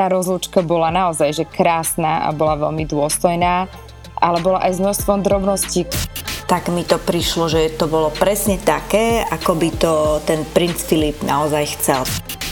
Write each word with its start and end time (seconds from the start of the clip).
Tá 0.00 0.08
rozlúčka 0.08 0.64
bola 0.64 0.88
naozaj 0.88 1.28
že 1.36 1.44
krásna 1.44 2.24
a 2.24 2.32
bola 2.32 2.56
veľmi 2.56 2.88
dôstojná, 2.88 3.68
ale 4.16 4.40
bola 4.40 4.64
aj 4.64 4.72
s 4.72 4.80
množstvom 4.80 5.20
drobností. 5.20 5.84
Tak 6.48 6.72
mi 6.72 6.88
to 6.88 6.96
prišlo, 6.96 7.52
že 7.52 7.76
to 7.76 7.84
bolo 7.84 8.08
presne 8.08 8.56
také, 8.56 9.20
ako 9.28 9.60
by 9.60 9.68
to 9.76 9.92
ten 10.24 10.48
princ 10.56 10.80
Filip 10.80 11.20
naozaj 11.20 11.76
chcel. 11.76 12.00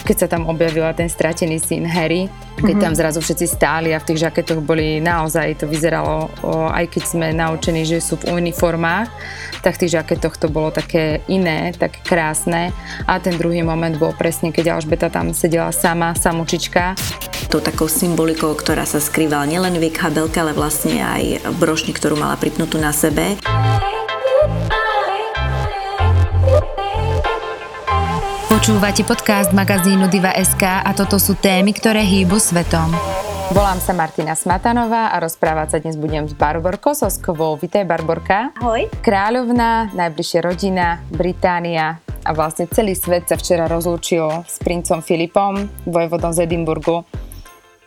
Keď 0.09 0.17
sa 0.25 0.29
tam 0.33 0.49
objavila 0.49 0.97
ten 0.97 1.05
stratený 1.05 1.61
syn 1.61 1.85
Harry, 1.85 2.33
keď 2.57 2.65
mm-hmm. 2.65 2.81
tam 2.81 2.93
zrazu 2.97 3.21
všetci 3.21 3.45
stáli 3.45 3.93
a 3.93 4.01
v 4.01 4.09
tých 4.09 4.25
žaketoch 4.25 4.65
boli 4.65 5.05
naozaj, 5.05 5.61
to 5.61 5.69
vyzeralo, 5.69 6.33
o, 6.41 6.65
aj 6.73 6.89
keď 6.89 7.03
sme 7.05 7.27
naučení, 7.37 7.85
že 7.85 8.01
sú 8.01 8.17
v 8.17 8.41
uniformách, 8.41 9.13
tak 9.61 9.77
v 9.77 9.85
tých 9.85 10.01
žaketoch 10.01 10.41
to 10.41 10.49
bolo 10.49 10.73
také 10.73 11.21
iné, 11.29 11.77
také 11.77 12.01
krásne. 12.01 12.73
A 13.05 13.21
ten 13.21 13.37
druhý 13.37 13.61
moment 13.61 13.93
bol 14.01 14.17
presne, 14.17 14.49
keď 14.49 14.81
Alžbeta 14.81 15.13
tam 15.13 15.37
sedela 15.37 15.77
sama, 15.77 16.17
samučička. 16.17 16.97
Tou 17.53 17.61
takou 17.61 17.85
symbolikou, 17.85 18.57
ktorá 18.57 18.89
sa 18.89 19.05
skrývala 19.05 19.45
nielen 19.45 19.77
v 19.77 19.93
kabelke, 19.93 20.41
ale 20.41 20.57
vlastne 20.57 21.05
aj 21.05 21.53
brošni, 21.61 21.93
ktorú 21.93 22.17
mala 22.17 22.41
pripnutú 22.41 22.81
na 22.81 22.97
sebe. 22.97 23.37
Počúvate 28.69 29.01
podcast 29.01 29.57
magazínu 29.57 30.13
Diva.sk 30.13 30.61
a 30.61 30.93
toto 30.93 31.17
sú 31.17 31.33
témy, 31.41 31.73
ktoré 31.73 32.05
hýbu 32.05 32.37
svetom. 32.37 32.93
Volám 33.57 33.81
sa 33.81 33.97
Martina 33.97 34.37
Smatanová 34.37 35.09
a 35.09 35.17
rozprávať 35.25 35.69
sa 35.73 35.79
dnes 35.81 35.97
budem 35.97 36.29
s 36.29 36.37
Barborkou 36.37 36.93
Soskovou. 36.93 37.57
Vítaj 37.57 37.89
Barborka. 37.89 38.53
Ahoj. 38.61 38.93
Kráľovná, 39.01 39.89
najbližšia 39.97 40.45
rodina, 40.45 41.01
Británia 41.09 41.97
a 42.21 42.31
vlastne 42.37 42.69
celý 42.69 42.93
svet 42.93 43.25
sa 43.25 43.41
včera 43.41 43.73
rozlúčil 43.73 44.45
s 44.45 44.61
princom 44.61 45.01
Filipom, 45.01 45.65
vojvodom 45.89 46.37
z 46.37 46.45
Edimburgu. 46.45 47.09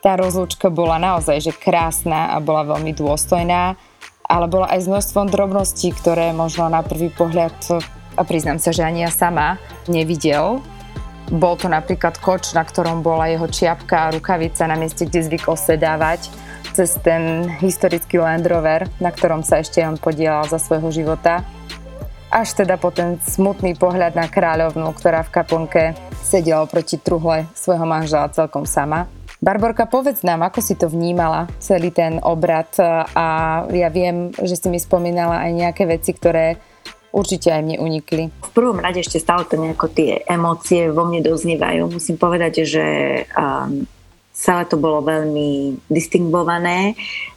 Tá 0.02 0.18
rozlúčka 0.18 0.66
bola 0.66 0.98
naozaj 0.98 1.46
že 1.46 1.54
krásna 1.54 2.34
a 2.34 2.42
bola 2.42 2.66
veľmi 2.66 2.90
dôstojná, 2.90 3.78
ale 4.26 4.46
bola 4.50 4.66
aj 4.66 4.82
s 4.82 4.90
množstvom 4.90 5.30
drobností, 5.30 5.94
ktoré 5.94 6.34
možno 6.34 6.66
na 6.66 6.82
prvý 6.82 7.06
pohľad 7.14 7.54
a 8.16 8.22
priznám 8.22 8.60
sa, 8.60 8.70
že 8.74 8.84
ani 8.84 9.04
ja 9.04 9.10
sama 9.12 9.56
nevidel. 9.88 10.60
Bol 11.32 11.56
to 11.56 11.70
napríklad 11.70 12.20
koč, 12.20 12.52
na 12.52 12.66
ktorom 12.66 13.00
bola 13.00 13.30
jeho 13.30 13.48
čiapka 13.48 14.08
a 14.08 14.12
rukavica 14.12 14.68
na 14.68 14.76
mieste, 14.76 15.08
kde 15.08 15.32
zvykol 15.32 15.56
sedávať 15.56 16.28
cez 16.72 16.96
ten 17.00 17.48
historický 17.60 18.20
Land 18.20 18.48
Rover, 18.48 18.88
na 19.00 19.12
ktorom 19.12 19.44
sa 19.44 19.60
ešte 19.60 19.80
on 19.84 20.00
podielal 20.00 20.48
za 20.48 20.56
svojho 20.56 20.92
života. 20.92 21.44
Až 22.32 22.64
teda 22.64 22.80
po 22.80 22.88
ten 22.88 23.20
smutný 23.20 23.76
pohľad 23.76 24.16
na 24.16 24.24
kráľovnú, 24.24 24.88
ktorá 24.96 25.20
v 25.24 25.32
kaplnke 25.36 25.82
sedela 26.24 26.64
proti 26.64 26.96
truhle 26.96 27.44
svojho 27.52 27.84
manžela 27.84 28.32
celkom 28.32 28.64
sama. 28.64 29.04
Barborka, 29.42 29.90
povedz 29.90 30.22
nám, 30.22 30.46
ako 30.46 30.62
si 30.62 30.78
to 30.78 30.86
vnímala, 30.86 31.50
celý 31.58 31.90
ten 31.90 32.22
obrad 32.22 32.70
a 33.12 33.26
ja 33.74 33.90
viem, 33.90 34.30
že 34.38 34.54
si 34.54 34.70
mi 34.70 34.78
spomínala 34.78 35.42
aj 35.44 35.50
nejaké 35.50 35.82
veci, 35.84 36.14
ktoré 36.14 36.62
určite 37.12 37.52
aj 37.52 37.62
mne 37.62 37.76
unikli. 37.78 38.32
V 38.32 38.50
prvom 38.56 38.80
rade 38.80 39.04
ešte 39.04 39.20
stále 39.20 39.44
to 39.44 39.60
nejako 39.60 39.92
tie 39.92 40.24
emócie 40.24 40.88
vo 40.88 41.04
mne 41.04 41.20
doznievajú. 41.22 41.92
Musím 41.92 42.16
povedať, 42.16 42.64
že 42.64 42.84
um, 43.36 43.84
celé 44.32 44.64
to 44.66 44.80
bolo 44.80 45.04
veľmi 45.04 45.76
distingované, 45.92 46.96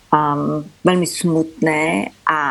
um, 0.09 0.63
veľmi 0.81 1.05
smutné 1.05 2.09
a 2.23 2.41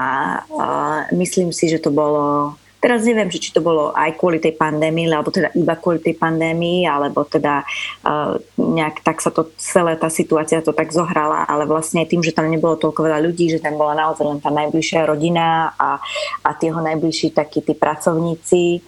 uh, 0.45 1.01
myslím 1.17 1.51
si, 1.51 1.73
že 1.73 1.81
to 1.81 1.91
bolo 1.91 2.55
Teraz 2.85 3.01
neviem, 3.09 3.33
či 3.33 3.49
to 3.49 3.65
bolo 3.65 3.97
aj 3.97 4.13
kvôli 4.21 4.37
tej 4.37 4.61
pandémii, 4.61 5.09
alebo 5.09 5.33
teda 5.33 5.49
iba 5.57 5.73
kvôli 5.81 6.05
tej 6.05 6.21
pandémii, 6.21 6.85
alebo 6.85 7.25
teda 7.25 7.65
uh, 8.05 8.37
nejak 8.75 9.07
tak 9.07 9.23
sa 9.23 9.31
to 9.31 9.55
celé 9.55 9.95
tá 9.95 10.11
situácia 10.11 10.59
to 10.59 10.75
tak 10.75 10.91
zohrala, 10.91 11.47
ale 11.47 11.65
vlastne 11.71 12.03
tým, 12.03 12.21
že 12.27 12.35
tam 12.35 12.51
nebolo 12.51 12.75
toľko 12.75 13.07
veľa 13.07 13.23
ľudí, 13.23 13.55
že 13.55 13.63
tam 13.63 13.79
bola 13.79 13.95
naozaj 13.95 14.27
len 14.27 14.43
tá 14.43 14.51
najbližšia 14.51 15.07
rodina 15.07 15.71
a, 15.79 16.03
a 16.43 16.49
jeho 16.59 16.83
najbližší 16.83 17.31
takí 17.31 17.63
tí 17.63 17.79
pracovníci, 17.79 18.83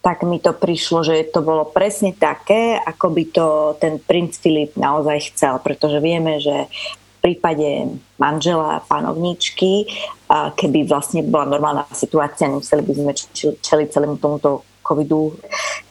tak 0.00 0.24
mi 0.24 0.40
to 0.40 0.56
prišlo, 0.56 1.04
že 1.04 1.28
to 1.28 1.44
bolo 1.44 1.68
presne 1.68 2.16
také, 2.16 2.80
ako 2.80 3.12
by 3.12 3.24
to 3.28 3.46
ten 3.76 4.00
princ 4.00 4.40
Filip 4.40 4.72
naozaj 4.78 5.34
chcel, 5.34 5.60
pretože 5.60 6.00
vieme, 6.00 6.40
že 6.40 6.70
prípade 7.18 7.98
manžela 8.16 8.78
a 8.78 8.84
panovničky, 8.84 9.90
keby 10.30 10.86
vlastne 10.86 11.26
bola 11.26 11.50
normálna 11.50 11.84
situácia, 11.92 12.46
nemuseli 12.46 12.82
by 12.82 12.92
sme 12.94 13.12
čeliť 13.58 13.88
celému 13.90 14.16
tomuto 14.16 14.62
covidu, 14.80 15.34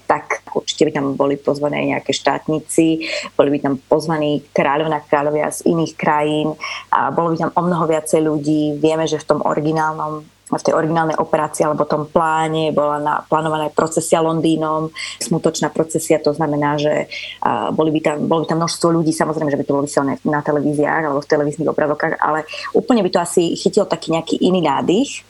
tak 0.07 0.41
určite 0.55 0.87
by 0.87 0.91
tam 0.95 1.05
boli 1.13 1.35
pozvané 1.35 1.91
nejaké 1.91 2.15
štátnici, 2.15 3.05
boli 3.35 3.49
by 3.53 3.59
tam 3.59 3.75
pozvaní 3.77 4.41
kráľovna 4.55 5.03
kráľovia 5.03 5.51
z 5.51 5.67
iných 5.67 5.93
krajín 5.99 6.55
a 6.89 7.11
bolo 7.11 7.35
by 7.35 7.37
tam 7.37 7.51
o 7.53 7.61
mnoho 7.67 7.83
viacej 7.85 8.23
ľudí. 8.23 8.79
Vieme, 8.79 9.03
že 9.05 9.19
v 9.19 9.27
tom 9.27 9.39
originálnom 9.43 10.23
v 10.47 10.63
tej 10.63 10.79
originálnej 10.79 11.19
operácii 11.19 11.67
alebo 11.67 11.83
tom 11.83 12.07
pláne 12.07 12.71
bola 12.71 13.03
na, 13.03 13.19
plánovaná 13.19 13.67
procesia 13.67 14.23
Londýnom, 14.23 14.87
smutočná 15.19 15.67
procesia, 15.75 16.23
to 16.23 16.31
znamená, 16.31 16.79
že 16.79 17.11
boli 17.75 17.91
by 17.91 17.99
tam, 17.99 18.15
bolo 18.31 18.47
by 18.47 18.55
tam 18.55 18.63
množstvo 18.63 18.87
ľudí, 18.95 19.11
samozrejme, 19.11 19.51
že 19.51 19.59
by 19.59 19.65
to 19.67 19.73
bolo 19.75 19.83
vysielané 19.83 20.15
na 20.23 20.39
televíziách 20.39 21.03
alebo 21.03 21.19
v 21.19 21.31
televíznych 21.35 21.67
obrazovkách, 21.67 22.23
ale 22.23 22.47
úplne 22.71 23.03
by 23.03 23.11
to 23.11 23.19
asi 23.19 23.59
chytil 23.59 23.83
taký 23.83 24.15
nejaký 24.15 24.39
iný 24.39 24.63
nádych. 24.63 25.27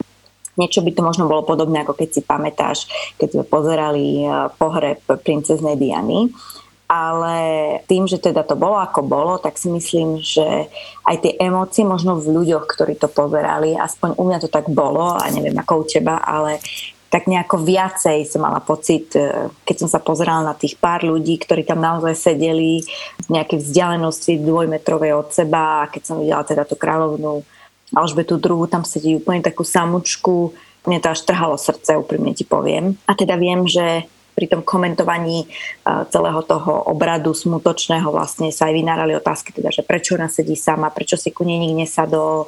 Niečo 0.57 0.81
by 0.81 0.91
to 0.91 1.01
možno 1.05 1.29
bolo 1.29 1.45
podobné, 1.45 1.85
ako 1.85 1.93
keď 1.93 2.09
si 2.09 2.21
pamätáš, 2.25 2.89
keď 3.21 3.29
sme 3.37 3.43
pozerali 3.45 4.25
pohreb 4.57 5.05
princeznej 5.05 5.77
Diany. 5.77 6.33
Ale 6.87 7.35
tým, 7.83 8.07
že 8.07 8.15
teda 8.15 8.47
to 8.47 8.55
bolo 8.55 8.79
ako 8.79 9.03
bolo, 9.03 9.35
tak 9.43 9.59
si 9.59 9.67
myslím, 9.67 10.23
že 10.23 10.71
aj 11.03 11.15
tie 11.19 11.35
emócie 11.35 11.83
možno 11.83 12.15
v 12.15 12.31
ľuďoch, 12.31 12.63
ktorí 12.63 12.95
to 12.95 13.11
pozerali, 13.11 13.75
aspoň 13.75 14.15
u 14.15 14.23
mňa 14.23 14.39
to 14.39 14.47
tak 14.47 14.71
bolo, 14.71 15.19
a 15.19 15.27
neviem 15.27 15.59
ako 15.59 15.83
u 15.83 15.85
teba, 15.85 16.23
ale 16.23 16.63
tak 17.07 17.27
nejako 17.27 17.63
viacej 17.63 18.27
som 18.27 18.43
mala 18.43 18.59
pocit, 18.59 19.15
e, 19.15 19.47
keď 19.63 19.75
som 19.79 19.89
sa 19.91 20.03
pozerala 20.03 20.43
na 20.43 20.55
tých 20.55 20.75
pár 20.75 21.07
ľudí, 21.07 21.39
ktorí 21.39 21.63
tam 21.63 21.79
naozaj 21.79 22.15
sedeli 22.15 22.83
v 23.23 23.27
nejakej 23.31 23.63
vzdialenosti 23.63 24.43
dvojmetrovej 24.43 25.11
od 25.15 25.27
seba 25.31 25.87
a 25.87 25.89
keď 25.91 26.03
som 26.03 26.19
videla 26.19 26.43
teda 26.43 26.67
tú 26.67 26.75
kráľovnú 26.75 27.47
Alžbetu 27.95 28.35
druhú, 28.35 28.67
tam 28.67 28.83
sedí 28.83 29.15
úplne 29.15 29.39
takú 29.39 29.63
samučku, 29.63 30.51
mne 30.87 30.99
to 31.03 31.11
až 31.11 31.23
trhalo 31.27 31.59
srdce, 31.59 31.99
úprimne 31.99 32.31
ti 32.31 32.47
poviem. 32.47 32.95
A 33.07 33.15
teda 33.15 33.35
viem, 33.35 33.67
že 33.67 34.07
pri 34.37 34.45
tom 34.45 34.61
komentovaní 34.61 35.49
celého 36.13 36.45
toho 36.45 36.85
obradu 36.93 37.33
smutočného 37.33 38.05
vlastne 38.13 38.53
sa 38.53 38.69
aj 38.69 38.73
vynárali 38.77 39.17
otázky, 39.17 39.49
teda, 39.49 39.73
že 39.73 39.81
prečo 39.81 40.13
ona 40.13 40.29
sedí 40.29 40.53
sama, 40.53 40.93
prečo 40.93 41.17
si 41.17 41.33
ku 41.33 41.41
nej 41.41 41.57
nik 41.57 41.73
nesadol. 41.73 42.45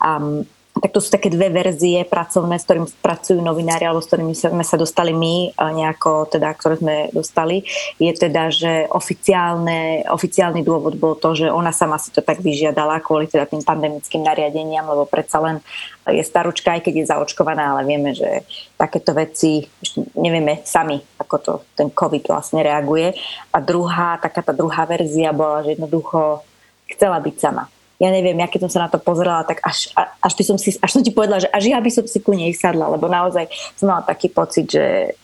Um, 0.00 0.48
tak 0.76 0.92
to 0.92 1.00
sú 1.00 1.08
také 1.08 1.32
dve 1.32 1.48
verzie 1.48 2.04
pracovné, 2.04 2.60
s 2.60 2.68
ktorými 2.68 2.88
pracujú 3.00 3.40
novinári 3.40 3.88
alebo 3.88 4.04
s 4.04 4.08
ktorými 4.12 4.36
sme 4.36 4.64
sa 4.64 4.76
dostali 4.76 5.16
my, 5.16 5.56
nejako, 5.56 6.28
teda, 6.28 6.52
ktoré 6.52 6.76
sme 6.76 6.96
dostali, 7.16 7.64
je 7.96 8.12
teda, 8.12 8.52
že 8.52 8.84
oficiálne, 8.92 10.04
oficiálny 10.04 10.60
dôvod 10.60 11.00
bol 11.00 11.16
to, 11.16 11.32
že 11.32 11.48
ona 11.48 11.72
sama 11.72 11.96
si 11.96 12.12
to 12.12 12.20
tak 12.20 12.44
vyžiadala 12.44 13.00
kvôli 13.00 13.24
teda 13.24 13.48
tým 13.48 13.64
pandemickým 13.64 14.20
nariadeniam, 14.20 14.84
lebo 14.84 15.08
predsa 15.08 15.40
len 15.40 15.56
je 16.06 16.20
staručka, 16.20 16.76
aj 16.76 16.84
keď 16.84 16.94
je 17.02 17.10
zaočkovaná, 17.10 17.72
ale 17.72 17.82
vieme, 17.88 18.12
že 18.12 18.44
takéto 18.76 19.16
veci 19.16 19.64
nevieme 20.12 20.60
sami, 20.62 21.00
ako 21.16 21.36
to 21.40 21.52
ten 21.72 21.88
COVID 21.88 22.28
vlastne 22.28 22.60
reaguje. 22.60 23.16
A 23.50 23.58
druhá, 23.64 24.20
taká 24.20 24.44
tá 24.44 24.52
druhá 24.52 24.84
verzia 24.84 25.32
bola, 25.32 25.64
že 25.64 25.74
jednoducho 25.74 26.44
chcela 26.86 27.18
byť 27.18 27.36
sama 27.40 27.66
ja 27.96 28.08
neviem, 28.12 28.36
ja 28.36 28.48
keď 28.48 28.68
som 28.68 28.72
sa 28.76 28.80
na 28.86 28.92
to 28.92 29.00
pozerala, 29.00 29.44
tak 29.48 29.64
až, 29.64 29.88
až, 29.96 30.32
by 30.36 30.44
som 30.44 30.56
si, 30.60 30.76
až 30.76 30.90
som 30.92 31.00
ti 31.00 31.12
povedala, 31.12 31.40
že 31.40 31.48
až 31.48 31.64
ja 31.72 31.80
by 31.80 31.90
som 31.92 32.04
si 32.04 32.20
ku 32.20 32.36
nej 32.36 32.52
sadla, 32.52 32.92
lebo 32.92 33.08
naozaj 33.08 33.48
som 33.72 33.88
mala 33.88 34.04
taký 34.04 34.28
pocit, 34.28 34.68
že 34.68 35.16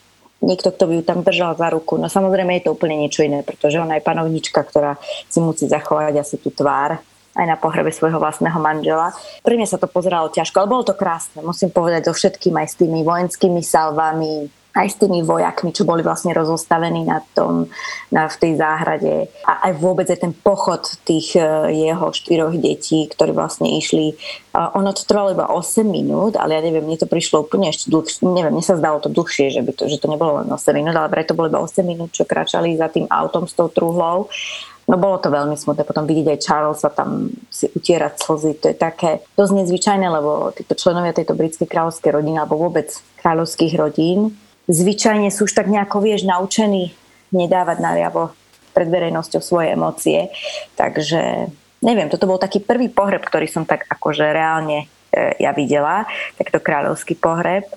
niekto, 0.42 0.72
kto 0.74 0.84
by 0.88 0.92
ju 0.98 1.02
tam 1.04 1.20
držal 1.20 1.54
za 1.54 1.68
ruku. 1.70 2.00
No 2.00 2.08
samozrejme 2.08 2.58
je 2.58 2.64
to 2.66 2.74
úplne 2.74 2.98
niečo 2.98 3.22
iné, 3.22 3.44
pretože 3.44 3.78
ona 3.78 4.00
je 4.00 4.06
panovnička, 4.06 4.64
ktorá 4.64 4.96
si 5.30 5.38
musí 5.38 5.68
zachovať 5.68 6.14
asi 6.18 6.36
tú 6.40 6.48
tvár 6.48 6.98
aj 7.32 7.46
na 7.48 7.56
pohrebe 7.56 7.88
svojho 7.88 8.20
vlastného 8.20 8.60
manžela. 8.60 9.16
Pre 9.40 9.56
mňa 9.56 9.64
sa 9.64 9.80
to 9.80 9.88
pozeralo 9.88 10.28
ťažko, 10.28 10.60
ale 10.60 10.68
bolo 10.68 10.84
to 10.84 10.92
krásne, 10.92 11.40
musím 11.40 11.72
povedať, 11.72 12.08
so 12.08 12.12
všetkým 12.12 12.52
aj 12.60 12.66
s 12.68 12.76
tými 12.76 13.00
vojenskými 13.00 13.64
salvami, 13.64 14.52
aj 14.72 14.86
s 14.88 14.96
tými 14.96 15.20
vojakmi, 15.20 15.68
čo 15.76 15.84
boli 15.84 16.00
vlastne 16.00 16.32
rozostavení 16.32 17.04
na 17.04 17.20
tom, 17.36 17.68
na, 18.08 18.24
v 18.24 18.36
tej 18.40 18.52
záhrade 18.56 19.28
a 19.44 19.68
aj 19.68 19.72
vôbec 19.76 20.08
aj 20.08 20.24
ten 20.24 20.32
pochod 20.32 20.80
tých 21.04 21.36
e, 21.36 21.44
jeho 21.92 22.08
štyroch 22.08 22.56
detí, 22.56 23.04
ktorí 23.12 23.36
vlastne 23.36 23.68
išli. 23.76 24.16
Ono 24.56 24.90
to 24.96 25.04
trvalo 25.04 25.36
iba 25.36 25.46
8 25.52 25.84
minút, 25.84 26.40
ale 26.40 26.56
ja 26.56 26.64
neviem, 26.64 26.84
mne 26.84 26.96
to 26.96 27.08
prišlo 27.08 27.44
úplne 27.44 27.68
ešte 27.68 27.92
dlhšie, 27.92 28.24
neviem, 28.24 28.52
mne 28.52 28.64
sa 28.64 28.80
zdalo 28.80 29.00
to 29.04 29.12
dlhšie, 29.12 29.52
že, 29.52 29.60
by 29.60 29.72
to, 29.76 29.92
že 29.92 30.00
to 30.00 30.08
nebolo 30.08 30.40
len 30.40 30.48
8 30.48 30.56
minút, 30.72 30.96
ale 30.96 31.12
preto 31.12 31.36
bolo 31.36 31.52
iba 31.52 31.60
8 31.60 31.84
minút, 31.84 32.16
čo 32.16 32.24
kráčali 32.24 32.72
za 32.76 32.88
tým 32.88 33.04
autom 33.12 33.44
s 33.44 33.52
tou 33.52 33.68
truhlou. 33.68 34.32
No 34.88 34.98
bolo 34.98 35.20
to 35.22 35.30
veľmi 35.30 35.54
smutné, 35.54 35.86
potom 35.86 36.10
vidieť 36.10 36.34
aj 36.34 36.42
Charlesa 36.42 36.90
tam 36.90 37.30
si 37.52 37.70
utierať 37.70 38.18
slzy, 38.18 38.52
to 38.58 38.66
je 38.72 38.76
také 38.76 39.22
dosť 39.38 39.62
nezvyčajné, 39.62 40.06
lebo 40.10 40.50
títo 40.58 40.74
členovia 40.74 41.14
tejto 41.14 41.38
britskej 41.38 41.70
kráľovskej 41.70 42.10
rodiny 42.10 42.36
alebo 42.42 42.58
vôbec 42.58 42.90
kráľovských 43.22 43.78
rodín 43.78 44.34
zvyčajne 44.66 45.30
sú 45.30 45.46
už 45.48 45.56
tak 45.56 45.66
nejako, 45.66 46.02
vieš, 46.02 46.26
naučení 46.26 46.94
nedávať 47.32 47.78
najavo 47.80 48.34
pred 48.72 48.88
verejnosťou 48.88 49.40
svoje 49.40 49.72
emócie. 49.72 50.32
Takže 50.76 51.52
neviem, 51.84 52.08
toto 52.08 52.28
bol 52.28 52.40
taký 52.40 52.60
prvý 52.60 52.88
pohreb, 52.88 53.20
ktorý 53.24 53.48
som 53.48 53.64
tak 53.68 53.84
akože 53.88 54.24
reálne 54.32 54.86
e, 55.12 55.36
ja 55.42 55.52
videla, 55.52 56.08
takto 56.40 56.60
kráľovský 56.60 57.18
pohreb. 57.18 57.68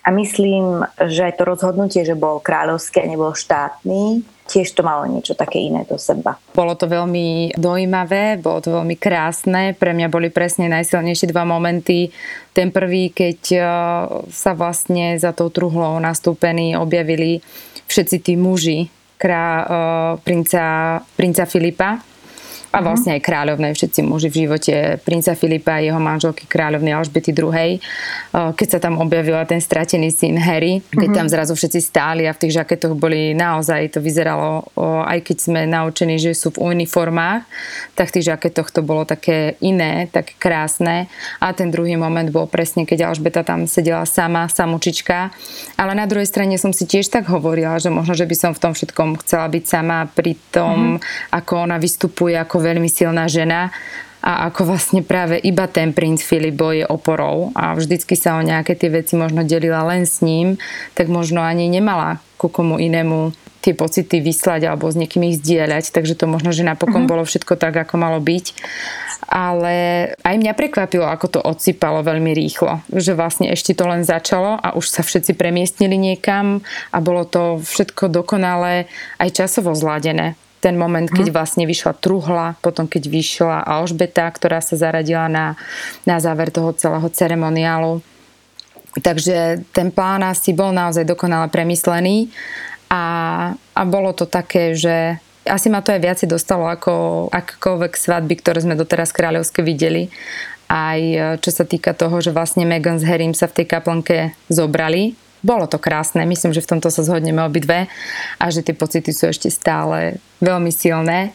A 0.00 0.08
myslím, 0.16 0.86
že 0.96 1.28
aj 1.28 1.36
to 1.36 1.44
rozhodnutie, 1.44 2.02
že 2.08 2.16
bol 2.16 2.40
kráľovský 2.40 3.04
a 3.04 3.10
nebol 3.10 3.36
štátny, 3.36 4.24
tiež 4.50 4.74
to 4.74 4.82
malo 4.82 5.06
niečo 5.06 5.38
také 5.38 5.62
iné 5.62 5.86
do 5.86 5.94
seba. 5.94 6.34
Bolo 6.50 6.74
to 6.74 6.90
veľmi 6.90 7.54
dojímavé, 7.54 8.42
bolo 8.42 8.58
to 8.58 8.74
veľmi 8.74 8.98
krásne. 8.98 9.78
Pre 9.78 9.94
mňa 9.94 10.10
boli 10.10 10.26
presne 10.34 10.66
najsilnejšie 10.66 11.30
dva 11.30 11.46
momenty. 11.46 12.10
Ten 12.50 12.74
prvý, 12.74 13.14
keď 13.14 13.40
e, 13.54 13.58
sa 14.26 14.52
vlastne 14.58 15.14
za 15.22 15.30
tou 15.30 15.54
truhlou 15.54 16.02
nastúpení 16.02 16.74
objavili 16.74 17.38
všetci 17.86 18.16
tí 18.22 18.34
muži 18.34 18.90
uh, 19.20 20.16
princa, 20.24 20.64
princa 21.12 21.44
Filipa 21.44 22.00
a 22.70 22.78
mhm. 22.78 22.84
vlastne 22.86 23.10
aj 23.18 23.22
kráľovné, 23.26 23.74
všetci 23.74 24.00
muži 24.06 24.28
v 24.30 24.38
živote 24.46 24.74
princa 25.02 25.34
Filipa 25.34 25.78
a 25.78 25.82
jeho 25.82 25.98
manželky 25.98 26.46
kráľovnej 26.46 26.94
Alžbety 26.94 27.34
II. 27.34 27.82
Keď 28.30 28.68
sa 28.70 28.78
tam 28.78 29.02
objavila 29.02 29.42
ten 29.42 29.58
stratený 29.58 30.14
syn 30.14 30.38
Harry, 30.38 30.78
keď 30.94 30.98
mm-hmm. 31.02 31.18
tam 31.18 31.26
zrazu 31.26 31.52
všetci 31.58 31.80
stáli 31.82 32.22
a 32.30 32.32
v 32.34 32.46
tých 32.46 32.62
žaketoch 32.62 32.94
boli 32.94 33.34
naozaj, 33.34 33.98
to 33.98 33.98
vyzeralo, 33.98 34.70
aj 35.06 35.18
keď 35.26 35.36
sme 35.50 35.60
naučení, 35.66 36.22
že 36.22 36.30
sú 36.36 36.54
v 36.54 36.62
uniformách, 36.76 37.42
tak 37.98 38.14
v 38.14 38.14
tých 38.20 38.30
žaketoch 38.30 38.70
to 38.70 38.86
bolo 38.86 39.02
také 39.02 39.58
iné, 39.58 40.06
také 40.06 40.38
krásne. 40.38 41.10
A 41.42 41.50
ten 41.50 41.74
druhý 41.74 41.98
moment 41.98 42.30
bol 42.30 42.46
presne, 42.46 42.86
keď 42.86 43.10
Alžbeta 43.10 43.42
tam 43.42 43.66
sedela 43.66 44.06
sama, 44.06 44.46
samučička. 44.46 45.34
Ale 45.74 45.98
na 45.98 46.06
druhej 46.06 46.30
strane 46.30 46.54
som 46.54 46.70
si 46.70 46.86
tiež 46.86 47.10
tak 47.10 47.26
hovorila, 47.26 47.82
že 47.82 47.90
možno, 47.90 48.14
že 48.14 48.28
by 48.28 48.36
som 48.38 48.52
v 48.54 48.62
tom 48.62 48.72
všetkom 48.76 49.18
chcela 49.26 49.50
byť 49.50 49.64
sama 49.66 50.06
pri 50.06 50.38
tom, 50.54 50.96
mm-hmm. 50.96 51.34
ako 51.34 51.52
ona 51.66 51.76
vystupuje 51.82 52.38
ako 52.38 52.59
veľmi 52.60 52.88
silná 52.88 53.26
žena 53.26 53.72
a 54.20 54.52
ako 54.52 54.76
vlastne 54.76 55.00
práve 55.00 55.40
iba 55.40 55.64
ten 55.64 55.96
princ 55.96 56.20
Filipo 56.20 56.76
je 56.76 56.84
oporou 56.84 57.56
a 57.56 57.72
vždycky 57.72 58.12
sa 58.20 58.36
o 58.36 58.44
nejaké 58.44 58.76
tie 58.76 58.92
veci 58.92 59.16
možno 59.16 59.48
delila 59.48 59.80
len 59.88 60.04
s 60.04 60.20
ním, 60.20 60.60
tak 60.92 61.08
možno 61.08 61.40
ani 61.40 61.72
nemala 61.72 62.20
ku 62.36 62.52
komu 62.52 62.76
inému 62.76 63.32
tie 63.60 63.76
pocity 63.76 64.24
vyslať 64.24 64.68
alebo 64.68 64.88
s 64.88 64.96
niekým 64.96 65.24
ich 65.28 65.40
zdieľať, 65.40 65.92
takže 65.92 66.16
to 66.16 66.24
možno, 66.24 66.52
že 66.52 66.64
napokon 66.64 67.04
uh-huh. 67.04 67.12
bolo 67.12 67.28
všetko 67.28 67.60
tak, 67.60 67.76
ako 67.76 68.00
malo 68.00 68.16
byť. 68.20 68.56
Ale 69.28 69.74
aj 70.24 70.34
mňa 70.40 70.52
prekvapilo, 70.56 71.04
ako 71.04 71.26
to 71.28 71.40
odsypalo 71.44 72.00
veľmi 72.00 72.32
rýchlo, 72.32 72.80
že 72.88 73.12
vlastne 73.12 73.52
ešte 73.52 73.76
to 73.76 73.84
len 73.84 74.02
začalo 74.02 74.56
a 74.56 74.72
už 74.74 74.88
sa 74.88 75.04
všetci 75.04 75.36
premiestnili 75.36 76.00
niekam 76.00 76.64
a 76.88 76.98
bolo 77.04 77.28
to 77.28 77.60
všetko 77.60 78.08
dokonale 78.08 78.88
aj 79.20 79.28
časovo 79.36 79.76
zladené 79.76 80.40
ten 80.60 80.76
moment, 80.76 81.08
keď 81.08 81.32
mhm. 81.32 81.34
vlastne 81.34 81.64
vyšla 81.64 81.96
truhla, 81.96 82.60
potom 82.60 82.84
keď 82.84 83.08
vyšla 83.08 83.58
Alžbeta, 83.64 84.28
ktorá 84.28 84.60
sa 84.60 84.76
zaradila 84.76 85.26
na, 85.26 85.56
na 86.04 86.20
záver 86.20 86.52
toho 86.52 86.76
celého 86.76 87.08
ceremoniálu. 87.08 88.04
Takže 89.00 89.64
ten 89.72 89.88
plán 89.88 90.20
asi 90.26 90.52
bol 90.52 90.74
naozaj 90.74 91.06
dokonale 91.06 91.48
premyslený 91.48 92.28
a, 92.90 93.04
a 93.54 93.82
bolo 93.86 94.10
to 94.12 94.26
také, 94.26 94.74
že 94.74 95.22
asi 95.46 95.70
ma 95.72 95.80
to 95.80 95.94
aj 95.94 96.02
viacej 96.02 96.28
dostalo 96.28 96.66
ako 96.68 97.26
akékoľvek 97.32 97.92
svadby, 97.94 98.34
ktoré 98.42 98.60
sme 98.60 98.74
doteraz 98.76 99.14
kráľovské 99.14 99.62
videli. 99.62 100.10
Aj 100.66 101.00
čo 101.38 101.50
sa 101.50 101.64
týka 101.66 101.94
toho, 101.94 102.18
že 102.22 102.34
vlastne 102.34 102.66
Megan 102.66 102.98
s 102.98 103.06
Harrym 103.06 103.34
sa 103.34 103.50
v 103.50 103.62
tej 103.62 103.66
kaplnke 103.66 104.34
zobrali 104.50 105.18
bolo 105.40 105.64
to 105.66 105.80
krásne, 105.80 106.24
myslím, 106.28 106.52
že 106.52 106.64
v 106.64 106.76
tomto 106.76 106.92
sa 106.92 107.04
zhodneme 107.04 107.40
obidve 107.44 107.88
a 108.36 108.44
že 108.52 108.64
tie 108.64 108.76
pocity 108.76 109.10
sú 109.12 109.32
ešte 109.32 109.48
stále 109.48 110.20
veľmi 110.44 110.72
silné. 110.72 111.32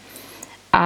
A 0.75 0.85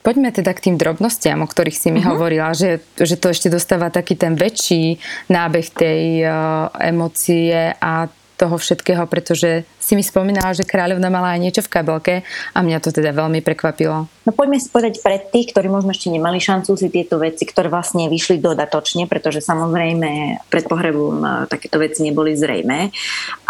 poďme 0.00 0.32
teda 0.32 0.50
k 0.56 0.70
tým 0.70 0.76
drobnostiam, 0.80 1.44
o 1.44 1.48
ktorých 1.48 1.76
si 1.76 1.88
mi 1.92 2.00
uh-huh. 2.00 2.16
hovorila, 2.16 2.56
že, 2.56 2.80
že 2.96 3.20
to 3.20 3.30
ešte 3.30 3.52
dostáva 3.52 3.92
taký 3.92 4.16
ten 4.16 4.34
väčší 4.34 4.98
nábeh 5.28 5.66
tej 5.70 6.24
uh, 6.24 6.72
emócie 6.80 7.76
a 7.76 8.08
toho 8.40 8.56
všetkého, 8.56 9.04
pretože 9.04 9.68
si 9.90 9.98
mi 9.98 10.06
spomínala, 10.06 10.54
že 10.54 10.62
kráľovna 10.62 11.10
mala 11.10 11.34
aj 11.34 11.40
niečo 11.42 11.62
v 11.66 11.72
kabelke 11.74 12.14
a 12.54 12.58
mňa 12.62 12.78
to 12.78 12.94
teda 12.94 13.10
veľmi 13.10 13.42
prekvapilo. 13.42 14.06
No 14.06 14.30
poďme 14.30 14.62
si 14.62 14.70
povedať 14.70 15.02
pre 15.02 15.18
tých, 15.18 15.50
ktorí 15.50 15.66
možno 15.66 15.90
ešte 15.90 16.14
nemali 16.14 16.38
šancu 16.38 16.78
si 16.78 16.86
tieto 16.94 17.18
veci, 17.18 17.42
ktoré 17.42 17.66
vlastne 17.66 18.06
vyšli 18.06 18.38
dodatočne, 18.38 19.10
pretože 19.10 19.42
samozrejme 19.42 20.42
pred 20.46 20.64
pohrebom 20.70 21.18
e, 21.18 21.28
takéto 21.50 21.82
veci 21.82 22.06
neboli 22.06 22.38
zrejme. 22.38 22.94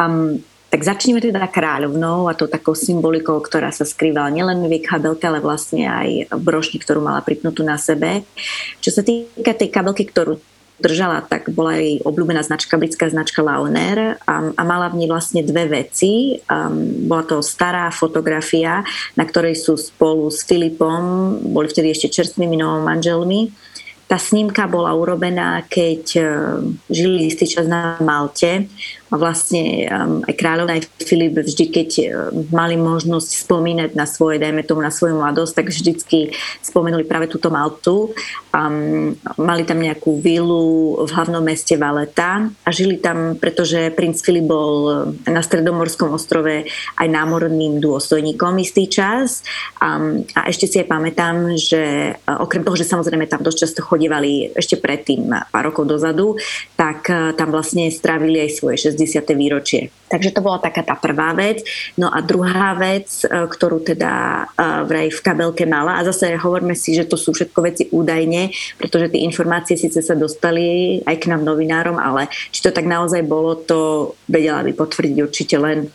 Um, 0.01 0.41
tak 0.71 0.87
začneme 0.87 1.19
teda 1.19 1.51
kráľovnou 1.51 2.31
a 2.31 2.39
to 2.39 2.47
takou 2.47 2.79
symbolikou, 2.79 3.43
ktorá 3.43 3.75
sa 3.75 3.83
skrývala 3.83 4.31
nielen 4.31 4.63
v 4.65 4.79
jej 4.79 4.83
kabelke, 4.87 5.27
ale 5.27 5.43
vlastne 5.43 5.91
aj 5.91 6.31
v 6.31 6.41
brošni, 6.41 6.79
ktorú 6.79 7.03
mala 7.03 7.21
pripnutú 7.27 7.67
na 7.67 7.75
sebe. 7.75 8.23
Čo 8.79 8.95
sa 8.95 9.03
týka 9.03 9.51
tej 9.51 9.69
kabelky, 9.69 10.07
ktorú 10.07 10.39
držala, 10.81 11.23
tak 11.23 11.53
bola 11.53 11.77
jej 11.77 12.01
obľúbená 12.03 12.41
značka, 12.43 12.81
britská 12.81 13.13
značka 13.13 13.45
Launer 13.45 14.17
a, 14.25 14.35
a 14.51 14.63
mala 14.65 14.89
v 14.89 15.05
nej 15.05 15.09
vlastne 15.09 15.45
dve 15.45 15.69
veci. 15.69 16.41
Um, 16.49 17.07
bola 17.07 17.25
to 17.29 17.45
stará 17.45 17.93
fotografia, 17.93 18.83
na 19.15 19.25
ktorej 19.29 19.61
sú 19.61 19.77
spolu 19.77 20.33
s 20.33 20.43
Filipom, 20.49 21.37
boli 21.53 21.69
vtedy 21.69 21.93
ešte 21.93 22.21
čerstvými 22.21 22.57
novom 22.59 22.83
manželmi. 22.83 23.53
Tá 24.11 24.19
snímka 24.19 24.67
bola 24.67 24.91
urobená, 24.97 25.63
keď 25.71 26.03
uh, 26.19 26.27
žili 26.91 27.31
istý 27.31 27.47
čas 27.47 27.71
na 27.71 28.01
Malte 28.03 28.67
vlastne 29.11 29.91
um, 29.91 30.23
aj 30.23 30.35
kráľovna, 30.39 30.79
aj 30.79 30.87
Filip 31.03 31.35
vždy, 31.35 31.65
keď 31.75 31.91
um, 31.99 32.47
mali 32.55 32.79
možnosť 32.79 33.43
spomínať 33.43 33.91
na 33.99 34.07
svoje, 34.07 34.39
dajme 34.39 34.63
tomu 34.63 34.87
na 34.87 34.95
svoju 34.95 35.19
mladosť, 35.19 35.53
tak 35.59 35.67
vždycky 35.75 36.19
spomenuli 36.63 37.03
práve 37.03 37.27
túto 37.27 37.51
Maltu. 37.51 38.15
Um, 38.55 39.19
mali 39.35 39.67
tam 39.67 39.83
nejakú 39.83 40.23
vilu 40.23 40.95
v 41.03 41.11
hlavnom 41.11 41.43
meste 41.43 41.75
Valeta 41.75 42.47
a 42.63 42.69
žili 42.71 43.03
tam, 43.03 43.35
pretože 43.35 43.91
princ 43.99 44.23
Filip 44.23 44.47
bol 44.47 44.75
um, 44.87 44.95
na 45.27 45.43
Stredomorskom 45.43 46.15
ostrove 46.15 46.71
aj 46.95 47.07
námorným 47.11 47.83
dôstojníkom 47.83 48.63
istý 48.63 48.87
čas. 48.87 49.43
Um, 49.83 50.23
a 50.39 50.47
ešte 50.47 50.71
si 50.71 50.77
aj 50.79 50.87
pamätám, 50.87 51.59
že 51.59 52.15
uh, 52.15 52.39
okrem 52.39 52.63
toho, 52.63 52.79
že 52.79 52.87
samozrejme 52.87 53.27
tam 53.27 53.43
dosť 53.43 53.59
často 53.59 53.81
chodívali 53.83 54.55
ešte 54.55 54.79
predtým, 54.79 55.35
pár 55.51 55.75
rokov 55.75 55.91
dozadu, 55.91 56.39
tak 56.79 57.11
uh, 57.11 57.35
tam 57.35 57.51
vlastne 57.51 57.91
strávili 57.91 58.47
aj 58.47 58.51
svoje 58.55 58.77
60 58.87 59.00
60. 59.07 59.33
výročie. 59.33 59.89
Takže 60.11 60.35
to 60.35 60.45
bola 60.45 60.59
taká 60.59 60.83
tá 60.83 60.99
prvá 60.99 61.33
vec. 61.33 61.63
No 61.97 62.11
a 62.11 62.19
druhá 62.21 62.75
vec, 62.77 63.25
e, 63.25 63.47
ktorú 63.47 63.81
teda 63.81 64.45
e, 64.45 64.85
vraj 64.85 65.09
v 65.09 65.21
kabelke 65.23 65.65
mala, 65.65 65.97
a 65.97 66.05
zase 66.05 66.35
hovoríme 66.37 66.75
si, 66.75 66.93
že 66.93 67.07
to 67.07 67.15
sú 67.15 67.33
všetko 67.33 67.59
veci 67.63 67.85
údajne, 67.89 68.51
pretože 68.77 69.09
tie 69.15 69.25
informácie 69.25 69.79
síce 69.79 70.03
sa 70.03 70.19
dostali 70.19 70.99
aj 71.07 71.17
k 71.17 71.31
nám 71.31 71.47
novinárom, 71.47 71.97
ale 71.97 72.29
či 72.51 72.61
to 72.61 72.75
tak 72.75 72.85
naozaj 72.85 73.23
bolo, 73.25 73.55
to 73.57 74.13
vedela 74.27 74.67
by 74.67 74.75
potvrdiť 74.75 75.17
určite 75.23 75.57
len 75.57 75.89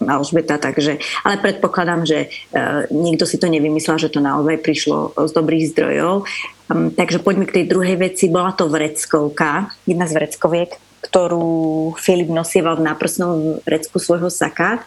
Alžbeta, 0.00 0.56
takže, 0.56 0.98
ale 1.26 1.34
predpokladám, 1.42 2.06
že 2.06 2.28
uh, 2.28 2.86
nikto 2.90 3.26
si 3.28 3.36
to 3.36 3.50
nevymyslel, 3.50 3.98
že 3.98 4.12
to 4.12 4.22
naozaj 4.22 4.58
prišlo 4.62 5.14
z 5.14 5.32
dobrých 5.34 5.70
zdrojov. 5.74 6.24
Um, 6.70 6.94
takže 6.94 7.18
poďme 7.20 7.50
k 7.50 7.62
tej 7.62 7.64
druhej 7.66 7.96
veci. 7.98 8.30
Bola 8.30 8.54
to 8.54 8.70
vreckovka, 8.70 9.74
jedna 9.84 10.06
z 10.06 10.16
vreckoviek, 10.16 10.70
ktorú 11.04 11.92
Filip 11.98 12.30
nosieval 12.30 12.78
v 12.78 12.86
náprsnom 12.86 13.64
vrecku 13.66 13.98
svojho 13.98 14.30
saka, 14.30 14.84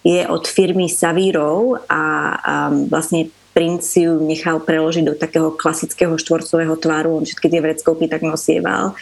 je 0.00 0.24
od 0.24 0.48
firmy 0.48 0.88
Savírov 0.88 1.84
a, 1.84 2.02
a 2.40 2.54
vlastne 2.88 3.28
princ 3.50 3.84
ju 3.84 4.22
nechal 4.22 4.62
preložiť 4.62 5.04
do 5.04 5.14
takého 5.18 5.52
klasického 5.52 6.14
štvorcového 6.16 6.78
tvaru, 6.78 7.20
on 7.20 7.26
všetky 7.26 7.50
tie 7.50 7.60
vreckovky 7.60 8.06
tak 8.06 8.22
nosieval. 8.22 8.94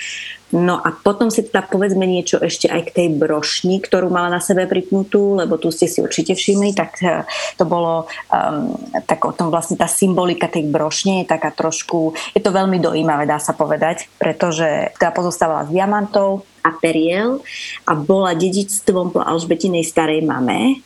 No 0.49 0.81
a 0.81 0.97
potom 0.97 1.29
si 1.29 1.45
teda 1.45 1.61
povedzme 1.69 2.09
niečo 2.09 2.41
ešte 2.41 2.73
aj 2.73 2.89
k 2.89 2.95
tej 2.97 3.09
brošni, 3.21 3.85
ktorú 3.85 4.09
mala 4.09 4.33
na 4.33 4.41
sebe 4.41 4.65
pripnutú, 4.65 5.37
lebo 5.37 5.61
tu 5.61 5.69
ste 5.69 5.85
si 5.85 6.01
určite 6.01 6.33
všimli, 6.33 6.73
tak 6.73 6.97
eh, 7.05 7.29
to 7.61 7.69
bolo 7.69 8.09
um, 8.33 8.73
tak 9.05 9.29
o 9.29 9.37
tom 9.37 9.53
vlastne 9.53 9.77
tá 9.77 9.85
symbolika 9.85 10.49
tej 10.49 10.65
brošne 10.73 11.25
je 11.25 11.27
taká 11.29 11.53
trošku, 11.53 12.17
je 12.33 12.41
to 12.41 12.49
veľmi 12.49 12.81
dojímavé, 12.81 13.29
dá 13.29 13.37
sa 13.37 13.53
povedať, 13.53 14.09
pretože 14.17 14.97
teda 14.97 15.13
pozostávala 15.13 15.69
z 15.69 15.77
diamantov 15.77 16.49
a 16.65 16.73
periel 16.73 17.45
a 17.85 17.93
bola 17.93 18.33
dedičstvom 18.33 19.13
po 19.13 19.21
Alžbetinej 19.21 19.85
starej 19.85 20.25
mame, 20.25 20.81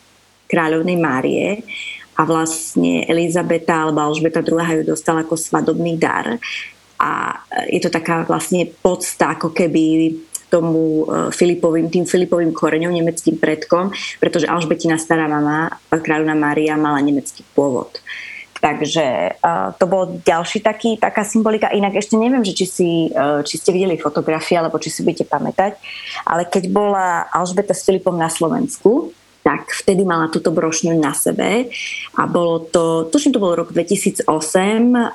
kráľovnej 0.51 0.99
Márie. 0.99 1.63
A 2.13 2.29
vlastne 2.29 3.09
Elizabeta 3.09 3.89
alebo 3.89 4.05
Alžbeta 4.05 4.45
II 4.45 4.85
ju 4.85 4.85
dostala 4.85 5.25
ako 5.25 5.33
svadobný 5.33 5.97
dar 5.97 6.37
a 7.03 7.43
je 7.67 7.83
to 7.83 7.91
taká 7.91 8.23
vlastne 8.23 8.71
podsta 8.79 9.35
ako 9.35 9.51
keby 9.51 10.15
tomu 10.47 11.03
e, 11.03 11.35
Filipovým, 11.35 11.91
tým 11.91 12.07
Filipovým 12.07 12.55
koreňom, 12.55 12.95
nemeckým 12.95 13.41
predkom, 13.43 13.91
pretože 14.23 14.47
Alžbetina 14.47 15.01
stará 15.01 15.27
mama, 15.27 15.73
kráľovna 15.91 16.39
Mária, 16.39 16.79
mala 16.79 17.03
nemecký 17.03 17.43
pôvod. 17.57 17.99
Takže 18.63 19.35
uh, 19.43 19.75
to 19.75 19.91
bol 19.91 20.23
ďalší 20.23 20.63
taký, 20.63 20.95
taká 20.95 21.27
symbolika. 21.27 21.75
Inak 21.75 21.99
ešte 21.99 22.15
neviem, 22.15 22.47
že 22.47 22.55
či, 22.55 22.67
si, 22.71 22.91
uh, 23.11 23.43
či 23.43 23.59
ste 23.59 23.75
videli 23.75 23.99
fotografie, 23.99 24.55
alebo 24.55 24.79
či 24.79 24.87
si 24.87 25.03
budete 25.03 25.27
pamätať, 25.27 25.83
ale 26.23 26.47
keď 26.47 26.71
bola 26.71 27.27
Alžbeta 27.35 27.75
s 27.75 27.83
Filipom 27.83 28.15
na 28.15 28.31
Slovensku, 28.31 29.11
tak 29.43 29.75
vtedy 29.75 30.07
mala 30.07 30.31
túto 30.31 30.55
brošňu 30.55 30.95
na 31.03 31.11
sebe 31.11 31.67
a 32.15 32.23
bolo 32.31 32.63
to, 32.63 33.11
tuším 33.11 33.35
to 33.35 33.43
bol 33.43 33.59
rok 33.59 33.75
2008 33.75 34.31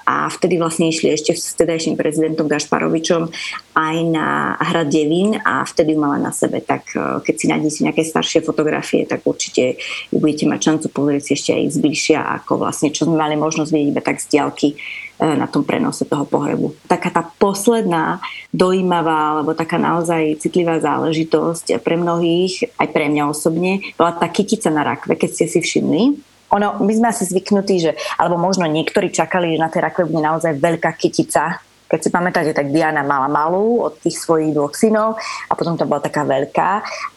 a 0.04 0.28
vtedy 0.28 0.60
vlastne 0.60 0.92
išli 0.92 1.16
ešte 1.16 1.32
s 1.32 1.56
vtedajším 1.56 1.96
prezidentom 1.96 2.52
Gašparovičom 2.52 3.32
aj 3.80 3.96
na 4.12 4.60
hrad 4.60 4.92
Devín 4.92 5.40
a 5.40 5.64
vtedy 5.64 5.96
ju 5.96 6.00
mala 6.04 6.20
na 6.20 6.36
sebe, 6.36 6.60
tak 6.60 6.92
e, 6.92 7.24
keď 7.24 7.36
si 7.40 7.46
nájdete 7.48 7.80
nejaké 7.88 8.04
staršie 8.04 8.44
fotografie, 8.44 9.08
tak 9.08 9.24
určite 9.24 9.80
budete 10.12 10.44
mať 10.44 10.60
šancu 10.60 10.88
pozrieť 10.92 11.24
si 11.24 11.32
ešte 11.40 11.52
aj 11.56 11.64
zbližšia, 11.80 12.20
ako 12.44 12.68
vlastne 12.68 12.92
čo 12.92 13.08
sme 13.08 13.16
mali 13.16 13.40
možnosť 13.40 13.72
vidieť 13.72 13.90
iba 13.96 14.02
tak 14.04 14.20
z 14.20 14.28
diaľky 14.28 14.76
na 15.18 15.50
tom 15.50 15.66
prenose 15.66 16.06
toho 16.06 16.30
pohrebu. 16.30 16.78
Taká 16.86 17.10
tá 17.10 17.26
posledná 17.26 18.22
dojímavá 18.54 19.38
alebo 19.38 19.58
taká 19.58 19.82
naozaj 19.82 20.38
citlivá 20.38 20.78
záležitosť 20.78 21.82
pre 21.82 21.98
mnohých, 21.98 22.70
aj 22.78 22.88
pre 22.94 23.10
mňa 23.10 23.24
osobne, 23.26 23.82
bola 23.98 24.14
tá 24.14 24.30
kytica 24.30 24.70
na 24.70 24.86
rakve, 24.86 25.18
keď 25.18 25.30
ste 25.34 25.46
si 25.50 25.60
všimli. 25.62 26.22
Ono, 26.54 26.80
my 26.80 26.92
sme 26.96 27.12
asi 27.12 27.28
zvyknutí, 27.28 27.76
že, 27.84 27.92
alebo 28.16 28.40
možno 28.40 28.70
niektorí 28.70 29.12
čakali, 29.12 29.58
že 29.58 29.64
na 29.64 29.68
tej 29.68 29.84
rakve 29.84 30.08
bude 30.08 30.24
naozaj 30.24 30.56
veľká 30.56 30.96
kytica, 30.96 31.60
keď 31.88 32.00
si 32.04 32.10
pamätáte, 32.12 32.52
tak 32.52 32.72
Diana 32.72 33.00
mala 33.00 33.32
malú 33.32 33.80
od 33.80 33.96
tých 34.04 34.20
svojich 34.20 34.52
dvoch 34.52 34.76
synov 34.76 35.16
a 35.48 35.54
potom 35.56 35.80
to 35.80 35.88
bola 35.88 36.04
taká 36.04 36.28
veľká 36.28 36.70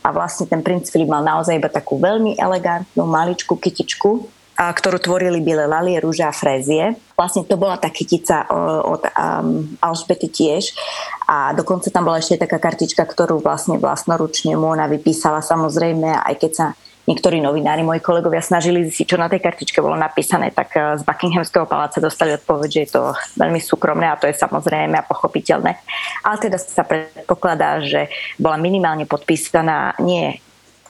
a 0.07 0.09
vlastne 0.15 0.47
ten 0.47 0.63
princ 0.63 0.87
Filip 0.87 1.11
mal 1.11 1.27
naozaj 1.27 1.59
iba 1.59 1.67
takú 1.67 1.99
veľmi 1.99 2.39
elegantnú 2.39 3.03
maličkú 3.03 3.59
kytičku, 3.59 4.31
ktorú 4.69 5.01
tvorili 5.01 5.41
biele 5.41 5.65
lalie, 5.65 5.97
rúže 5.97 6.21
a 6.21 6.37
frézie. 6.37 6.93
Vlastne 7.17 7.49
to 7.49 7.57
bola 7.57 7.81
tá 7.81 7.89
kytica 7.89 8.45
od 8.85 9.01
um, 9.09 9.65
Alžbety 9.81 10.29
tiež 10.29 10.77
a 11.25 11.57
dokonca 11.57 11.89
tam 11.89 12.05
bola 12.05 12.21
ešte 12.21 12.37
taká 12.37 12.61
kartička, 12.61 13.09
ktorú 13.09 13.41
vlastne 13.41 13.81
vlastnoručne 13.81 14.53
mu 14.61 14.69
ona 14.69 14.85
vypísala 14.85 15.41
samozrejme, 15.41 16.13
aj 16.13 16.35
keď 16.37 16.53
sa 16.53 16.67
niektorí 17.09 17.41
novinári, 17.41 17.83
moji 17.83 17.99
kolegovia 17.99 18.39
snažili 18.45 18.87
si, 18.93 19.09
čo 19.09 19.19
na 19.19 19.27
tej 19.27 19.43
kartičke 19.43 19.83
bolo 19.83 19.97
napísané, 19.97 20.55
tak 20.55 20.77
z 20.77 21.03
Buckinghamského 21.03 21.65
paláca 21.67 21.99
dostali 21.99 22.37
odpoveď, 22.37 22.69
že 22.71 22.81
je 22.87 22.91
to 22.95 23.03
veľmi 23.41 23.59
súkromné 23.59 24.07
a 24.07 24.21
to 24.21 24.29
je 24.29 24.39
samozrejme 24.39 24.95
a 24.95 25.09
pochopiteľné. 25.09 25.75
Ale 26.23 26.37
teda 26.39 26.61
sa 26.61 26.85
predpokladá, 26.87 27.81
že 27.81 28.13
bola 28.37 28.61
minimálne 28.61 29.09
podpísaná 29.09 29.97
nie 29.99 30.39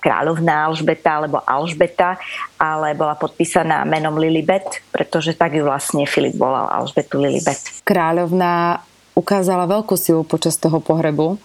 kráľovná 0.00 0.72
Alžbeta 0.72 1.20
alebo 1.20 1.44
Alžbeta, 1.44 2.16
ale 2.56 2.96
bola 2.96 3.14
podpísaná 3.14 3.84
menom 3.84 4.16
Lilibet, 4.16 4.80
pretože 4.88 5.36
tak 5.36 5.54
ju 5.54 5.68
vlastne 5.68 6.08
Filip 6.08 6.34
volal 6.40 6.72
Alžbetu 6.72 7.20
Lilibet. 7.20 7.60
Kráľovná 7.84 8.80
ukázala 9.12 9.68
veľkú 9.68 9.94
silu 10.00 10.24
počas 10.24 10.56
toho 10.56 10.80
pohrebu. 10.80 11.36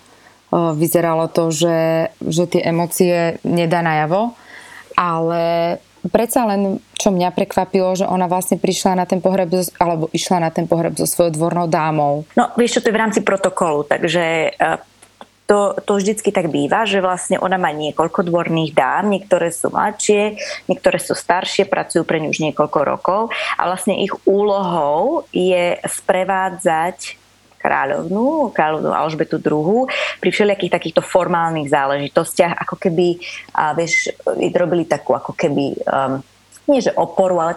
Vyzeralo 0.56 1.28
to, 1.28 1.52
že, 1.52 2.10
že 2.24 2.48
tie 2.48 2.64
emócie 2.64 3.36
nedá 3.44 3.84
najavo, 3.84 4.32
ale 4.96 5.76
predsa 6.08 6.48
len, 6.48 6.80
čo 6.96 7.12
mňa 7.12 7.34
prekvapilo, 7.36 7.98
že 7.98 8.06
ona 8.08 8.30
vlastne 8.30 8.56
prišla 8.56 9.04
na 9.04 9.06
ten 9.10 9.20
pohreb, 9.20 9.52
alebo 9.82 10.08
išla 10.16 10.48
na 10.48 10.54
ten 10.54 10.70
pohreb 10.70 10.96
so 10.96 11.10
svojou 11.10 11.34
dvornou 11.34 11.68
dámou. 11.68 12.24
No, 12.40 12.54
vieš 12.56 12.80
čo, 12.80 12.88
to 12.88 12.94
je 12.94 12.96
v 12.96 13.02
rámci 13.04 13.20
protokolu, 13.26 13.84
takže 13.84 14.56
to, 15.46 15.78
to 15.86 16.02
vždycky 16.02 16.34
tak 16.34 16.50
býva, 16.50 16.90
že 16.90 17.02
vlastne 17.02 17.38
ona 17.38 17.62
má 17.62 17.70
niekoľko 17.70 18.26
dvorných 18.26 18.74
dám, 18.74 19.14
niektoré 19.14 19.54
sú 19.54 19.70
mladšie, 19.70 20.42
niektoré 20.66 20.98
sú 20.98 21.14
staršie, 21.14 21.70
pracujú 21.70 22.02
pre 22.02 22.18
ňu 22.18 22.34
už 22.34 22.42
niekoľko 22.50 22.80
rokov 22.82 23.22
a 23.58 23.70
vlastne 23.70 24.02
ich 24.02 24.14
úlohou 24.26 25.30
je 25.30 25.78
sprevádzať 25.86 27.22
kráľovnú, 27.62 28.54
kráľovnú 28.54 28.94
Alžbetu 28.94 29.42
II 29.42 29.90
pri 30.22 30.30
všelijakých 30.30 30.74
takýchto 30.78 31.02
formálnych 31.02 31.70
záležitostiach, 31.70 32.62
ako 32.62 32.78
keby, 32.78 33.18
a 33.58 33.74
vieš, 33.74 34.14
robili 34.54 34.86
takú 34.86 35.18
ako 35.18 35.34
keby 35.34 35.74
um, 35.90 36.22
nie 36.66 36.82
že 36.82 36.94
oporu, 36.94 37.38
ale 37.42 37.54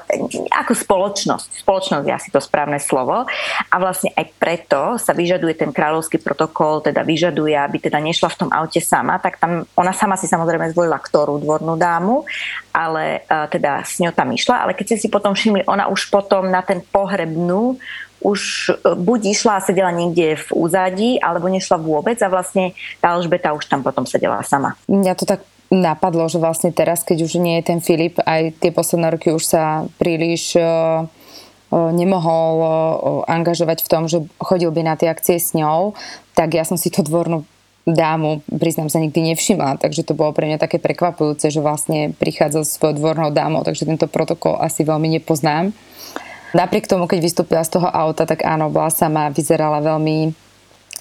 ako 0.53 0.73
spoločnosť. 0.77 1.65
Spoločnosť 1.65 2.05
je 2.05 2.15
asi 2.15 2.29
to 2.29 2.41
správne 2.41 2.77
slovo. 2.81 3.25
A 3.69 3.75
vlastne 3.81 4.13
aj 4.13 4.27
preto 4.37 5.01
sa 5.01 5.17
vyžaduje 5.17 5.57
ten 5.57 5.73
kráľovský 5.73 6.21
protokol, 6.21 6.85
teda 6.85 7.03
vyžaduje, 7.05 7.57
aby 7.57 7.81
teda 7.81 7.99
nešla 8.01 8.29
v 8.33 8.39
tom 8.47 8.51
aute 8.53 8.81
sama, 8.85 9.17
tak 9.21 9.41
tam 9.41 9.65
ona 9.77 9.93
sama 9.97 10.21
si 10.21 10.29
samozrejme 10.29 10.71
zvolila 10.73 11.01
ktorú 11.01 11.41
dvornú 11.41 11.81
dámu, 11.81 12.29
ale 12.73 13.25
uh, 13.25 13.49
teda 13.49 13.83
s 13.83 13.99
ňou 14.03 14.13
tam 14.13 14.29
išla, 14.29 14.69
ale 14.69 14.73
keď 14.77 14.85
ste 14.95 15.01
si 15.05 15.09
potom 15.09 15.33
všimli, 15.33 15.65
ona 15.65 15.89
už 15.89 16.13
potom 16.13 16.47
na 16.49 16.61
ten 16.61 16.85
pohrebnú 16.85 17.81
už 18.19 18.75
e, 18.75 18.99
buď 18.99 19.21
išla 19.31 19.63
a 19.63 19.65
sedela 19.65 19.95
niekde 19.95 20.35
v 20.35 20.51
úzadí, 20.51 21.11
alebo 21.23 21.47
nešla 21.47 21.79
vôbec 21.79 22.19
a 22.19 22.27
vlastne 22.27 22.75
tá 22.99 23.15
Alžbeta 23.15 23.55
už 23.55 23.71
tam 23.71 23.87
potom 23.87 24.11
sedela 24.11 24.43
sama. 24.43 24.75
Mňa 24.91 25.15
to 25.15 25.23
tak 25.23 25.47
napadlo, 25.69 26.25
že 26.33 26.41
vlastne 26.41 26.73
teraz, 26.73 27.05
keď 27.05 27.29
už 27.29 27.41
nie 27.41 27.61
je 27.61 27.69
ten 27.69 27.79
Filip, 27.85 28.17
aj 28.25 28.57
tie 28.61 28.73
posledné 28.73 29.13
roky 29.13 29.29
už 29.33 29.45
sa 29.45 29.85
príliš 30.01 30.57
e, 30.57 30.61
e, 30.61 30.65
nemohol 31.73 32.53
e, 32.57 32.69
angažovať 33.29 33.85
v 33.85 33.91
tom, 33.91 34.03
že 34.09 34.25
chodil 34.41 34.73
by 34.73 34.83
na 34.85 34.95
tie 34.97 35.13
akcie 35.13 35.37
s 35.37 35.53
ňou, 35.53 35.93
tak 36.33 36.57
ja 36.57 36.65
som 36.65 36.81
si 36.81 36.89
to 36.89 37.05
dvornú 37.05 37.45
dámu, 37.89 38.45
priznám 38.49 38.93
sa, 38.93 39.01
nikdy 39.01 39.33
nevšimla, 39.33 39.81
takže 39.81 40.05
to 40.05 40.13
bolo 40.13 40.37
pre 40.37 40.45
mňa 40.45 40.61
také 40.61 40.77
prekvapujúce, 40.77 41.49
že 41.49 41.65
vlastne 41.65 42.13
prichádza 42.17 42.65
s 42.65 42.77
svojou 42.77 43.01
dvornou 43.01 43.33
dámou, 43.33 43.65
takže 43.65 43.89
tento 43.89 44.05
protokol 44.09 44.61
asi 44.61 44.85
veľmi 44.85 45.21
nepoznám. 45.21 45.73
Napriek 46.53 46.89
tomu, 46.89 47.05
keď 47.05 47.21
vystúpila 47.21 47.61
z 47.61 47.77
toho 47.77 47.89
auta, 47.89 48.25
tak 48.25 48.41
áno, 48.45 48.73
bola 48.73 48.89
sama, 48.89 49.29
vyzerala 49.33 49.85
veľmi 49.85 50.48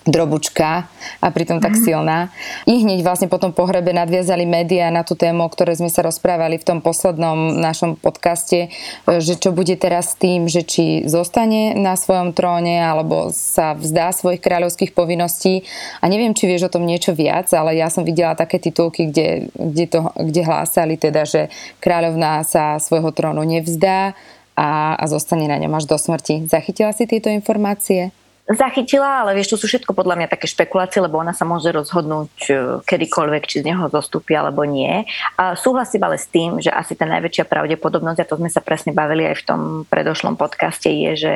drobučka 0.07 0.87
a 1.19 1.27
pritom 1.29 1.59
tak 1.59 1.75
mhm. 1.75 1.81
silná. 1.83 2.19
I 2.65 2.81
hneď 2.81 3.03
vlastne 3.03 3.27
po 3.27 3.37
tom 3.37 3.51
pohrebe 3.51 3.91
nadviazali 3.91 4.47
médiá 4.47 4.89
na 4.89 5.03
tú 5.03 5.13
tému, 5.13 5.45
o 5.45 5.51
ktorej 5.51 5.83
sme 5.83 5.91
sa 5.91 6.01
rozprávali 6.03 6.57
v 6.57 6.67
tom 6.67 6.79
poslednom 6.79 7.59
našom 7.59 7.99
podcaste, 7.99 8.71
že 9.05 9.33
čo 9.35 9.51
bude 9.51 9.75
teraz 9.75 10.15
s 10.15 10.19
tým, 10.19 10.47
že 10.47 10.63
či 10.63 11.03
zostane 11.05 11.75
na 11.75 11.99
svojom 11.99 12.31
tróne 12.31 12.79
alebo 12.79 13.29
sa 13.35 13.75
vzdá 13.75 14.15
svojich 14.15 14.39
kráľovských 14.39 14.95
povinností. 14.95 15.67
A 15.99 16.07
neviem, 16.07 16.31
či 16.31 16.47
vieš 16.47 16.71
o 16.71 16.73
tom 16.73 16.87
niečo 16.87 17.11
viac, 17.11 17.51
ale 17.51 17.75
ja 17.75 17.91
som 17.91 18.07
videla 18.07 18.33
také 18.33 18.57
titulky, 18.57 19.11
kde, 19.11 19.51
kde, 19.53 19.85
to, 19.91 19.99
kde 20.15 20.41
hlásali 20.47 20.95
teda, 20.95 21.27
že 21.27 21.51
kráľovná 21.83 22.41
sa 22.47 22.79
svojho 22.79 23.11
trónu 23.11 23.43
nevzdá 23.43 24.15
a, 24.57 24.97
a 24.97 25.03
zostane 25.05 25.45
na 25.45 25.61
ňom 25.61 25.73
až 25.77 25.85
do 25.85 25.97
smrti. 25.99 26.49
Zachytila 26.49 26.89
si 26.95 27.05
tieto 27.05 27.29
informácie? 27.29 28.09
Zachytila, 28.47 29.27
ale 29.27 29.35
vieš, 29.35 29.51
to 29.55 29.57
sú 29.59 29.67
všetko 29.67 29.91
podľa 29.91 30.23
mňa 30.23 30.27
také 30.31 30.47
špekulácie, 30.47 31.03
lebo 31.03 31.19
ona 31.19 31.35
sa 31.35 31.43
môže 31.43 31.67
rozhodnúť 31.67 32.33
e, 32.47 32.53
kedykoľvek, 32.87 33.43
či 33.43 33.59
z 33.59 33.67
neho 33.67 33.91
zostúpi 33.91 34.39
alebo 34.39 34.63
nie. 34.63 35.03
A 35.35 35.59
súhlasím 35.59 36.07
ale 36.07 36.15
s 36.15 36.31
tým, 36.31 36.63
že 36.63 36.71
asi 36.71 36.95
tá 36.95 37.03
najväčšia 37.03 37.43
pravdepodobnosť, 37.43 38.19
a 38.23 38.29
to 38.29 38.39
sme 38.39 38.47
sa 38.47 38.63
presne 38.63 38.95
bavili 38.95 39.27
aj 39.27 39.35
v 39.43 39.45
tom 39.47 39.61
predošlom 39.91 40.39
podcaste, 40.39 40.87
je, 40.87 41.11
že 41.19 41.33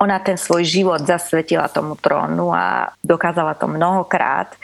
ona 0.00 0.16
ten 0.16 0.40
svoj 0.40 0.64
život 0.64 1.04
zasvetila 1.04 1.68
tomu 1.68 1.92
trónu 2.00 2.56
a 2.56 2.88
dokázala 3.04 3.52
to 3.52 3.68
mnohokrát 3.68 4.56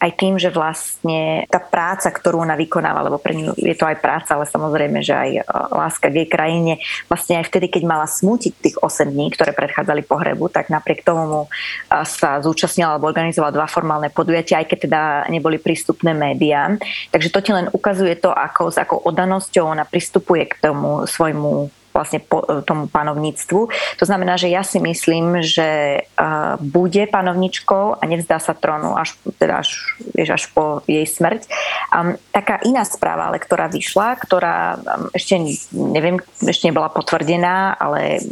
aj 0.00 0.10
tým, 0.16 0.40
že 0.40 0.48
vlastne 0.48 1.44
tá 1.52 1.60
práca, 1.60 2.08
ktorú 2.08 2.40
ona 2.40 2.56
vykonáva, 2.56 3.04
lebo 3.04 3.20
pre 3.20 3.36
ňu 3.36 3.52
je 3.60 3.76
to 3.76 3.84
aj 3.84 4.00
práca, 4.00 4.32
ale 4.32 4.48
samozrejme, 4.48 5.04
že 5.04 5.12
aj 5.12 5.30
uh, 5.44 5.44
láska 5.76 6.08
k 6.08 6.24
jej 6.24 6.28
krajine, 6.28 6.72
vlastne 7.12 7.40
aj 7.40 7.52
vtedy, 7.52 7.68
keď 7.68 7.82
mala 7.84 8.08
smútiť 8.08 8.52
tých 8.56 8.76
8 8.80 9.12
dní, 9.12 9.28
ktoré 9.36 9.52
predchádzali 9.52 10.08
pohrebu, 10.08 10.48
tak 10.48 10.72
napriek 10.72 11.04
tomu 11.04 11.24
mu 11.28 11.42
uh, 11.44 12.04
sa 12.08 12.40
zúčastnila 12.40 12.96
alebo 12.96 13.12
organizovala 13.12 13.52
dva 13.52 13.68
formálne 13.68 14.08
podujatia, 14.08 14.64
aj 14.64 14.66
keď 14.72 14.78
teda 14.88 15.02
neboli 15.28 15.60
prístupné 15.60 16.16
médiám. 16.16 16.80
Takže 17.12 17.28
to 17.28 17.40
ti 17.44 17.50
len 17.52 17.68
ukazuje 17.68 18.16
to, 18.16 18.32
ako 18.32 18.72
s 18.72 18.80
akou 18.80 18.96
odanosťou 19.04 19.68
ona 19.68 19.84
pristupuje 19.84 20.48
k 20.48 20.56
tomu 20.64 21.04
svojmu 21.04 21.79
vlastne 21.90 22.22
po, 22.22 22.42
e, 22.46 22.62
tomu 22.62 22.86
panovníctvu. 22.86 23.60
To 23.98 24.04
znamená, 24.04 24.38
že 24.38 24.48
ja 24.48 24.62
si 24.62 24.78
myslím, 24.80 25.42
že 25.44 26.02
uh, 26.16 26.56
bude 26.58 27.04
panovničkou 27.10 28.00
a 28.00 28.02
nevzdá 28.06 28.40
sa 28.40 28.56
trónu 28.56 28.96
až, 28.96 29.16
teda 29.36 29.60
až, 29.60 29.98
vieš, 30.16 30.30
až 30.40 30.44
po 30.54 30.80
jej 30.88 31.04
smrť. 31.04 31.46
Um, 31.92 32.16
taká 32.32 32.62
iná 32.64 32.86
správa, 32.86 33.28
ale 33.28 33.42
ktorá 33.42 33.68
vyšla, 33.68 34.16
ktorá 34.18 34.80
um, 34.80 35.12
ešte 35.12 35.36
neviem, 35.74 36.18
ešte 36.42 36.70
nebola 36.70 36.88
potvrdená, 36.88 37.76
ale 37.76 38.22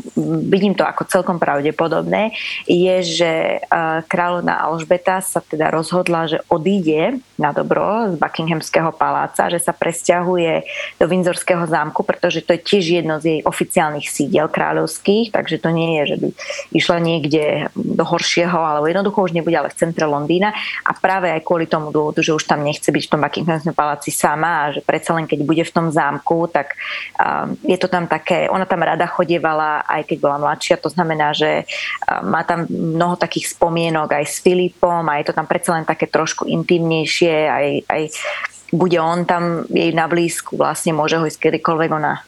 vidím 0.48 0.74
to 0.74 0.86
ako 0.86 1.08
celkom 1.10 1.36
pravdepodobné, 1.36 2.32
je, 2.64 2.96
že 3.04 3.32
uh, 3.62 4.00
kráľovná 4.06 4.58
Alžbeta 4.64 5.20
sa 5.20 5.42
teda 5.44 5.70
rozhodla, 5.74 6.30
že 6.30 6.38
odíde 6.48 7.20
na 7.38 7.54
dobro 7.54 8.12
z 8.12 8.14
Buckinghamského 8.18 8.90
paláca, 8.94 9.50
že 9.50 9.62
sa 9.62 9.70
presťahuje 9.70 10.66
do 10.98 11.06
Windsorského 11.06 11.64
zámku, 11.70 12.02
pretože 12.02 12.42
to 12.42 12.58
je 12.58 12.60
tiež 12.60 12.84
jedno 13.02 13.22
z 13.22 13.38
jej 13.38 13.40
oficiálnych 13.58 14.06
sídel 14.06 14.46
kráľovských, 14.46 15.34
takže 15.34 15.58
to 15.58 15.74
nie 15.74 15.98
je, 15.98 16.14
že 16.14 16.16
by 16.22 16.28
išla 16.70 16.98
niekde 17.02 17.66
do 17.74 18.06
horšieho, 18.06 18.54
alebo 18.54 18.86
jednoducho 18.86 19.26
už 19.26 19.34
nebude 19.34 19.58
ale 19.58 19.74
v 19.74 19.78
centre 19.82 20.06
Londýna. 20.06 20.54
A 20.86 20.94
práve 20.94 21.26
aj 21.34 21.42
kvôli 21.42 21.66
tomu 21.66 21.90
dôvodu, 21.90 22.22
že 22.22 22.30
už 22.30 22.46
tam 22.46 22.62
nechce 22.62 22.86
byť 22.86 23.02
v 23.02 23.10
tom 23.10 23.20
Buckinghamskom 23.26 23.74
paláci 23.74 24.14
sama 24.14 24.70
a 24.70 24.78
že 24.78 24.86
predsa 24.86 25.18
len 25.18 25.26
keď 25.26 25.42
bude 25.42 25.66
v 25.66 25.74
tom 25.74 25.90
zámku, 25.90 26.46
tak 26.54 26.78
um, 27.18 27.58
je 27.66 27.74
to 27.74 27.90
tam 27.90 28.06
také, 28.06 28.46
ona 28.46 28.62
tam 28.62 28.86
rada 28.86 29.10
chodievala 29.10 29.82
aj 29.82 30.06
keď 30.06 30.18
bola 30.22 30.38
mladšia, 30.38 30.78
to 30.78 30.86
znamená, 30.86 31.34
že 31.34 31.66
um, 32.06 32.30
má 32.30 32.46
tam 32.46 32.70
mnoho 32.70 33.18
takých 33.18 33.58
spomienok 33.58 34.14
aj 34.14 34.24
s 34.30 34.38
Filipom 34.38 35.02
a 35.10 35.18
je 35.18 35.26
to 35.26 35.34
tam 35.34 35.50
predsa 35.50 35.74
len 35.74 35.82
také 35.82 36.06
trošku 36.06 36.46
intimnejšie, 36.46 37.34
aj, 37.50 37.66
aj 37.90 38.02
bude 38.68 39.00
on 39.00 39.24
tam 39.24 39.64
jej 39.72 39.96
na 39.96 40.04
blízku, 40.04 40.60
vlastne 40.60 40.92
môže 40.92 41.16
ho 41.16 41.24
ísť 41.24 41.48
kedykoľvek 41.48 41.90
ona 41.90 42.20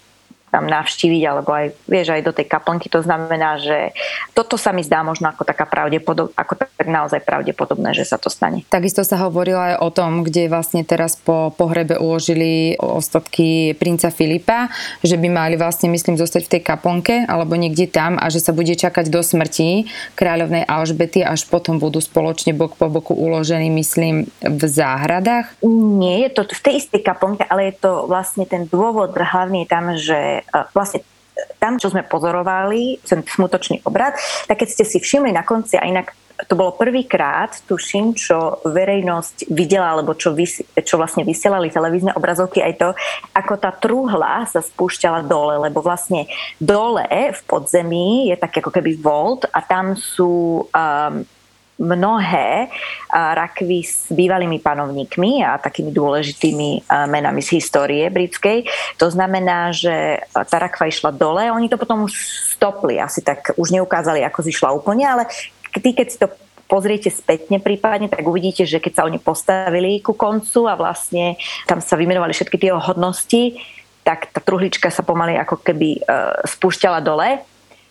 tam 0.50 0.66
navštíviť, 0.66 1.22
alebo 1.24 1.50
aj, 1.54 1.66
vieš, 1.86 2.10
aj 2.10 2.22
do 2.26 2.34
tej 2.34 2.46
kaplnky. 2.50 2.90
To 2.90 3.00
znamená, 3.00 3.62
že 3.62 3.94
toto 4.34 4.58
sa 4.58 4.74
mi 4.74 4.82
zdá 4.82 5.06
možno 5.06 5.30
ako 5.30 5.46
taká 5.46 5.64
pravdepodob, 5.64 6.34
ako 6.34 6.58
tak 6.58 6.70
naozaj 6.84 7.22
pravdepodobné, 7.22 7.94
že 7.94 8.02
sa 8.02 8.18
to 8.18 8.26
stane. 8.26 8.66
Takisto 8.66 9.06
sa 9.06 9.22
hovorilo 9.22 9.62
aj 9.62 9.74
o 9.78 9.88
tom, 9.94 10.26
kde 10.26 10.50
vlastne 10.50 10.82
teraz 10.82 11.14
po 11.14 11.54
pohrebe 11.54 11.96
uložili 11.96 12.74
ostatky 12.76 13.78
princa 13.78 14.10
Filipa, 14.10 14.66
že 15.06 15.14
by 15.14 15.28
mali 15.30 15.54
vlastne, 15.54 15.86
myslím, 15.94 16.18
zostať 16.18 16.42
v 16.50 16.52
tej 16.58 16.62
kaplnke 16.66 17.14
alebo 17.30 17.54
niekde 17.54 17.86
tam 17.86 18.18
a 18.18 18.26
že 18.26 18.42
sa 18.42 18.50
bude 18.50 18.74
čakať 18.74 19.06
do 19.06 19.22
smrti 19.22 19.86
kráľovnej 20.18 20.66
Alžbety, 20.66 21.22
až 21.22 21.46
potom 21.46 21.78
budú 21.78 22.02
spoločne 22.02 22.52
bok 22.52 22.74
po 22.74 22.90
boku 22.90 23.14
uložení, 23.14 23.70
myslím, 23.70 24.26
v 24.42 24.62
záhradách. 24.66 25.62
Nie, 25.62 26.26
je 26.26 26.30
to 26.34 26.42
v 26.50 26.62
tej 26.66 26.74
istej 26.82 27.06
kaplnke, 27.06 27.46
ale 27.46 27.70
je 27.70 27.74
to 27.78 28.10
vlastne 28.10 28.42
ten 28.48 28.66
dôvod 28.66 29.14
hlavne 29.14 29.68
tam, 29.68 29.94
že 29.94 30.39
vlastne 30.74 31.04
tam, 31.56 31.80
čo 31.80 31.88
sme 31.88 32.04
pozorovali, 32.04 33.00
ten 33.04 33.24
smutočný 33.24 33.80
obrad, 33.88 34.16
tak 34.44 34.60
keď 34.60 34.68
ste 34.68 34.84
si 34.84 34.98
všimli 35.00 35.32
na 35.32 35.44
konci, 35.44 35.80
a 35.80 35.88
inak 35.88 36.12
to 36.48 36.56
bolo 36.56 36.72
prvýkrát, 36.72 37.52
tuším, 37.68 38.16
čo 38.16 38.64
verejnosť 38.64 39.52
videla, 39.52 39.92
alebo 39.92 40.16
čo, 40.16 40.32
vys- 40.32 40.64
čo 40.64 40.96
vlastne 40.96 41.20
vysielali 41.26 41.68
televízne 41.68 42.16
obrazovky, 42.16 42.64
aj 42.64 42.74
to, 42.80 42.88
ako 43.36 43.54
tá 43.60 43.72
truhla 43.76 44.48
sa 44.48 44.64
spúšťala 44.64 45.28
dole, 45.28 45.60
lebo 45.68 45.84
vlastne 45.84 46.24
dole 46.56 47.04
v 47.08 47.40
podzemí 47.44 48.32
je 48.32 48.36
tak 48.40 48.56
ako 48.56 48.72
keby 48.72 48.96
volt 49.00 49.44
a 49.52 49.60
tam 49.60 49.92
sú 49.96 50.64
um, 50.64 51.14
mnohé 51.80 52.68
rakvy 53.10 53.80
s 53.80 54.12
bývalými 54.12 54.60
panovníkmi 54.60 55.40
a 55.40 55.56
takými 55.56 55.88
dôležitými 55.90 56.92
menami 57.08 57.40
z 57.40 57.56
histórie 57.56 58.04
britskej. 58.12 58.68
To 59.00 59.08
znamená, 59.08 59.72
že 59.72 60.20
tá 60.30 60.60
rakva 60.60 60.92
išla 60.92 61.10
dole, 61.10 61.48
oni 61.48 61.72
to 61.72 61.80
potom 61.80 62.04
už 62.04 62.12
stopli, 62.54 63.00
asi 63.00 63.24
tak 63.24 63.56
už 63.56 63.72
neukázali, 63.72 64.20
ako 64.28 64.44
zišla 64.44 64.76
úplne, 64.76 65.08
ale 65.08 65.24
ty, 65.72 65.96
keď 65.96 66.06
si 66.12 66.20
to 66.20 66.28
pozriete 66.70 67.10
spätne 67.10 67.58
prípadne, 67.58 68.06
tak 68.06 68.22
uvidíte, 68.22 68.62
že 68.62 68.78
keď 68.78 68.92
sa 68.94 69.06
oni 69.08 69.18
postavili 69.18 69.98
ku 69.98 70.14
koncu 70.14 70.70
a 70.70 70.78
vlastne 70.78 71.34
tam 71.66 71.82
sa 71.82 71.98
vymenovali 71.98 72.30
všetky 72.30 72.60
tie 72.62 72.70
hodnosti, 72.70 73.58
tak 74.06 74.30
tá 74.30 74.38
truhlička 74.38 74.86
sa 74.94 75.02
pomaly 75.02 75.34
ako 75.34 75.58
keby 75.66 75.98
e, 75.98 76.00
spúšťala 76.46 77.02
dole. 77.02 77.42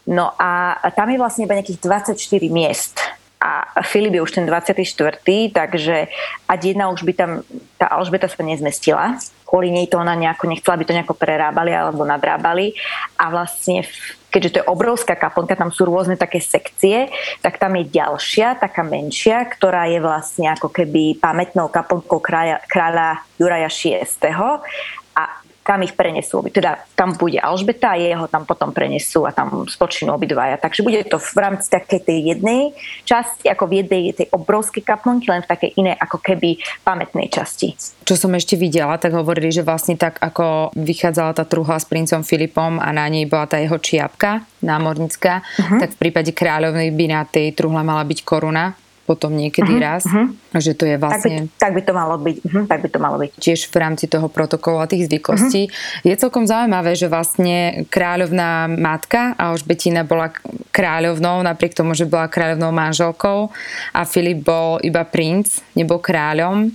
No 0.07 0.31
a 0.39 0.79
tam 0.95 1.11
je 1.11 1.21
vlastne 1.21 1.43
iba 1.43 1.59
nejakých 1.59 1.83
24 1.83 2.15
miest 2.49 3.18
a 3.39 3.79
Filip 3.87 4.19
je 4.19 4.21
už 4.21 4.35
ten 4.35 4.43
24. 4.43 4.75
takže 5.55 6.11
jedna 6.59 6.91
už 6.91 7.07
by 7.07 7.13
tam, 7.15 7.31
tá 7.79 7.87
Alžbeta 7.87 8.27
sa 8.27 8.43
nezmestila, 8.43 9.15
kvôli 9.47 9.71
nej 9.71 9.87
to 9.87 9.95
ona 9.95 10.11
nejako 10.11 10.51
nechcela, 10.51 10.75
aby 10.75 10.85
to 10.85 10.91
nejako 10.91 11.15
prerábali 11.15 11.71
alebo 11.71 12.03
nadrábali 12.03 12.75
a 13.15 13.31
vlastne 13.31 13.87
keďže 14.29 14.49
to 14.53 14.59
je 14.61 14.69
obrovská 14.69 15.17
kaplnka, 15.17 15.57
tam 15.57 15.73
sú 15.73 15.89
rôzne 15.89 16.13
také 16.13 16.37
sekcie, 16.37 17.09
tak 17.41 17.57
tam 17.57 17.73
je 17.81 17.89
ďalšia, 17.89 18.61
taká 18.61 18.85
menšia, 18.85 19.41
ktorá 19.41 19.89
je 19.89 19.97
vlastne 20.03 20.53
ako 20.53 20.69
keby 20.69 21.17
pamätnou 21.17 21.71
kaplnkou 21.71 22.21
kráľa, 22.21 22.61
kráľa 22.69 23.25
Juraja 23.41 23.71
VI 23.73 24.05
kam 25.69 25.85
ich 25.85 25.93
prenesú. 25.93 26.41
Teda 26.49 26.81
tam 26.97 27.13
bude 27.13 27.37
Alžbeta 27.37 27.93
a 27.93 28.01
jeho 28.01 28.25
tam 28.25 28.49
potom 28.49 28.73
prenesú 28.73 29.29
a 29.29 29.31
tam 29.31 29.69
spočinú 29.69 30.17
obidvaja. 30.17 30.57
Takže 30.57 30.81
bude 30.81 31.05
to 31.05 31.21
v 31.21 31.37
rámci 31.37 31.69
takej 31.69 32.09
tej 32.09 32.19
jednej 32.33 32.73
časti, 33.05 33.45
ako 33.45 33.69
v 33.69 33.85
jednej 33.85 34.03
tej 34.17 34.33
obrovskej 34.33 34.81
kaplnky, 34.81 35.29
len 35.29 35.45
v 35.45 35.51
takej 35.53 35.77
inej 35.77 36.01
ako 36.01 36.17
keby 36.25 36.57
pamätnej 36.81 37.29
časti. 37.29 37.77
Čo 38.01 38.17
som 38.17 38.33
ešte 38.33 38.57
videla, 38.57 38.97
tak 38.97 39.13
hovorili, 39.13 39.53
že 39.53 39.61
vlastne 39.61 39.93
tak 39.93 40.17
ako 40.17 40.73
vychádzala 40.73 41.37
tá 41.37 41.45
truhla 41.45 41.77
s 41.77 41.85
princom 41.85 42.25
Filipom 42.25 42.81
a 42.81 42.89
na 42.89 43.05
nej 43.05 43.29
bola 43.29 43.45
tá 43.45 43.61
jeho 43.61 43.77
čiapka 43.77 44.41
námornická, 44.65 45.45
uh-huh. 45.45 45.79
tak 45.79 45.93
v 45.93 45.99
prípade 46.01 46.33
kráľovnej 46.33 46.89
by 46.89 47.05
na 47.05 47.21
tej 47.29 47.53
truhle 47.53 47.85
mala 47.85 48.01
byť 48.01 48.19
koruna 48.25 48.73
potom 49.09 49.33
niekedy 49.33 49.73
uh-huh, 49.73 49.89
raz, 49.89 50.05
uh-huh. 50.05 50.29
že 50.53 50.77
to 50.77 50.85
je 50.85 51.01
vlastne... 51.01 51.49
Tak 51.57 51.57
by, 51.57 51.57
tak 51.57 51.71
by 51.73 51.81
to 51.81 51.93
malo 51.97 52.15
byť. 52.21 52.37
Uh-huh, 52.45 52.65
tak 52.69 52.79
by 52.85 52.89
to 52.93 52.99
malo 53.01 53.17
byť. 53.17 53.31
Tiež 53.41 53.65
v 53.65 53.75
rámci 53.81 54.05
toho 54.05 54.29
protokolu 54.29 54.77
a 54.77 54.85
tých 54.85 55.09
zvyklostí. 55.09 55.61
Uh-huh. 55.65 56.05
Je 56.05 56.13
celkom 56.13 56.45
zaujímavé, 56.45 56.93
že 56.93 57.09
vlastne 57.09 57.89
kráľovná 57.89 58.69
matka 58.69 59.33
a 59.33 59.49
už 59.57 59.65
Betina 59.65 60.05
bola 60.05 60.29
kráľovnou, 60.69 61.43
napriek 61.43 61.73
tomu, 61.75 61.97
že 61.97 62.07
bola 62.07 62.31
kráľovnou 62.31 62.69
manželkou 62.69 63.49
a 63.91 64.01
Filip 64.05 64.45
bol 64.45 64.79
iba 64.85 65.01
princ, 65.03 65.59
nebol 65.73 65.99
kráľom. 65.99 66.71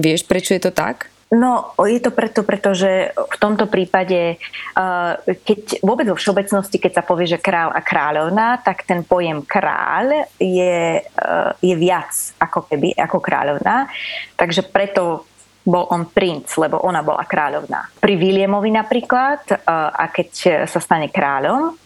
Vieš, 0.00 0.24
prečo 0.24 0.56
je 0.56 0.62
to 0.64 0.72
tak? 0.72 1.09
No, 1.30 1.78
je 1.78 2.02
to 2.02 2.10
preto, 2.10 2.42
pretože 2.42 3.14
v 3.14 3.36
tomto 3.38 3.70
prípade, 3.70 4.34
uh, 4.74 5.14
keď 5.46 5.78
vôbec 5.78 6.02
vo 6.10 6.18
všeobecnosti, 6.18 6.82
keď 6.82 6.92
sa 6.98 7.06
povie, 7.06 7.30
že 7.30 7.38
kráľ 7.38 7.70
a 7.70 7.78
kráľovná, 7.86 8.58
tak 8.66 8.82
ten 8.82 9.06
pojem 9.06 9.38
kráľ 9.46 10.26
je, 10.42 10.98
uh, 10.98 11.54
je 11.62 11.74
viac 11.78 12.10
ako 12.34 12.66
keby, 12.66 12.98
ako 12.98 13.22
kráľovná. 13.22 13.86
Takže 14.34 14.66
preto 14.74 15.22
bol 15.62 15.86
on 15.94 16.10
princ, 16.10 16.50
lebo 16.58 16.82
ona 16.82 16.98
bola 17.06 17.22
kráľovná. 17.22 17.94
Pri 18.02 18.18
Williamovi 18.18 18.74
napríklad, 18.74 19.54
uh, 19.54 19.94
a 19.94 20.10
keď 20.10 20.66
sa 20.66 20.82
stane 20.82 21.14
kráľom, 21.14 21.78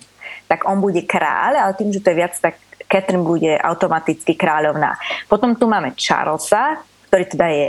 tak 0.48 0.64
on 0.64 0.80
bude 0.80 1.04
kráľ, 1.04 1.68
ale 1.68 1.76
tým, 1.76 1.92
že 1.92 2.00
to 2.00 2.16
je 2.16 2.20
viac, 2.24 2.32
tak 2.40 2.56
Catherine 2.88 3.28
bude 3.28 3.60
automaticky 3.60 4.40
kráľovná. 4.40 4.96
Potom 5.28 5.52
tu 5.52 5.68
máme 5.68 5.92
Charlesa, 6.00 6.80
ktorý 7.12 7.24
teda 7.28 7.46
je 7.52 7.66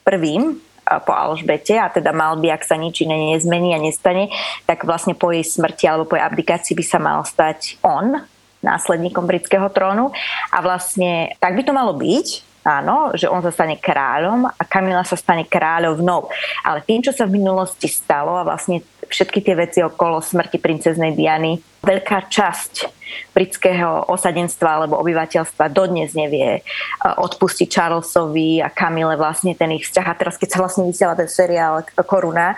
prvým 0.00 0.69
po 0.98 1.14
Alžbete 1.14 1.78
a 1.78 1.86
teda 1.86 2.10
mal 2.10 2.34
by, 2.42 2.58
ak 2.58 2.66
sa 2.66 2.74
nič 2.74 3.06
iné 3.06 3.36
nezmení 3.36 3.70
a 3.76 3.78
nestane, 3.78 4.26
tak 4.66 4.82
vlastne 4.82 5.14
po 5.14 5.30
jej 5.30 5.46
smrti 5.46 5.86
alebo 5.86 6.10
po 6.10 6.18
jej 6.18 6.26
abdikácii 6.26 6.74
by 6.74 6.84
sa 6.84 6.98
mal 6.98 7.22
stať 7.22 7.78
on, 7.86 8.18
následníkom 8.60 9.24
britského 9.24 9.70
trónu 9.70 10.10
a 10.50 10.58
vlastne 10.60 11.32
tak 11.38 11.54
by 11.54 11.62
to 11.64 11.72
malo 11.72 11.94
byť, 11.96 12.26
áno, 12.64 13.16
že 13.16 13.30
on 13.30 13.40
sa 13.40 13.48
stane 13.54 13.80
kráľom 13.80 14.44
a 14.44 14.62
Kamila 14.68 15.04
sa 15.04 15.16
stane 15.16 15.48
kráľovnou. 15.48 16.28
Ale 16.64 16.84
tým, 16.84 17.00
čo 17.00 17.12
sa 17.14 17.24
v 17.24 17.40
minulosti 17.40 17.88
stalo 17.88 18.36
a 18.36 18.44
vlastne 18.44 18.84
všetky 19.10 19.42
tie 19.42 19.54
veci 19.58 19.78
okolo 19.82 20.22
smrti 20.22 20.62
princeznej 20.62 21.12
Diany, 21.18 21.58
veľká 21.82 22.30
časť 22.30 23.00
britského 23.34 24.06
osadenstva 24.06 24.82
alebo 24.82 24.98
obyvateľstva 25.02 25.72
dodnes 25.72 26.14
nevie 26.14 26.58
e, 26.58 26.62
odpustiť 27.02 27.66
Charlesovi 27.66 28.62
a 28.62 28.70
Kamile 28.70 29.18
vlastne 29.18 29.54
ten 29.58 29.74
ich 29.74 29.86
vzťah. 29.86 30.06
A 30.06 30.18
teraz, 30.18 30.38
keď 30.38 30.48
sa 30.54 30.60
vlastne 30.62 30.86
vysiela 30.86 31.18
ten 31.18 31.26
seriál 31.26 31.82
Koruna, 32.06 32.54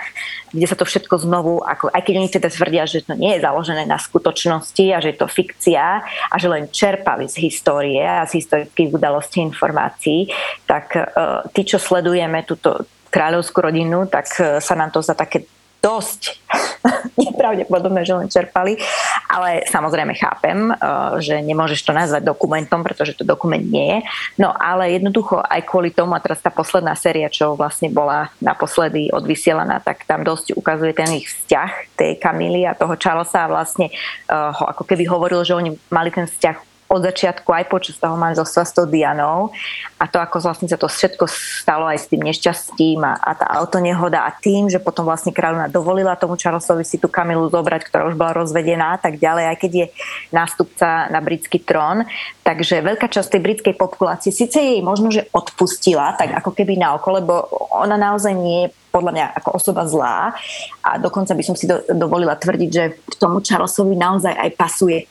kde 0.52 0.66
sa 0.68 0.76
to 0.76 0.84
všetko 0.84 1.24
znovu, 1.24 1.64
ako, 1.64 1.88
aj 1.88 2.02
keď 2.04 2.14
oni 2.20 2.28
teda 2.28 2.48
tvrdia, 2.52 2.84
že 2.84 3.04
to 3.04 3.16
nie 3.16 3.36
je 3.36 3.44
založené 3.44 3.88
na 3.88 3.96
skutočnosti 3.96 4.84
a 4.92 5.00
že 5.00 5.16
je 5.16 5.18
to 5.18 5.28
fikcia 5.28 6.04
a 6.04 6.34
že 6.36 6.48
len 6.52 6.68
čerpali 6.68 7.28
z 7.28 7.48
histórie 7.48 8.04
a 8.04 8.28
z 8.28 8.44
historických 8.44 8.92
udalostí 8.92 9.40
informácií, 9.40 10.28
tak 10.68 10.92
uh, 10.92 11.40
tí, 11.56 11.64
čo 11.64 11.80
sledujeme 11.80 12.44
túto 12.44 12.84
kráľovskú 13.08 13.64
rodinu, 13.64 14.04
tak 14.12 14.28
uh, 14.36 14.60
sa 14.60 14.76
nám 14.76 14.92
to 14.92 15.00
za 15.00 15.16
také 15.16 15.48
dosť 15.82 16.38
nepravdepodobné, 17.26 18.06
že 18.06 18.14
len 18.14 18.28
čerpali, 18.30 18.78
ale 19.26 19.66
samozrejme 19.66 20.14
chápem, 20.14 20.70
eh, 20.70 20.76
že 21.18 21.42
nemôžeš 21.42 21.82
to 21.82 21.92
nazvať 21.92 22.22
dokumentom, 22.22 22.86
pretože 22.86 23.18
to 23.18 23.26
dokument 23.26 23.62
nie 23.62 23.98
je. 23.98 23.98
No 24.38 24.54
ale 24.54 24.94
jednoducho 24.94 25.42
aj 25.42 25.66
kvôli 25.66 25.90
tomu, 25.90 26.14
a 26.14 26.22
teraz 26.22 26.38
tá 26.38 26.54
posledná 26.54 26.94
séria, 26.94 27.26
čo 27.26 27.58
vlastne 27.58 27.90
bola 27.90 28.30
naposledy 28.38 29.10
odvysielaná, 29.10 29.82
tak 29.82 30.06
tam 30.06 30.22
dosť 30.22 30.54
ukazuje 30.54 30.94
ten 30.94 31.10
ich 31.18 31.26
vzťah 31.26 31.98
tej 31.98 32.10
Kamily 32.22 32.64
a 32.64 32.78
toho 32.78 32.94
Charlesa 32.94 33.44
a 33.44 33.52
vlastne 33.52 33.90
uh, 34.30 34.54
ho 34.54 34.64
ako 34.70 34.86
keby 34.86 35.04
hovoril, 35.10 35.42
že 35.42 35.58
oni 35.58 35.74
mali 35.90 36.14
ten 36.14 36.30
vzťah 36.30 36.71
od 36.92 37.00
začiatku 37.00 37.48
aj 37.48 37.72
počas 37.72 37.96
toho 37.96 38.12
manželstva 38.20 38.62
s 38.68 38.76
tou 38.76 38.84
Dianou 38.84 39.48
a 39.96 40.04
to, 40.04 40.20
ako 40.20 40.44
vlastne 40.44 40.68
sa 40.68 40.76
to 40.76 40.92
všetko 40.92 41.24
stalo 41.30 41.88
aj 41.88 42.04
s 42.04 42.06
tým 42.12 42.20
nešťastím 42.20 43.00
a, 43.00 43.16
a 43.16 43.32
tá 43.32 43.48
autonehoda 43.48 44.28
a 44.28 44.30
tým, 44.36 44.68
že 44.68 44.76
potom 44.76 45.08
vlastne 45.08 45.32
kráľovna 45.32 45.72
dovolila 45.72 46.20
tomu 46.20 46.36
Charlesovi 46.36 46.84
si 46.84 47.00
tú 47.00 47.08
Kamilu 47.08 47.48
zobrať, 47.48 47.88
ktorá 47.88 48.12
už 48.12 48.20
bola 48.20 48.36
rozvedená 48.36 48.94
a 48.94 49.00
tak 49.00 49.16
ďalej, 49.16 49.44
aj 49.48 49.56
keď 49.56 49.72
je 49.72 49.86
nástupca 50.28 51.08
na 51.08 51.24
britský 51.24 51.64
trón. 51.64 52.04
Takže 52.44 52.84
veľká 52.84 53.08
časť 53.08 53.38
tej 53.38 53.42
britskej 53.42 53.74
populácie 53.80 54.28
síce 54.28 54.60
jej 54.60 54.84
možno, 54.84 55.08
že 55.08 55.24
odpustila, 55.32 56.12
tak 56.20 56.36
ako 56.36 56.52
keby 56.52 56.76
na 56.76 56.92
oko, 57.00 57.08
lebo 57.16 57.32
ona 57.72 57.96
naozaj 57.96 58.36
nie 58.36 58.68
je 58.68 58.74
podľa 58.92 59.12
mňa 59.16 59.26
ako 59.40 59.48
osoba 59.56 59.88
zlá 59.88 60.36
a 60.84 61.00
dokonca 61.00 61.32
by 61.32 61.40
som 61.40 61.56
si 61.56 61.64
do, 61.64 61.80
dovolila 61.88 62.36
tvrdiť, 62.36 62.70
že 62.70 62.84
k 63.00 63.14
tomu 63.16 63.40
Charlesovi 63.40 63.96
naozaj 63.96 64.36
aj 64.36 64.50
pasuje 64.60 65.08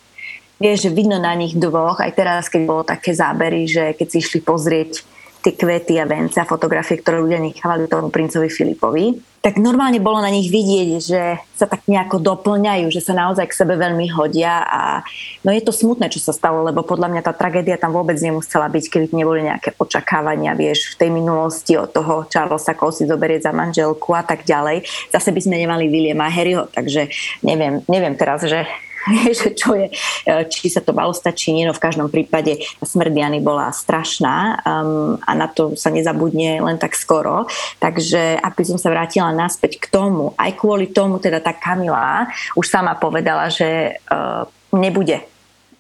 vieš, 0.62 0.94
vidno 0.94 1.18
na 1.18 1.34
nich 1.34 1.58
dvoch, 1.58 1.98
aj 1.98 2.14
teraz, 2.14 2.46
keď 2.48 2.62
bolo 2.70 2.84
také 2.86 3.18
zábery, 3.18 3.66
že 3.66 3.98
keď 3.98 4.08
si 4.08 4.18
išli 4.22 4.40
pozrieť 4.46 5.02
tie 5.42 5.58
kvety 5.58 5.98
a 5.98 6.06
vence 6.06 6.38
a 6.38 6.46
fotografie, 6.46 7.02
ktoré 7.02 7.18
ľudia 7.18 7.42
nechávali 7.42 7.90
tomu 7.90 8.14
princovi 8.14 8.46
Filipovi, 8.46 9.18
tak 9.42 9.58
normálne 9.58 9.98
bolo 9.98 10.22
na 10.22 10.30
nich 10.30 10.54
vidieť, 10.54 10.90
že 11.02 11.22
sa 11.58 11.66
tak 11.66 11.90
nejako 11.90 12.22
doplňajú, 12.22 12.94
že 12.94 13.02
sa 13.02 13.18
naozaj 13.18 13.50
k 13.50 13.58
sebe 13.58 13.74
veľmi 13.74 14.06
hodia 14.14 14.62
a 14.62 15.02
no 15.42 15.50
je 15.50 15.66
to 15.66 15.74
smutné, 15.74 16.14
čo 16.14 16.22
sa 16.22 16.30
stalo, 16.30 16.62
lebo 16.62 16.86
podľa 16.86 17.10
mňa 17.10 17.22
tá 17.26 17.34
tragédia 17.34 17.82
tam 17.82 17.90
vôbec 17.90 18.22
nemusela 18.22 18.70
byť, 18.70 18.86
keby 18.86 19.06
neboli 19.18 19.42
nejaké 19.50 19.74
očakávania, 19.82 20.54
vieš, 20.54 20.94
v 20.94 21.00
tej 21.02 21.10
minulosti 21.10 21.74
od 21.74 21.90
toho 21.90 22.30
Charlesa, 22.30 22.78
koho 22.78 22.94
si 22.94 23.10
zoberie 23.10 23.42
za 23.42 23.50
manželku 23.50 24.14
a 24.14 24.22
tak 24.22 24.46
ďalej. 24.46 24.86
Zase 25.10 25.34
by 25.34 25.42
sme 25.42 25.58
nemali 25.58 25.90
Williama 25.90 26.30
Harryho, 26.30 26.70
takže 26.70 27.10
neviem, 27.42 27.82
neviem 27.90 28.14
teraz, 28.14 28.46
že 28.46 28.70
že 29.38 29.54
čo 29.58 29.74
je, 29.74 29.90
e, 30.26 30.34
či 30.48 30.70
sa 30.70 30.82
to 30.82 30.94
malo 30.94 31.14
stať, 31.14 31.34
či 31.34 31.50
nie, 31.54 31.66
no 31.66 31.74
v 31.74 31.84
každom 31.84 32.08
prípade 32.08 32.62
smrť 32.82 33.12
Diany 33.12 33.40
bola 33.42 33.74
strašná 33.74 34.62
um, 34.62 35.18
a 35.22 35.32
na 35.34 35.48
to 35.50 35.74
sa 35.78 35.90
nezabudne 35.90 36.62
len 36.62 36.78
tak 36.78 36.94
skoro. 36.94 37.50
Takže 37.82 38.38
aby 38.38 38.62
som 38.66 38.78
sa 38.78 38.94
vrátila 38.94 39.34
naspäť 39.34 39.82
k 39.82 39.86
tomu, 39.90 40.34
aj 40.38 40.58
kvôli 40.58 40.90
tomu 40.94 41.18
teda 41.18 41.42
tá 41.42 41.54
Kamila 41.56 42.30
už 42.56 42.66
sama 42.68 42.94
povedala, 42.98 43.50
že 43.50 43.98
uh, 44.12 44.46
nebude 44.74 45.32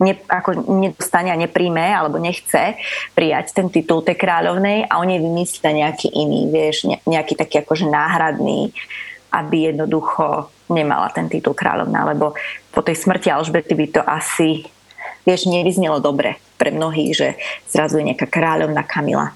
ne, 0.01 0.13
ako 0.27 0.65
nedostane 0.81 1.29
a 1.29 1.37
nepríjme 1.37 1.93
alebo 1.93 2.17
nechce 2.17 2.75
prijať 3.13 3.53
ten 3.53 3.69
titul 3.69 4.01
tej 4.01 4.17
kráľovnej 4.17 4.89
a 4.89 4.97
oni 4.97 5.21
vymyslia 5.21 5.85
nejaký 5.85 6.09
iný, 6.09 6.49
vieš, 6.49 6.89
nejaký 7.05 7.37
taký 7.37 7.61
akože 7.61 7.85
náhradný, 7.87 8.73
aby 9.31 9.71
jednoducho 9.71 10.51
nemala 10.71 11.11
ten 11.11 11.27
titul 11.27 11.55
kráľovná, 11.55 12.07
lebo 12.11 12.35
po 12.71 12.81
tej 12.83 12.99
smrti 12.99 13.31
Alžbety 13.31 13.75
by 13.75 13.87
to 13.91 14.01
asi, 14.03 14.67
vieš, 15.27 15.47
nevyznelo 15.47 15.99
dobre 15.99 16.39
pre 16.55 16.71
mnohých, 16.71 17.11
že 17.15 17.27
zrazu 17.67 17.99
je 17.99 18.11
nejaká 18.11 18.27
kráľovná 18.27 18.83
Kamila. 18.83 19.35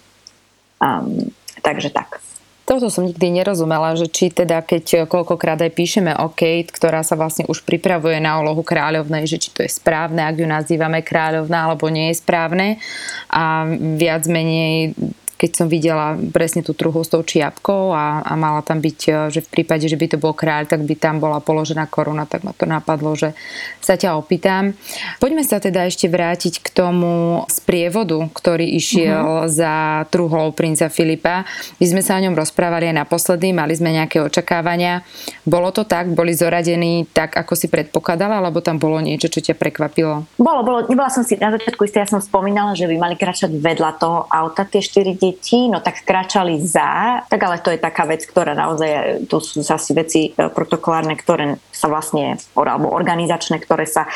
Um, 0.80 1.32
takže 1.64 1.92
tak. 1.92 2.20
Toto 2.66 2.90
som 2.90 3.06
nikdy 3.06 3.30
nerozumela, 3.30 3.94
že 3.94 4.10
či 4.10 4.34
teda 4.34 4.66
keď 4.66 5.06
koľkokrát 5.06 5.62
aj 5.62 5.70
píšeme 5.78 6.18
o 6.18 6.34
Kate, 6.34 6.74
ktorá 6.74 7.06
sa 7.06 7.14
vlastne 7.14 7.46
už 7.46 7.62
pripravuje 7.62 8.18
na 8.18 8.42
úlohu 8.42 8.66
kráľovnej, 8.66 9.30
že 9.30 9.38
či 9.38 9.54
to 9.54 9.62
je 9.62 9.70
správne, 9.70 10.26
ak 10.26 10.42
ju 10.42 10.50
nazývame 10.50 11.06
kráľovná, 11.06 11.70
alebo 11.70 11.94
nie 11.94 12.10
je 12.10 12.26
správne. 12.26 12.82
A 13.30 13.70
viac 14.02 14.26
menej 14.26 14.98
keď 15.36 15.52
som 15.52 15.68
videla 15.68 16.16
presne 16.32 16.64
tú 16.64 16.72
truhu 16.72 17.04
s 17.04 17.12
tou 17.12 17.20
čiapkou 17.20 17.92
a, 17.92 18.24
a 18.24 18.34
mala 18.40 18.64
tam 18.64 18.80
byť, 18.80 19.00
e, 19.08 19.12
že 19.36 19.44
v 19.44 19.50
prípade, 19.52 19.84
že 19.86 20.00
by 20.00 20.16
to 20.16 20.18
bol 20.18 20.32
kráľ, 20.32 20.72
tak 20.72 20.88
by 20.88 20.96
tam 20.96 21.20
bola 21.20 21.44
položená 21.44 21.92
koruna, 21.92 22.24
tak 22.24 22.48
ma 22.48 22.56
to 22.56 22.64
napadlo, 22.64 23.12
že 23.20 23.36
sa 23.84 24.00
ťa 24.00 24.16
opýtam. 24.16 24.72
Poďme 25.20 25.44
sa 25.44 25.60
teda 25.60 25.84
ešte 25.88 26.08
vrátiť 26.08 26.64
k 26.64 26.68
tomu 26.72 27.44
sprievodu, 27.52 28.32
ktorý 28.32 28.64
išiel 28.80 29.46
uh-huh. 29.46 29.52
za 29.52 29.74
truhlou 30.08 30.56
princa 30.56 30.88
Filipa. 30.88 31.44
My 31.84 31.86
sme 31.86 32.02
sa 32.02 32.16
o 32.16 32.24
ňom 32.24 32.34
rozprávali 32.34 32.88
aj 32.90 32.96
naposledy, 33.04 33.52
mali 33.52 33.76
sme 33.76 33.92
nejaké 33.92 34.24
očakávania. 34.24 35.04
Bolo 35.44 35.76
to 35.76 35.84
tak? 35.84 36.08
Boli 36.16 36.32
zoradení 36.32 37.12
tak, 37.12 37.36
ako 37.36 37.60
si 37.60 37.68
predpokladala, 37.68 38.40
alebo 38.40 38.64
tam 38.64 38.80
bolo 38.80 39.04
niečo, 39.04 39.28
čo 39.28 39.44
ťa 39.44 39.60
prekvapilo? 39.60 40.24
Bolo, 40.40 40.64
bolo. 40.64 40.80
Nebola 40.88 41.12
som 41.12 41.28
si 41.28 41.36
na 41.36 41.52
začiatku 41.52 41.84
istá, 41.84 42.02
ja 42.02 42.10
som 42.10 42.24
spomínala, 42.24 42.72
že 42.72 42.88
by 42.88 42.96
mali 42.96 43.16
kráčať 43.20 43.52
vedľa 43.52 43.92
toho 44.00 44.26
auta 44.32 44.64
tie 44.64 44.80
štyri 44.80 45.18
detí, 45.32 45.66
no 45.70 45.82
tak 45.82 46.06
kračali 46.06 46.62
za, 46.62 47.22
tak 47.26 47.42
ale 47.42 47.58
to 47.62 47.74
je 47.74 47.80
taká 47.82 48.06
vec, 48.06 48.22
ktorá 48.26 48.54
naozaj, 48.54 49.26
to 49.26 49.42
sú 49.42 49.66
asi 49.66 49.92
veci 49.98 50.22
e, 50.30 50.50
protokolárne, 50.50 51.18
ktoré 51.18 51.58
vlastne, 51.88 52.38
alebo 52.58 52.92
organizačné, 52.92 53.62
ktoré 53.62 53.86
sa 53.86 54.06
e, 54.06 54.12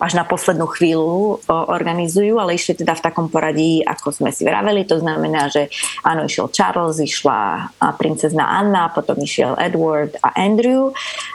až 0.00 0.12
na 0.16 0.24
poslednú 0.24 0.68
chvíľu 0.68 1.40
e, 1.40 1.52
organizujú, 1.52 2.36
ale 2.38 2.56
išli 2.56 2.78
teda 2.78 2.96
v 2.96 3.04
takom 3.04 3.26
poradí, 3.32 3.82
ako 3.84 4.12
sme 4.12 4.30
si 4.30 4.44
vraveli, 4.44 4.84
to 4.84 5.00
znamená, 5.00 5.48
že 5.48 5.72
áno, 6.04 6.28
išiel 6.28 6.52
Charles, 6.52 7.00
išla 7.00 7.72
princezna 7.96 8.46
Anna, 8.46 8.92
potom 8.92 9.16
išiel 9.20 9.56
Edward 9.56 10.16
a 10.20 10.32
Andrew, 10.36 10.92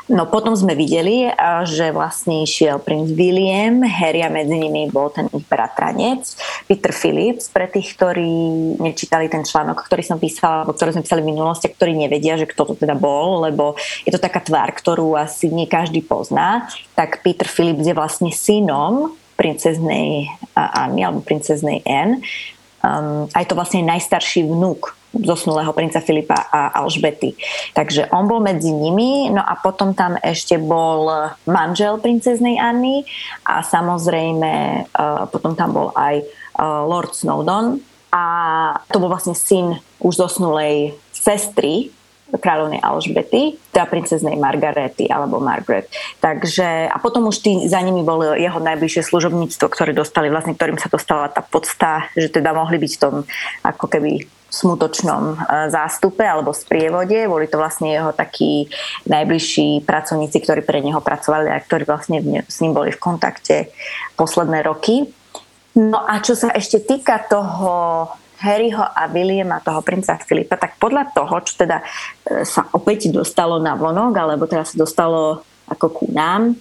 no 0.10 0.24
potom 0.30 0.54
sme 0.54 0.78
videli, 0.78 1.30
že 1.66 1.90
vlastne 1.90 2.46
išiel 2.46 2.82
princ 2.82 3.12
William, 3.14 3.82
Harry 3.86 4.22
a 4.22 4.30
medzi 4.30 4.58
nimi 4.58 4.90
bol 4.90 5.10
ten 5.10 5.30
ich 5.34 5.46
bratranec, 5.46 6.22
Peter 6.70 6.94
Phillips, 6.94 7.50
pre 7.50 7.70
tých, 7.72 7.96
ktorí 7.98 8.30
nečítali 8.82 9.32
ten 9.32 9.42
článok, 9.42 9.86
ktorý 9.86 10.04
som 10.06 10.18
písala, 10.22 10.64
alebo 10.64 10.76
ktorý 10.76 10.96
sme 10.96 11.04
písali 11.06 11.22
v 11.24 11.32
minulosti, 11.32 11.68
ktorí 11.72 11.96
nevedia, 11.96 12.38
že 12.38 12.50
kto 12.50 12.62
to 12.72 12.74
teda 12.76 12.94
bol, 12.98 13.44
lebo 13.46 13.80
je 14.04 14.12
to 14.12 14.20
taká 14.22 14.44
tvár, 14.44 14.70
ktorú 14.76 15.16
asi 15.18 15.50
nie 15.56 15.72
každý 15.72 16.04
pozná, 16.04 16.68
tak 17.00 17.24
Peter 17.24 17.48
Phillips 17.48 17.88
je 17.88 17.96
vlastne 17.96 18.30
synom 18.36 19.16
princeznej 19.40 20.28
Anny 20.54 21.08
alebo 21.08 21.24
princeznej 21.24 21.80
Anne. 21.88 22.20
Um, 22.86 23.26
aj 23.34 23.50
to 23.50 23.58
vlastne 23.58 23.82
najstarší 23.82 24.46
vnúk 24.46 24.94
zosnulého 25.16 25.72
princa 25.72 26.04
Filipa 26.04 26.38
a 26.52 26.76
Alžbety. 26.84 27.34
Takže 27.74 28.12
on 28.12 28.28
bol 28.28 28.44
medzi 28.44 28.70
nimi, 28.70 29.32
no 29.32 29.42
a 29.42 29.56
potom 29.58 29.96
tam 29.96 30.20
ešte 30.20 30.60
bol 30.60 31.32
manžel 31.48 31.98
princeznej 31.98 32.60
Anny 32.60 33.08
a 33.48 33.64
samozrejme 33.64 34.86
uh, 34.92 35.26
potom 35.32 35.56
tam 35.56 35.72
bol 35.72 35.90
aj 35.96 36.22
uh, 36.60 36.84
Lord 36.86 37.16
Snowdon, 37.16 37.80
a 38.16 38.24
to 38.88 39.04
bol 39.04 39.12
vlastne 39.12 39.36
syn 39.36 39.76
už 40.00 40.16
zosnulej 40.16 40.96
sestry 41.12 41.92
kráľovnej 42.34 42.82
Alžbety, 42.82 43.58
teda 43.70 43.86
princeznej 43.86 44.34
Margarety 44.34 45.06
alebo 45.06 45.38
Margaret. 45.38 45.86
Takže, 46.18 46.90
a 46.90 46.98
potom 46.98 47.30
už 47.30 47.38
tý, 47.46 47.70
za 47.70 47.78
nimi 47.86 48.02
bolo 48.02 48.34
jeho 48.34 48.58
najbližšie 48.58 49.06
služobníctvo, 49.06 49.66
ktoré 49.70 49.94
dostali, 49.94 50.34
vlastne 50.34 50.58
ktorým 50.58 50.82
sa 50.82 50.90
dostala 50.90 51.30
tá 51.30 51.46
podsta, 51.46 52.10
že 52.18 52.34
teda 52.34 52.58
mohli 52.58 52.82
byť 52.82 52.92
v 52.98 53.02
tom 53.02 53.16
ako 53.62 53.86
keby 53.86 54.26
smutočnom 54.56 55.36
e, 55.36 55.70
zástupe 55.70 56.24
alebo 56.24 56.56
sprievode. 56.56 57.28
Boli 57.28 57.46
to 57.52 57.60
vlastne 57.60 57.92
jeho 57.92 58.16
takí 58.16 58.72
najbližší 59.06 59.84
pracovníci, 59.84 60.38
ktorí 60.40 60.62
pre 60.64 60.80
neho 60.80 61.04
pracovali 61.04 61.52
a 61.52 61.60
ktorí 61.60 61.84
vlastne 61.84 62.48
s 62.48 62.58
ním 62.64 62.72
boli 62.72 62.96
v 62.96 63.02
kontakte 63.02 63.70
posledné 64.16 64.64
roky. 64.64 65.12
No 65.76 66.00
a 66.00 66.24
čo 66.24 66.40
sa 66.40 66.56
ešte 66.56 66.80
týka 66.80 67.20
toho 67.28 68.08
Harryho 68.42 68.84
a 68.84 69.08
Williama, 69.08 69.64
toho 69.64 69.80
princa 69.80 70.20
Filipa, 70.20 70.60
tak 70.60 70.76
podľa 70.82 71.12
toho, 71.16 71.36
čo 71.44 71.54
teda 71.56 71.80
e, 71.80 72.44
sa 72.44 72.68
opäť 72.76 73.12
dostalo 73.12 73.60
na 73.60 73.76
vonok, 73.78 74.12
alebo 74.16 74.44
teda 74.50 74.68
sa 74.68 74.76
dostalo 74.76 75.44
ako 75.72 75.88
ku 75.92 76.06
nám, 76.12 76.56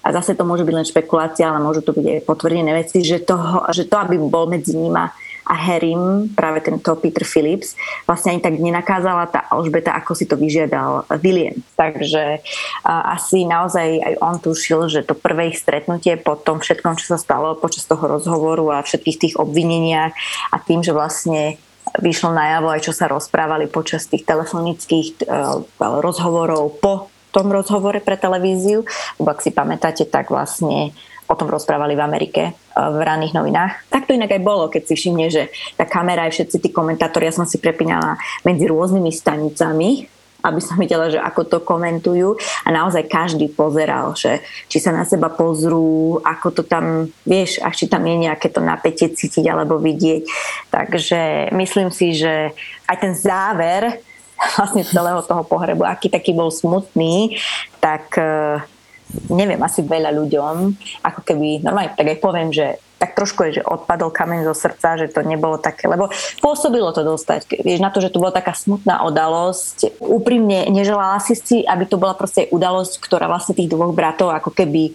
a 0.00 0.08
zase 0.16 0.32
to 0.32 0.48
môže 0.48 0.64
byť 0.64 0.74
len 0.74 0.88
špekulácia, 0.88 1.52
ale 1.52 1.60
môžu 1.60 1.84
to 1.84 1.92
byť 1.92 2.06
aj 2.08 2.20
potvrdené 2.24 2.72
veci, 2.72 3.04
že, 3.04 3.20
toho, 3.20 3.68
že 3.68 3.84
to, 3.84 4.00
aby 4.00 4.16
bol 4.16 4.48
medzi 4.48 4.72
nima 4.72 5.12
a 5.46 5.54
Harrym, 5.56 6.32
práve 6.32 6.60
tento 6.64 6.92
Peter 7.00 7.24
Phillips, 7.24 7.74
vlastne 8.04 8.36
ani 8.36 8.42
tak 8.42 8.56
nenakázala 8.58 9.28
tá 9.28 9.46
Alžbeta, 9.48 9.96
ako 9.96 10.12
si 10.16 10.24
to 10.28 10.36
vyžiadal 10.36 11.08
William. 11.20 11.56
Takže 11.74 12.44
a, 12.84 13.16
asi 13.16 13.48
naozaj 13.48 13.88
aj 14.00 14.14
on 14.20 14.36
tušil, 14.40 14.88
že 14.92 15.00
to 15.06 15.16
prvé 15.16 15.52
ich 15.52 15.60
stretnutie 15.60 16.16
po 16.20 16.36
tom 16.36 16.60
všetkom, 16.60 16.96
čo 17.00 17.16
sa 17.16 17.18
stalo 17.18 17.56
počas 17.56 17.84
toho 17.88 18.04
rozhovoru 18.06 18.80
a 18.80 18.84
všetkých 18.84 19.20
tých 19.20 19.34
obvineniach 19.40 20.12
a 20.52 20.56
tým, 20.60 20.84
že 20.84 20.96
vlastne 20.96 21.56
vyšlo 21.98 22.30
najavo 22.30 22.70
aj 22.70 22.86
čo 22.86 22.92
sa 22.94 23.10
rozprávali 23.10 23.66
počas 23.66 24.06
tých 24.06 24.22
telefonických 24.22 25.26
uh, 25.26 25.64
rozhovorov 25.80 26.78
po 26.78 27.10
tom 27.30 27.50
rozhovore 27.50 28.02
pre 28.02 28.18
televíziu, 28.18 28.82
lebo 29.18 29.28
ak 29.30 29.42
si 29.42 29.54
pamätáte, 29.54 30.02
tak 30.06 30.34
vlastne 30.34 30.90
o 31.30 31.38
tom 31.38 31.46
rozprávali 31.46 31.94
v 31.94 32.02
Amerike 32.02 32.42
eh, 32.50 32.54
v 32.74 32.98
ranných 32.98 33.32
novinách. 33.38 33.86
Tak 33.86 34.10
to 34.10 34.18
inak 34.18 34.34
aj 34.34 34.42
bolo, 34.42 34.66
keď 34.66 34.82
si 34.90 34.94
všimne, 34.98 35.30
že 35.30 35.54
tá 35.78 35.86
kamera 35.86 36.26
aj 36.26 36.34
všetci 36.34 36.56
tí 36.58 36.68
komentátori, 36.74 37.30
ja 37.30 37.38
som 37.38 37.46
si 37.46 37.62
prepínala 37.62 38.18
medzi 38.42 38.66
rôznymi 38.66 39.10
stanicami, 39.14 40.10
aby 40.40 40.60
som 40.60 40.80
videla, 40.80 41.12
že 41.12 41.20
ako 41.20 41.42
to 41.46 41.58
komentujú 41.60 42.36
a 42.64 42.68
naozaj 42.72 43.06
každý 43.06 43.52
pozeral, 43.52 44.16
že 44.16 44.40
či 44.72 44.80
sa 44.80 44.90
na 44.90 45.04
seba 45.04 45.28
pozrú, 45.28 46.18
ako 46.24 46.48
to 46.60 46.62
tam, 46.64 47.12
vieš, 47.28 47.60
ak 47.60 47.76
či 47.76 47.86
tam 47.86 48.04
je 48.08 48.16
nejaké 48.28 48.48
to 48.48 48.64
napätie 48.64 49.12
cítiť 49.12 49.44
alebo 49.52 49.76
vidieť. 49.76 50.24
Takže 50.72 51.52
myslím 51.52 51.92
si, 51.92 52.16
že 52.16 52.56
aj 52.88 52.96
ten 52.98 53.12
záver 53.12 54.00
vlastne 54.56 54.80
celého 54.80 55.20
toho 55.20 55.44
pohrebu, 55.44 55.84
aký 55.84 56.08
taký 56.08 56.32
bol 56.32 56.48
smutný, 56.48 57.36
tak 57.84 58.16
eh, 58.16 58.64
neviem, 59.30 59.60
asi 59.62 59.82
veľa 59.82 60.10
ľuďom, 60.14 60.56
ako 61.06 61.20
keby, 61.24 61.62
normálne 61.62 61.94
tak 61.94 62.10
aj 62.10 62.18
poviem, 62.22 62.50
že 62.50 62.78
tak 63.00 63.16
trošku 63.16 63.48
je, 63.48 63.50
že 63.58 63.62
odpadol 63.64 64.12
kameň 64.12 64.44
zo 64.44 64.52
srdca, 64.52 65.00
že 65.00 65.08
to 65.08 65.24
nebolo 65.24 65.56
také, 65.56 65.88
lebo 65.88 66.12
pôsobilo 66.44 66.92
to 66.92 67.00
dostať, 67.00 67.64
vieš, 67.64 67.80
na 67.80 67.88
to, 67.88 68.04
že 68.04 68.12
to 68.12 68.20
bola 68.20 68.28
taká 68.28 68.52
smutná 68.52 69.00
udalosť. 69.08 69.96
Úprimne 70.04 70.68
neželala 70.68 71.16
si 71.24 71.32
si, 71.32 71.64
aby 71.64 71.88
to 71.88 71.96
bola 71.96 72.12
proste 72.12 72.52
udalosť, 72.52 73.00
ktorá 73.00 73.24
vlastne 73.24 73.56
tých 73.56 73.72
dvoch 73.72 73.96
bratov 73.96 74.36
ako 74.36 74.52
keby 74.52 74.92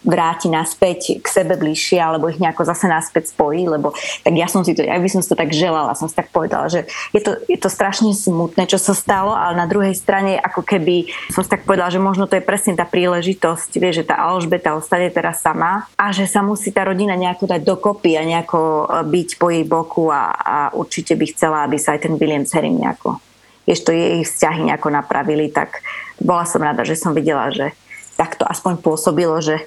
vráti 0.00 0.48
naspäť 0.48 1.20
k 1.20 1.26
sebe 1.28 1.60
bližšie, 1.60 2.00
alebo 2.00 2.32
ich 2.32 2.40
nejako 2.40 2.64
zase 2.64 2.88
naspäť 2.88 3.36
spojí, 3.36 3.68
lebo 3.68 3.92
tak 4.24 4.32
ja 4.32 4.48
som 4.48 4.64
si 4.64 4.72
to, 4.72 4.80
ja 4.80 4.96
by 4.96 5.10
som 5.12 5.20
si 5.20 5.28
to 5.28 5.36
tak 5.36 5.52
želala, 5.52 5.92
som 5.92 6.08
si 6.08 6.16
tak 6.16 6.32
povedala, 6.32 6.72
že 6.72 6.88
je 7.12 7.20
to, 7.20 7.36
je 7.44 7.60
to 7.60 7.68
strašne 7.68 8.16
smutné, 8.16 8.64
čo 8.64 8.80
sa 8.80 8.96
stalo, 8.96 9.36
ale 9.36 9.60
na 9.60 9.68
druhej 9.68 9.92
strane 9.92 10.40
ako 10.40 10.64
keby 10.64 11.12
som 11.28 11.44
si 11.44 11.52
tak 11.52 11.68
povedala, 11.68 11.92
že 11.92 12.00
možno 12.00 12.24
to 12.24 12.40
je 12.40 12.44
presne 12.48 12.72
tá 12.72 12.88
príležitosť, 12.88 13.76
vieš, 13.76 14.02
že 14.02 14.08
tá 14.08 14.16
Alžbeta 14.24 14.72
ostane 14.72 15.12
teraz 15.12 15.44
sama 15.44 15.84
a 16.00 16.08
že 16.16 16.24
sa 16.24 16.40
musí 16.40 16.72
tá 16.72 16.88
rodina 16.88 17.12
nejako 17.12 17.41
nejako 17.42 17.58
dať 17.58 17.62
dokopy 17.66 18.10
a 18.14 18.22
nejako 18.22 18.60
byť 19.02 19.28
po 19.34 19.50
jej 19.50 19.64
boku 19.66 20.14
a, 20.14 20.30
a 20.30 20.56
určite 20.70 21.18
by 21.18 21.26
chcela, 21.34 21.66
aby 21.66 21.74
sa 21.74 21.98
aj 21.98 22.06
ten 22.06 22.14
William 22.14 22.46
s 22.46 22.54
Harrym 22.54 22.78
nejako 22.78 23.18
vieš, 23.66 23.86
to 23.86 23.94
jej 23.94 24.26
vzťahy 24.26 24.66
nejako 24.66 24.90
napravili, 24.90 25.46
tak 25.50 25.82
bola 26.18 26.42
som 26.46 26.62
rada, 26.62 26.82
že 26.82 26.98
som 26.98 27.14
videla, 27.14 27.50
že 27.54 27.70
takto 28.18 28.42
aspoň 28.42 28.82
pôsobilo, 28.82 29.38
že 29.38 29.62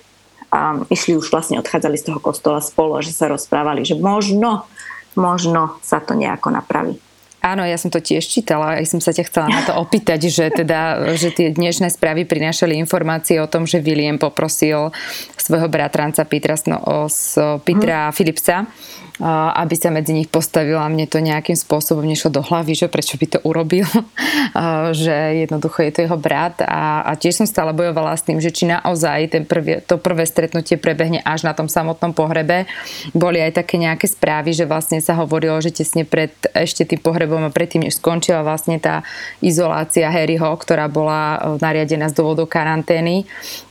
um, 0.51 0.83
išli 0.91 1.15
už 1.15 1.31
vlastne, 1.31 1.59
odchádzali 1.59 1.95
z 1.99 2.11
toho 2.11 2.19
kostola 2.19 2.59
spolu 2.59 2.99
a 2.99 3.05
že 3.05 3.15
sa 3.15 3.31
rozprávali, 3.31 3.87
že 3.87 3.95
možno, 3.95 4.67
možno 5.15 5.79
sa 5.79 6.03
to 6.03 6.15
nejako 6.15 6.51
napraví. 6.51 6.99
Áno, 7.45 7.61
ja 7.61 7.77
som 7.77 7.93
to 7.93 8.01
tiež 8.01 8.25
čítala, 8.25 8.81
aj 8.81 8.89
som 8.89 8.97
sa 8.97 9.13
ťa 9.13 9.29
chcela 9.29 9.53
na 9.53 9.61
to 9.61 9.77
opýtať, 9.77 10.33
že 10.33 10.49
teda, 10.49 11.13
že 11.13 11.29
tie 11.29 11.53
dnešné 11.53 11.93
správy 11.93 12.25
prinášali 12.25 12.73
informácie 12.73 13.37
o 13.37 13.45
tom, 13.45 13.69
že 13.69 13.85
William 13.85 14.17
poprosil 14.17 14.89
svojho 15.37 15.69
bratranca 15.69 16.25
Petra, 16.25 16.57
no, 16.65 17.05
z 17.05 17.37
Petra 17.61 18.09
hmm. 18.09 18.15
Philipsa, 18.17 18.65
aby 19.21 19.75
sa 19.79 19.91
medzi 19.91 20.11
nich 20.11 20.27
postavila. 20.27 20.91
Mne 20.91 21.07
to 21.07 21.23
nejakým 21.23 21.55
spôsobom 21.55 22.03
nešlo 22.03 22.35
do 22.35 22.41
hlavy, 22.43 22.75
že 22.75 22.91
prečo 22.91 23.15
by 23.15 23.27
to 23.31 23.39
urobil, 23.47 23.87
že 25.03 25.47
jednoducho 25.47 25.87
je 25.87 25.91
to 25.91 25.99
jeho 26.03 26.17
brat 26.19 26.59
a, 26.63 27.07
a 27.07 27.11
tiež 27.15 27.43
som 27.43 27.47
stále 27.47 27.71
bojovala 27.71 28.15
s 28.15 28.25
tým, 28.27 28.43
že 28.43 28.51
či 28.51 28.67
naozaj 28.67 29.31
ten 29.31 29.43
prvý, 29.47 29.79
to 29.83 29.95
prvé 30.01 30.27
stretnutie 30.27 30.75
prebehne 30.75 31.23
až 31.23 31.47
na 31.47 31.55
tom 31.55 31.71
samotnom 31.71 32.11
pohrebe. 32.11 32.67
Boli 33.15 33.39
aj 33.39 33.63
také 33.63 33.79
nejaké 33.79 34.09
správy, 34.09 34.51
že 34.51 34.67
vlastne 34.67 34.99
sa 34.99 35.15
hovorilo, 35.15 35.59
že 35.63 35.71
tesne 35.71 36.03
pred 36.03 36.31
ešte 36.51 36.83
tým 36.83 36.99
pohrebom 36.99 37.43
a 37.47 37.53
predtým, 37.53 37.87
než 37.87 37.99
skončila 37.99 38.43
vlastne 38.43 38.79
tá 38.79 39.03
izolácia 39.39 40.07
Harryho, 40.11 40.49
ktorá 40.59 40.87
bola 40.87 41.37
e, 41.37 41.37
nariadená 41.61 42.11
z 42.11 42.17
dôvodu 42.17 42.43
karantény, 42.47 43.27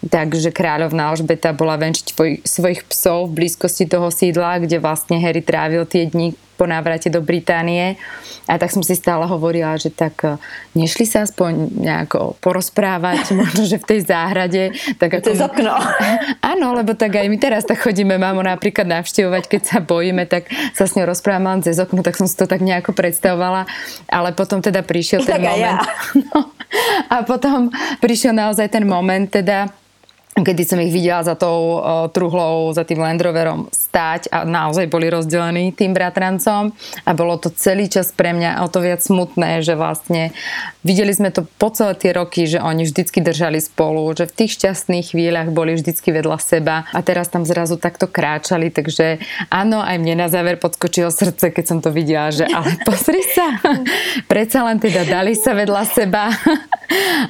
takže 0.07 0.52
kráľovná 0.52 1.12
Alžbeta 1.12 1.52
bola 1.57 1.76
venčiť 1.76 2.14
svojich 2.44 2.87
psov 2.88 3.33
v 3.33 3.44
blízkosti 3.44 3.88
toho 3.88 4.09
sídla, 4.09 4.62
kde 4.62 4.78
vlastne 4.78 5.18
Harry 5.18 5.34
Harry 5.35 5.42
trávil 5.42 5.83
tie 5.90 6.07
dni 6.07 6.31
po 6.55 6.70
návrate 6.70 7.11
do 7.11 7.18
Británie. 7.18 7.99
A 8.47 8.55
tak 8.55 8.70
som 8.70 8.87
si 8.87 8.94
stále 8.94 9.27
hovorila, 9.27 9.75
že 9.75 9.90
tak 9.90 10.14
e, 10.23 10.38
nešli 10.79 11.03
sa 11.03 11.27
aspoň 11.27 11.75
nejako 11.75 12.38
porozprávať, 12.38 13.35
možno, 13.42 13.66
že 13.66 13.83
v 13.83 13.87
tej 13.90 14.01
záhrade. 14.07 14.70
Tak 14.94 15.18
ako... 15.18 15.35
Je 15.35 15.42
okno. 15.42 15.75
Áno, 16.55 16.79
lebo 16.79 16.94
tak 16.94 17.18
aj 17.18 17.27
my 17.27 17.42
teraz 17.42 17.66
tak 17.66 17.83
chodíme 17.83 18.14
mamu 18.14 18.47
napríklad 18.47 18.87
navštevovať, 18.87 19.51
keď 19.51 19.62
sa 19.66 19.79
bojíme, 19.83 20.31
tak 20.31 20.47
sa 20.79 20.87
s 20.87 20.94
ňou 20.94 21.11
rozprávame 21.11 21.59
len 21.59 21.66
cez 21.66 21.83
okno, 21.83 22.07
tak 22.07 22.14
som 22.14 22.31
si 22.31 22.38
to 22.38 22.47
tak 22.47 22.62
nejako 22.62 22.94
predstavovala. 22.94 23.66
Ale 24.07 24.31
potom 24.38 24.62
teda 24.62 24.87
prišiel 24.87 25.27
ten 25.27 25.42
tak 25.42 25.51
moment. 25.51 25.83
Ja. 25.83 25.90
No, 26.31 26.55
a 27.11 27.27
potom 27.27 27.75
prišiel 27.99 28.31
naozaj 28.31 28.70
ten 28.70 28.87
moment 28.87 29.27
teda, 29.27 29.66
kedy 30.38 30.62
som 30.62 30.79
ich 30.79 30.94
videla 30.94 31.27
za 31.27 31.35
tou 31.35 31.83
uh, 31.83 32.07
truhlou, 32.14 32.70
za 32.70 32.87
tým 32.87 33.03
Land 33.03 33.18
Roverom 33.18 33.66
stáť 33.94 34.26
a 34.35 34.42
naozaj 34.42 34.90
boli 34.90 35.07
rozdelení 35.07 35.70
tým 35.70 35.94
bratrancom 35.94 36.74
a 37.07 37.11
bolo 37.14 37.38
to 37.38 37.54
celý 37.54 37.87
čas 37.87 38.11
pre 38.11 38.35
mňa 38.35 38.59
o 38.59 38.66
to 38.66 38.83
viac 38.83 38.98
smutné, 38.98 39.62
že 39.62 39.78
vlastne 39.78 40.35
videli 40.83 41.14
sme 41.14 41.30
to 41.30 41.46
po 41.46 41.70
celé 41.70 41.94
tie 41.94 42.11
roky, 42.11 42.50
že 42.50 42.59
oni 42.59 42.90
vždycky 42.90 43.22
držali 43.22 43.62
spolu, 43.62 44.11
že 44.18 44.26
v 44.26 44.35
tých 44.35 44.59
šťastných 44.59 45.14
chvíľach 45.14 45.54
boli 45.54 45.78
vždycky 45.78 46.11
vedľa 46.11 46.42
seba 46.42 46.90
a 46.90 46.98
teraz 47.07 47.30
tam 47.30 47.46
zrazu 47.46 47.78
takto 47.78 48.11
kráčali, 48.11 48.74
takže 48.74 49.22
áno, 49.46 49.78
aj 49.78 49.94
mne 50.02 50.26
na 50.26 50.26
záver 50.26 50.59
podskočilo 50.59 51.14
srdce, 51.14 51.54
keď 51.54 51.64
som 51.64 51.78
to 51.78 51.94
videla, 51.94 52.35
že 52.35 52.50
ale 52.50 52.74
pozri 52.88 53.22
sa, 53.30 53.62
predsa 54.26 54.66
len 54.66 54.83
teda 54.83 55.07
dali 55.07 55.38
sa 55.38 55.54
vedľa 55.54 55.83
seba. 55.87 56.35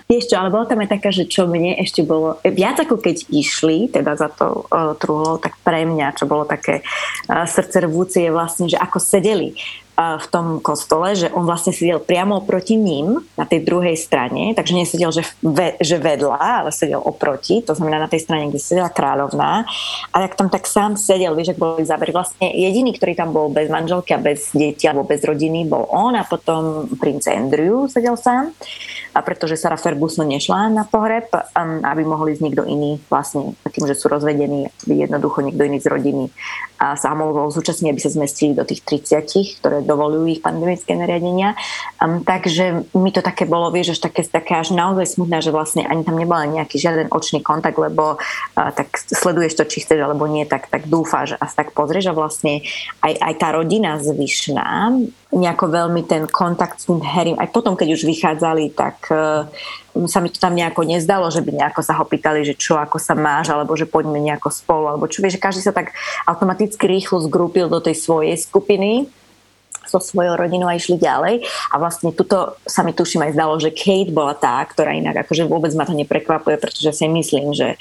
Vieš 0.08 0.32
čo, 0.32 0.40
ale 0.40 0.48
bolo 0.48 0.64
tam 0.64 0.80
aj 0.80 0.96
taká, 0.96 1.12
že 1.12 1.28
čo 1.28 1.44
mne 1.44 1.76
ešte 1.76 2.00
bolo, 2.00 2.40
viac 2.40 2.80
ako 2.80 3.04
keď 3.04 3.28
išli, 3.28 3.92
teda 3.92 4.16
za 4.16 4.32
to 4.32 4.64
uh, 4.72 4.96
truhlou, 4.96 5.36
tak 5.36 5.60
pre 5.60 5.84
mňa, 5.84 6.16
čo 6.16 6.24
bolo 6.24 6.48
také 6.54 6.86
uh, 7.28 7.44
srdce 7.44 7.84
rvúce, 7.84 8.22
je 8.22 8.30
vlastne, 8.30 8.70
že 8.70 8.78
ako 8.78 9.02
sedeli 9.02 9.58
v 9.94 10.26
tom 10.26 10.58
kostole, 10.58 11.14
že 11.14 11.30
on 11.30 11.46
vlastne 11.46 11.70
sedel 11.70 12.02
priamo 12.02 12.42
oproti 12.42 12.74
ním 12.74 13.22
na 13.38 13.46
tej 13.46 13.62
druhej 13.62 13.94
strane, 13.94 14.50
takže 14.50 14.74
nesedel, 14.74 15.14
že, 15.14 15.22
ve, 15.38 15.78
že 15.78 16.02
vedľa, 16.02 16.66
ale 16.66 16.70
sedel 16.74 16.98
oproti, 16.98 17.62
to 17.62 17.78
znamená 17.78 18.02
na 18.02 18.10
tej 18.10 18.26
strane, 18.26 18.50
kde 18.50 18.58
sedela 18.58 18.90
kráľovná. 18.90 19.62
A 20.10 20.16
jak 20.26 20.34
tam 20.34 20.50
tak 20.50 20.66
sám 20.66 20.98
sedel, 20.98 21.38
vieš, 21.38 21.54
ak 21.54 21.62
boli 21.62 21.86
zábery, 21.86 22.10
vlastne 22.10 22.50
jediný, 22.50 22.90
ktorý 22.98 23.14
tam 23.14 23.30
bol 23.30 23.54
bez 23.54 23.70
manželky 23.70 24.18
a 24.18 24.18
bez 24.18 24.50
detí 24.50 24.90
alebo 24.90 25.06
bez 25.06 25.22
rodiny, 25.22 25.62
bol 25.70 25.86
on 25.86 26.18
a 26.18 26.26
potom 26.26 26.90
princ 26.98 27.30
Andrew 27.30 27.86
sedel 27.86 28.18
sám. 28.18 28.50
A 29.14 29.22
pretože 29.22 29.54
Sarah 29.54 29.78
Ferguson 29.78 30.26
nešla 30.26 30.74
na 30.74 30.82
pohreb, 30.82 31.30
um, 31.30 31.86
aby 31.86 32.02
mohli 32.02 32.34
ísť 32.34 32.42
niekto 32.42 32.66
iný, 32.66 32.98
vlastne 33.06 33.54
tým, 33.70 33.86
že 33.86 33.94
sú 33.94 34.10
rozvedení, 34.10 34.74
jednoducho 34.90 35.38
niekto 35.38 35.62
iný 35.62 35.78
z 35.78 35.86
rodiny 35.86 36.24
a 36.84 37.00
sa 37.00 37.16
mohol 37.16 37.48
zúčastniť, 37.48 37.88
aby 37.88 38.00
sa 38.04 38.12
zmestili 38.12 38.52
do 38.52 38.68
tých 38.68 38.84
30, 38.84 39.64
ktoré 39.64 39.80
dovolujú 39.80 40.28
ich 40.28 40.44
pandemické 40.44 40.92
nariadenia. 40.92 41.56
Um, 41.96 42.20
takže 42.20 42.84
mi 42.92 43.08
to 43.08 43.24
také 43.24 43.48
bolo, 43.48 43.72
vieš, 43.72 43.96
až 43.96 44.12
také, 44.12 44.20
také 44.28 44.60
až 44.60 44.76
naozaj 44.76 45.16
smutné, 45.16 45.40
že 45.40 45.48
vlastne 45.48 45.88
ani 45.88 46.04
tam 46.04 46.20
nebol 46.20 46.36
nejaký 46.36 46.76
žiaden 46.76 47.08
očný 47.08 47.40
kontakt, 47.40 47.80
lebo 47.80 48.20
uh, 48.20 48.70
tak 48.76 48.92
sleduješ 49.00 49.56
to, 49.56 49.64
či 49.64 49.80
chceš 49.80 50.04
alebo 50.04 50.28
nie, 50.28 50.44
tak, 50.44 50.68
tak 50.68 50.84
dúfaš 50.84 51.40
a 51.40 51.48
tak 51.48 51.72
pozrieš 51.72 52.12
a 52.12 52.16
vlastne 52.16 52.60
aj, 53.00 53.12
aj 53.16 53.34
tá 53.40 53.48
rodina 53.56 53.96
zvyšná 53.96 54.92
nejako 55.34 55.66
veľmi 55.66 56.06
ten 56.06 56.30
kontakt 56.30 56.78
s 56.78 56.86
tým 56.86 57.02
Harrym, 57.02 57.36
aj 57.42 57.50
potom, 57.50 57.74
keď 57.74 57.98
už 57.98 58.06
vychádzali, 58.06 58.70
tak 58.70 59.10
uh, 59.10 59.50
sa 60.06 60.22
mi 60.22 60.30
to 60.30 60.38
tam 60.38 60.54
nejako 60.54 60.86
nezdalo, 60.86 61.26
že 61.30 61.42
by 61.42 61.50
nejako 61.58 61.82
sa 61.82 61.98
ho 61.98 62.06
pýtali, 62.06 62.46
že 62.46 62.54
čo, 62.54 62.78
ako 62.78 63.02
sa 63.02 63.18
máš, 63.18 63.50
alebo 63.50 63.74
že 63.74 63.90
poďme 63.90 64.22
nejako 64.22 64.54
spolu, 64.54 64.86
alebo 64.94 65.10
čo, 65.10 65.20
vieš, 65.20 65.42
každý 65.42 65.66
sa 65.66 65.74
tak 65.74 65.90
automaticky 66.24 66.86
rýchlo 66.86 67.22
zgrupil 67.26 67.66
do 67.66 67.82
tej 67.82 67.98
svojej 67.98 68.38
skupiny 68.38 69.10
so 69.84 70.00
svojou 70.00 70.40
rodinou 70.40 70.66
a 70.66 70.78
išli 70.78 70.96
ďalej. 70.96 71.44
A 71.70 71.74
vlastne 71.76 72.10
tuto 72.10 72.56
sa 72.64 72.80
mi 72.80 72.96
tuším 72.96 73.28
aj 73.28 73.34
zdalo, 73.36 73.60
že 73.60 73.74
Kate 73.74 74.14
bola 74.14 74.32
tá, 74.32 74.64
ktorá 74.64 74.96
inak 74.96 75.28
akože 75.28 75.44
vôbec 75.44 75.70
ma 75.76 75.84
to 75.84 75.92
neprekvapuje, 75.92 76.56
pretože 76.56 76.90
si 76.90 77.04
myslím, 77.04 77.52
že 77.52 77.76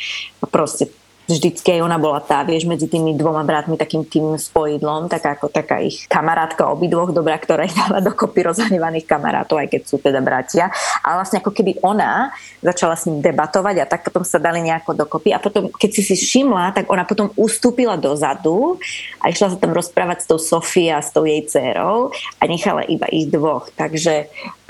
proste 0.52 0.92
vždycky 1.28 1.80
aj 1.80 1.82
ona 1.84 1.96
bola 1.96 2.20
tá, 2.20 2.44
vieš, 2.44 2.68
medzi 2.68 2.92
tými 2.92 3.16
dvoma 3.16 3.48
bratmi 3.48 3.80
takým 3.80 4.04
tým 4.04 4.36
spojidlom, 4.36 5.08
taká 5.08 5.40
ako 5.40 5.48
taká 5.48 5.80
ich 5.80 6.04
kamarátka 6.12 6.68
obidvoch, 6.68 7.16
dobrá, 7.16 7.40
ktorá 7.40 7.64
ich 7.64 7.76
dáva 7.76 8.04
dokopy 8.10 8.44
rozhnevaných 8.44 9.08
kamarátov, 9.08 9.60
aj 9.64 9.68
keď 9.72 9.82
sú 9.88 9.98
teda 10.00 10.20
bratia. 10.20 10.68
A 11.04 11.16
vlastne 11.20 11.40
ako 11.40 11.52
keby 11.56 11.80
ona 11.84 12.32
začala 12.60 13.00
s 13.00 13.08
ním 13.08 13.24
debatovať 13.24 13.76
a 13.84 13.86
tak 13.88 14.04
potom 14.08 14.24
sa 14.28 14.40
dali 14.40 14.60
nejako 14.64 14.96
dokopy. 14.96 15.32
A 15.32 15.40
potom, 15.40 15.72
keď 15.72 15.90
si 15.92 16.02
si 16.04 16.16
všimla, 16.20 16.76
tak 16.76 16.92
ona 16.92 17.08
potom 17.08 17.32
ustúpila 17.40 17.96
dozadu 17.96 18.80
a 19.24 19.32
išla 19.32 19.56
sa 19.56 19.58
tam 19.60 19.72
rozprávať 19.72 20.24
s 20.24 20.28
tou 20.28 20.40
Sofia 20.40 21.00
a 21.00 21.06
s 21.06 21.12
tou 21.16 21.24
jej 21.24 21.44
dcerou 21.48 22.12
a 22.40 22.44
nechala 22.48 22.84
iba 22.88 23.08
ich 23.08 23.32
dvoch. 23.32 23.72
Takže 23.76 24.28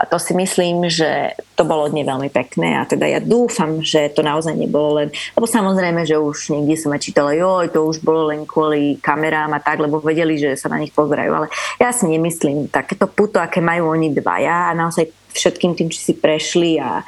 to 0.09 0.17
si 0.19 0.33
myslím, 0.35 0.89
že 0.89 1.37
to 1.53 1.63
bolo 1.63 1.85
od 1.87 1.93
nej 1.93 2.05
veľmi 2.05 2.29
pekné 2.33 2.79
a 2.79 2.87
teda 2.87 3.05
ja 3.05 3.19
dúfam, 3.21 3.79
že 3.81 4.09
to 4.11 4.25
naozaj 4.25 4.53
nebolo 4.57 5.01
len, 5.01 5.09
lebo 5.37 5.45
samozrejme, 5.45 6.03
že 6.03 6.17
už 6.17 6.53
niekde 6.53 6.75
som 6.79 6.93
čítala, 6.97 7.33
joj, 7.33 7.69
to 7.69 7.85
už 7.85 8.01
bolo 8.01 8.29
len 8.29 8.45
kvôli 8.45 8.97
kamerám 9.01 9.53
a 9.55 9.63
tak, 9.63 9.81
lebo 9.81 10.01
vedeli, 10.01 10.37
že 10.37 10.59
sa 10.59 10.69
na 10.69 10.81
nich 10.81 10.93
pozerajú. 10.93 11.31
Ale 11.33 11.47
ja 11.81 11.89
si 11.93 12.05
nemyslím, 12.09 12.69
takéto 12.69 13.09
puto, 13.09 13.41
aké 13.41 13.61
majú 13.61 13.89
oni 13.89 14.13
dvaja 14.13 14.71
a 14.71 14.77
naozaj 14.77 15.22
všetkým 15.33 15.73
tým, 15.73 15.89
či 15.89 15.99
si 15.99 16.13
prešli 16.13 16.77
a, 16.77 17.01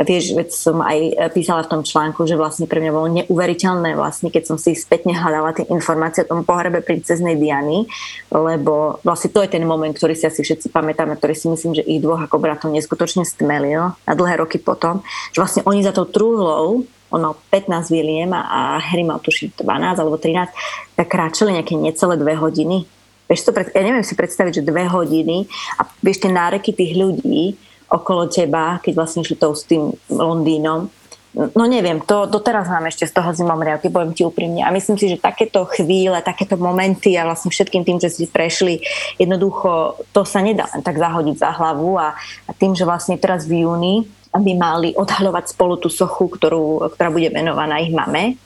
vieš, 0.00 0.32
veď 0.32 0.48
som 0.50 0.80
aj 0.80 1.30
písala 1.36 1.62
v 1.64 1.70
tom 1.76 1.82
článku, 1.84 2.24
že 2.24 2.34
vlastne 2.34 2.64
pre 2.64 2.80
mňa 2.80 2.92
bolo 2.92 3.08
neuveriteľné 3.22 3.94
vlastne, 3.94 4.32
keď 4.32 4.42
som 4.48 4.56
si 4.56 4.72
spätne 4.72 5.12
hľadala 5.12 5.52
tie 5.52 5.68
informácie 5.68 6.24
o 6.24 6.30
tom 6.32 6.42
pohrebe 6.42 6.80
princeznej 6.80 7.36
Diany, 7.36 7.84
lebo 8.32 8.98
vlastne 9.04 9.30
to 9.30 9.44
je 9.44 9.52
ten 9.52 9.64
moment, 9.64 9.92
ktorý 9.92 10.16
si 10.16 10.24
asi 10.24 10.40
všetci 10.40 10.72
pamätáme, 10.72 11.16
ktorý 11.16 11.34
si 11.36 11.46
myslím, 11.52 11.76
že 11.76 11.86
ich 11.86 12.00
dvoch 12.00 12.24
ako 12.24 12.40
bratov 12.40 12.72
neskutočne 12.72 13.28
stmelil 13.28 13.92
na 13.92 14.12
dlhé 14.16 14.40
roky 14.40 14.56
potom, 14.56 15.04
že 15.30 15.38
vlastne 15.40 15.62
oni 15.68 15.84
za 15.84 15.92
tou 15.92 16.08
trúhlou 16.08 16.88
on 17.10 17.22
mal 17.22 17.34
15 17.54 17.94
William 17.94 18.34
a 18.34 18.82
Harry 18.82 19.06
mal 19.06 19.22
tušiť 19.22 19.62
12 19.62 20.02
alebo 20.02 20.18
13, 20.18 20.50
tak 20.98 21.06
kráčali 21.06 21.54
nejaké 21.54 21.78
necelé 21.78 22.18
dve 22.18 22.34
hodiny. 22.34 22.82
Vieš 23.26 23.46
to 23.46 23.50
ja 23.54 23.82
neviem 23.82 24.06
si 24.06 24.14
predstaviť, 24.14 24.62
že 24.62 24.68
dve 24.68 24.86
hodiny 24.86 25.50
a 25.78 25.86
vieš 26.02 26.22
tie 26.22 26.32
náreky 26.32 26.70
tých 26.70 26.94
ľudí 26.94 27.58
okolo 27.86 28.26
teba, 28.26 28.78
keď 28.82 28.92
vlastne 28.98 29.22
šli 29.22 29.36
tou 29.38 29.54
s 29.54 29.66
tým 29.66 29.94
Londýnom, 30.10 30.90
no 31.36 31.64
neviem, 31.68 32.00
to 32.00 32.24
doteraz 32.24 32.66
mám 32.72 32.88
ešte 32.88 33.04
z 33.04 33.12
toho 33.12 33.30
zimomriavky, 33.36 33.92
poviem 33.92 34.16
ti 34.16 34.24
úprimne. 34.24 34.64
A 34.64 34.72
myslím 34.72 34.96
si, 34.96 35.12
že 35.12 35.20
takéto 35.20 35.68
chvíle, 35.68 36.16
takéto 36.24 36.56
momenty 36.56 37.12
a 37.14 37.28
vlastne 37.28 37.52
všetkým 37.52 37.84
tým, 37.84 38.00
že 38.00 38.08
si 38.08 38.24
prešli, 38.24 38.80
jednoducho 39.20 40.00
to 40.16 40.24
sa 40.24 40.40
nedá 40.40 40.64
len 40.72 40.80
tak 40.80 40.96
zahodiť 40.96 41.36
za 41.36 41.52
hlavu 41.52 42.00
a, 42.00 42.16
a 42.48 42.50
tým, 42.56 42.72
že 42.72 42.88
vlastne 42.88 43.20
teraz 43.20 43.44
v 43.44 43.68
júni 43.68 44.08
aby 44.36 44.52
mali 44.52 44.92
odhaľovať 44.92 45.56
spolu 45.56 45.80
tú 45.80 45.88
sochu, 45.88 46.28
ktorú, 46.28 46.92
ktorá 46.92 47.08
bude 47.08 47.32
venovaná 47.32 47.80
ich 47.80 47.88
mame 47.88 48.36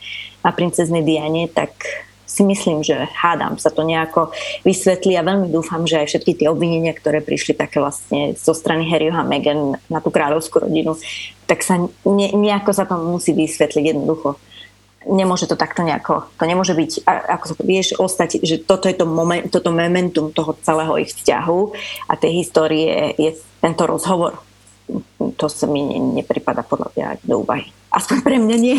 a 0.46 0.54
princeznej 0.54 1.02
Diane, 1.02 1.50
tak 1.50 1.74
si 2.30 2.46
myslím, 2.46 2.86
že 2.86 3.10
hádam 3.10 3.58
sa 3.58 3.74
to 3.74 3.82
nejako 3.82 4.30
vysvetlí 4.62 5.18
a 5.18 5.26
veľmi 5.26 5.50
dúfam, 5.50 5.82
že 5.82 5.98
aj 5.98 6.06
všetky 6.14 6.32
tie 6.38 6.46
obvinenia, 6.46 6.94
ktoré 6.94 7.18
prišli 7.18 7.58
také 7.58 7.82
vlastne 7.82 8.38
zo 8.38 8.54
strany 8.54 8.86
Harryho 8.86 9.18
a 9.18 9.26
Meghan 9.26 9.74
na 9.90 9.98
tú 9.98 10.14
kráľovskú 10.14 10.62
rodinu, 10.62 10.94
tak 11.50 11.66
sa 11.66 11.82
ne, 12.06 12.28
nejako 12.30 12.70
sa 12.70 12.86
to 12.86 12.94
musí 13.02 13.34
vysvetliť 13.34 13.84
jednoducho 13.90 14.38
nemôže 15.08 15.48
to 15.48 15.56
takto 15.56 15.80
nejako, 15.80 16.28
to 16.36 16.44
nemôže 16.44 16.76
byť, 16.76 17.08
ako 17.08 17.44
sa 17.48 17.54
to 17.56 17.64
vieš, 17.64 17.96
ostať, 17.96 18.44
že 18.44 18.60
toto 18.60 18.84
je 18.84 18.96
to 19.00 19.08
moment, 19.08 19.48
toto 19.48 19.72
momentum 19.72 20.28
toho 20.28 20.52
celého 20.60 20.92
ich 21.00 21.16
vzťahu 21.16 21.60
a 22.04 22.12
tej 22.20 22.44
histórie 22.44 23.16
je 23.16 23.32
tento 23.64 23.88
rozhovor. 23.88 24.36
To 25.40 25.46
sa 25.48 25.64
mi 25.64 25.86
nepripada 25.88 26.60
podľa 26.66 26.92
mňa 26.92 27.06
do 27.24 27.40
úvahy. 27.40 27.70
Aspoň 27.88 28.16
pre 28.20 28.36
mňa 28.36 28.56
nie. 28.60 28.76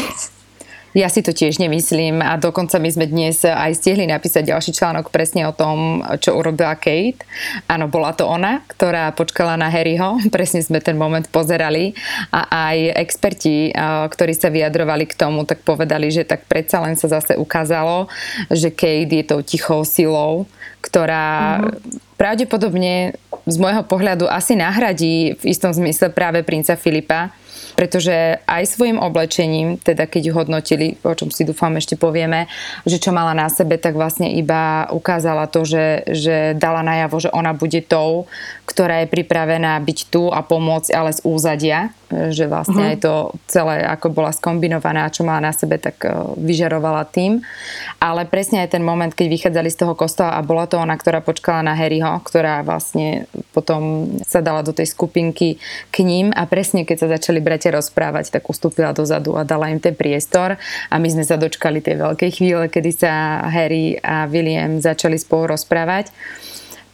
Ja 0.91 1.08
si 1.08 1.23
to 1.23 1.32
tiež 1.32 1.56
nemyslím 1.56 2.19
a 2.19 2.36
dokonca 2.36 2.75
my 2.75 2.91
sme 2.91 3.08
dnes 3.08 3.47
aj 3.47 3.80
stihli 3.80 4.04
napísať 4.12 4.51
ďalší 4.51 4.75
článok 4.75 5.08
presne 5.08 5.47
o 5.47 5.56
tom, 5.56 6.04
čo 6.19 6.36
urobila 6.36 6.75
Kate. 6.75 7.23
Áno, 7.71 7.88
bola 7.88 8.12
to 8.12 8.27
ona, 8.27 8.60
ktorá 8.67 9.15
počkala 9.15 9.56
na 9.56 9.71
Harryho, 9.71 10.19
presne 10.36 10.60
sme 10.60 10.84
ten 10.84 10.99
moment 10.99 11.23
pozerali 11.32 11.95
a 12.36 12.71
aj 12.71 12.77
experti, 13.08 13.71
ktorí 14.12 14.36
sa 14.36 14.51
vyjadrovali 14.51 15.08
k 15.08 15.15
tomu, 15.15 15.47
tak 15.47 15.63
povedali, 15.63 16.12
že 16.12 16.27
tak 16.27 16.43
predsa 16.51 16.84
len 16.84 16.99
sa 16.99 17.08
zase 17.08 17.39
ukázalo, 17.39 18.12
že 18.51 18.67
Kate 18.67 19.15
je 19.15 19.23
tou 19.23 19.39
tichou 19.39 19.88
silou, 19.88 20.43
ktorá 20.84 21.62
mm-hmm. 21.63 22.19
pravdepodobne 22.19 23.15
z 23.47 23.56
môjho 23.58 23.88
pohľadu 23.88 24.27
asi 24.27 24.60
nahradí 24.60 25.39
v 25.39 25.43
istom 25.49 25.71
zmysle 25.71 26.12
práve 26.12 26.43
princa 26.43 26.75
Filipa, 26.75 27.34
pretože 27.81 28.37
aj 28.45 28.77
svojim 28.77 29.01
oblečením, 29.01 29.81
teda 29.81 30.05
keď 30.05 30.37
hodnotili, 30.37 31.01
o 31.01 31.17
čom 31.17 31.33
si 31.33 31.41
dúfam 31.41 31.73
ešte 31.81 31.97
povieme, 31.97 32.45
že 32.85 33.01
čo 33.01 33.09
mala 33.09 33.33
na 33.33 33.49
sebe, 33.49 33.81
tak 33.81 33.97
vlastne 33.97 34.29
iba 34.37 34.85
ukázala 34.93 35.49
to, 35.49 35.65
že, 35.65 36.05
že 36.05 36.53
dala 36.53 36.85
najavo, 36.85 37.17
že 37.17 37.33
ona 37.33 37.57
bude 37.57 37.81
tou, 37.81 38.29
ktorá 38.69 39.01
je 39.01 39.09
pripravená 39.09 39.81
byť 39.81 40.13
tu 40.13 40.29
a 40.29 40.45
pomôcť, 40.45 40.93
ale 40.93 41.09
z 41.09 41.25
úzadia, 41.25 41.89
že 42.11 42.45
vlastne 42.45 42.77
uh-huh. 42.77 42.91
aj 42.93 42.97
to 43.01 43.13
celé, 43.47 43.87
ako 43.87 44.11
bola 44.11 44.35
skombinovaná, 44.35 45.07
čo 45.09 45.23
mala 45.23 45.51
na 45.51 45.53
sebe, 45.55 45.79
tak 45.79 46.03
e, 46.03 46.11
vyžarovala 46.39 47.07
tým. 47.07 47.39
Ale 48.03 48.27
presne 48.27 48.63
aj 48.63 48.75
ten 48.75 48.83
moment, 48.83 49.11
keď 49.11 49.27
vychádzali 49.31 49.69
z 49.71 49.79
toho 49.79 49.93
kostola 49.95 50.35
a 50.35 50.43
bola 50.43 50.67
to 50.67 50.75
ona, 50.75 50.95
ktorá 50.99 51.23
počkala 51.23 51.63
na 51.63 51.73
Harryho, 51.73 52.11
ktorá 52.23 52.63
vlastne 52.67 53.31
potom 53.55 54.11
sa 54.27 54.43
dala 54.43 54.59
do 54.61 54.75
tej 54.75 54.91
skupinky 54.91 55.55
k 55.91 55.97
ním 56.03 56.35
a 56.35 56.43
presne 56.47 56.83
keď 56.83 57.07
sa 57.07 57.07
začali 57.15 57.39
bratia 57.39 57.70
rozprávať, 57.71 58.36
tak 58.36 58.45
ustúpila 58.45 58.91
dozadu 58.91 59.39
a 59.39 59.47
dala 59.47 59.71
im 59.71 59.79
ten 59.79 59.95
priestor 59.95 60.60
a 60.91 60.95
my 60.99 61.07
sme 61.07 61.23
sa 61.23 61.39
dočkali 61.39 61.79
tej 61.79 61.97
veľkej 62.03 62.31
chvíle, 62.36 62.67
kedy 62.67 62.91
sa 62.91 63.41
Harry 63.47 63.97
a 64.03 64.27
William 64.27 64.84
začali 64.84 65.15
spolu 65.15 65.55
rozprávať. 65.55 66.12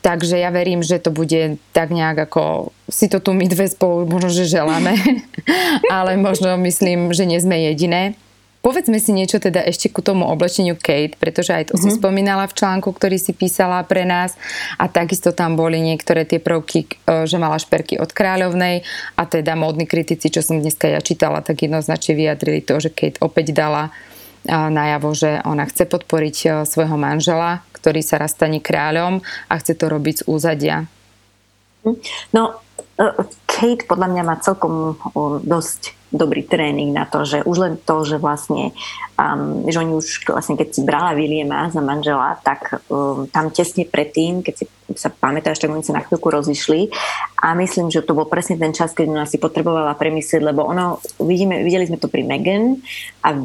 Takže 0.06 0.40
ja 0.40 0.54
verím, 0.54 0.86
že 0.86 1.04
to 1.04 1.12
bude 1.12 1.60
tak 1.76 1.92
nejak 1.92 2.30
ako 2.30 2.72
si 2.88 3.12
to 3.12 3.20
tu 3.20 3.36
my 3.36 3.44
dve 3.50 3.68
spolu 3.68 4.08
možno, 4.08 4.32
že 4.32 4.48
želáme, 4.48 4.96
ale 5.98 6.16
možno 6.16 6.56
myslím, 6.64 7.12
že 7.12 7.28
nie 7.28 7.42
sme 7.42 7.60
jediné. 7.74 8.16
Povedzme 8.62 9.00
si 9.00 9.16
niečo 9.16 9.40
teda 9.40 9.64
ešte 9.64 9.88
ku 9.88 10.04
tomu 10.04 10.28
oblečeniu 10.28 10.76
Kate, 10.76 11.16
pretože 11.16 11.56
aj 11.56 11.72
to 11.72 11.74
mm-hmm. 11.78 11.88
si 11.88 11.90
mhm. 11.94 11.98
spomínala 12.02 12.46
v 12.50 12.58
článku, 12.58 12.90
ktorý 12.92 13.18
si 13.22 13.32
písala 13.32 13.80
pre 13.88 14.04
nás 14.04 14.36
a 14.76 14.90
takisto 14.92 15.32
tam 15.32 15.56
boli 15.56 15.80
niektoré 15.80 16.28
tie 16.28 16.42
prvky, 16.42 16.86
e, 16.86 17.24
že 17.30 17.38
mala 17.40 17.62
šperky 17.62 18.02
od 18.02 18.12
kráľovnej 18.12 18.84
a 19.16 19.24
teda 19.24 19.56
módni 19.56 19.88
kritici, 19.88 20.28
čo 20.34 20.44
som 20.44 20.60
dneska 20.60 20.90
ja 20.90 21.00
čítala, 21.00 21.46
tak 21.46 21.64
jednoznačne 21.64 22.18
vyjadrili 22.18 22.60
to, 22.66 22.82
že 22.82 22.90
Kate 22.92 23.22
opäť 23.24 23.54
dala 23.54 23.94
najavo, 24.48 25.12
že 25.12 25.44
ona 25.44 25.68
chce 25.68 25.84
podporiť 25.92 26.38
e, 26.44 26.48
svojho 26.64 26.96
manžela, 26.96 27.64
ktorý 27.76 28.00
sa 28.00 28.20
raz 28.20 28.32
stane 28.32 28.64
kráľom 28.64 29.20
a 29.52 29.54
chce 29.60 29.76
to 29.76 29.86
robiť 29.92 30.24
z 30.24 30.28
úzadia. 30.28 30.78
No, 32.32 32.42
e, 32.96 33.06
Kate 33.48 33.84
podľa 33.88 34.08
mňa 34.12 34.24
má 34.24 34.36
celkom 34.40 34.96
dosť 35.44 35.97
dobrý 36.12 36.44
tréning 36.44 36.96
na 36.96 37.04
to, 37.04 37.28
že 37.28 37.44
už 37.44 37.58
len 37.60 37.74
to, 37.76 38.08
že 38.08 38.18
vlastne, 38.18 38.72
um, 39.20 39.68
že 39.68 39.80
oni 39.80 39.92
už 39.92 40.28
vlastne 40.32 40.56
keď 40.56 40.68
si 40.72 40.82
brala 40.88 41.12
Williama 41.12 41.68
za 41.68 41.84
manžela, 41.84 42.40
tak 42.40 42.80
um, 42.88 43.28
tam 43.28 43.52
tesne 43.52 43.84
predtým, 43.84 44.40
keď 44.40 44.54
si 44.56 44.66
sa 44.96 45.12
pamätáš, 45.12 45.60
tak 45.60 45.72
oni 45.72 45.84
sa 45.84 46.00
na 46.00 46.04
chvíľku 46.04 46.32
rozišli. 46.32 46.88
A 47.44 47.54
myslím, 47.60 47.92
že 47.92 48.04
to 48.04 48.16
bol 48.16 48.24
presne 48.24 48.56
ten 48.56 48.72
čas, 48.72 48.96
keď 48.96 49.12
ona 49.12 49.26
si 49.28 49.36
potrebovala 49.36 50.00
premyslieť, 50.00 50.42
lebo 50.42 50.64
ono, 50.64 51.04
vidíme, 51.20 51.60
videli 51.62 51.86
sme 51.86 52.00
to 52.00 52.08
pri 52.08 52.24
Megan 52.24 52.80
a 53.28 53.36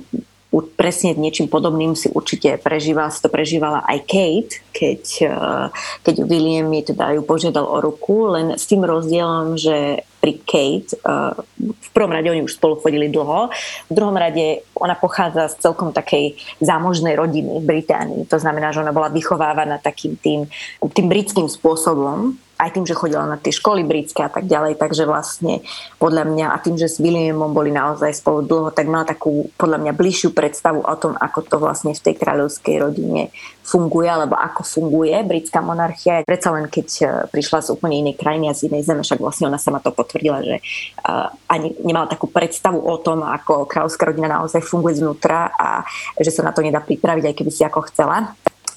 presne 0.60 1.16
niečím 1.16 1.48
podobným 1.48 1.96
si 1.96 2.12
určite 2.12 2.60
prežívala, 2.60 3.08
si 3.08 3.24
to 3.24 3.32
prežívala 3.32 3.80
aj 3.88 3.98
Kate, 4.04 4.54
keď, 4.76 5.02
eh, 5.24 5.66
keď 6.04 6.14
William 6.28 6.68
mi 6.68 6.84
teda 6.84 7.16
ju 7.16 7.24
požiadal 7.24 7.64
o 7.64 7.80
ruku, 7.80 8.28
len 8.36 8.60
s 8.60 8.68
tým 8.68 8.84
rozdielom, 8.84 9.56
že 9.56 10.04
pri 10.20 10.32
Kate, 10.44 10.92
eh, 10.92 11.32
v 11.56 11.88
prvom 11.96 12.12
rade 12.12 12.28
oni 12.28 12.44
už 12.44 12.60
spolu 12.60 12.76
chodili 12.76 13.08
dlho, 13.08 13.48
v 13.88 13.92
druhom 13.96 14.12
rade 14.12 14.60
ona 14.76 14.92
pochádza 14.92 15.48
z 15.48 15.64
celkom 15.64 15.96
takej 15.96 16.36
zámožnej 16.60 17.16
rodiny 17.16 17.64
v 17.64 17.64
Británii, 17.64 18.28
to 18.28 18.36
znamená, 18.36 18.76
že 18.76 18.84
ona 18.84 18.92
bola 18.92 19.08
vychovávaná 19.08 19.80
takým 19.80 20.20
tým, 20.20 20.44
tým 20.92 21.06
britským 21.08 21.48
spôsobom, 21.48 22.36
aj 22.62 22.70
tým, 22.78 22.86
že 22.86 22.94
chodila 22.94 23.26
na 23.26 23.34
tie 23.34 23.50
školy 23.50 23.82
britské 23.82 24.22
a 24.22 24.30
tak 24.30 24.46
ďalej, 24.46 24.78
takže 24.78 25.02
vlastne 25.02 25.66
podľa 25.98 26.30
mňa 26.30 26.46
a 26.54 26.56
tým, 26.62 26.78
že 26.78 26.86
s 26.86 27.02
Williamom 27.02 27.50
boli 27.50 27.74
naozaj 27.74 28.14
spolu 28.14 28.46
dlho, 28.46 28.70
tak 28.70 28.86
mala 28.86 29.02
takú 29.02 29.50
podľa 29.58 29.82
mňa 29.82 29.92
bližšiu 29.98 30.30
predstavu 30.30 30.86
o 30.86 30.94
tom, 30.94 31.18
ako 31.18 31.42
to 31.42 31.56
vlastne 31.58 31.90
v 31.90 32.04
tej 32.06 32.14
kráľovskej 32.14 32.76
rodine 32.78 33.34
funguje, 33.62 34.10
alebo 34.10 34.34
ako 34.34 34.62
funguje 34.66 35.14
britská 35.22 35.62
monarchia. 35.62 36.26
Predsa 36.26 36.50
len 36.54 36.66
keď 36.66 36.88
e, 36.98 37.04
prišla 37.30 37.58
z 37.62 37.68
úplne 37.70 38.02
inej 38.02 38.18
krajiny 38.18 38.50
a 38.50 38.58
z 38.58 38.70
inej 38.70 38.86
zeme, 38.90 39.06
však 39.06 39.22
vlastne 39.22 39.46
ona 39.46 39.58
sama 39.58 39.78
to 39.78 39.94
potvrdila, 39.94 40.42
že 40.42 40.58
uh, 41.06 41.30
ani 41.46 41.74
nemala 41.86 42.10
takú 42.10 42.26
predstavu 42.26 42.82
o 42.82 42.96
tom, 42.98 43.22
ako 43.22 43.70
kráľovská 43.70 44.10
rodina 44.10 44.28
naozaj 44.28 44.62
funguje 44.66 44.98
znútra 44.98 45.54
a 45.54 45.86
že 46.18 46.34
sa 46.34 46.42
na 46.42 46.50
to 46.50 46.60
nedá 46.60 46.82
pripraviť, 46.82 47.24
aj 47.30 47.34
keby 47.38 47.50
si 47.54 47.62
ako 47.62 47.86
chcela. 47.90 48.34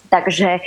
Takže 0.09 0.61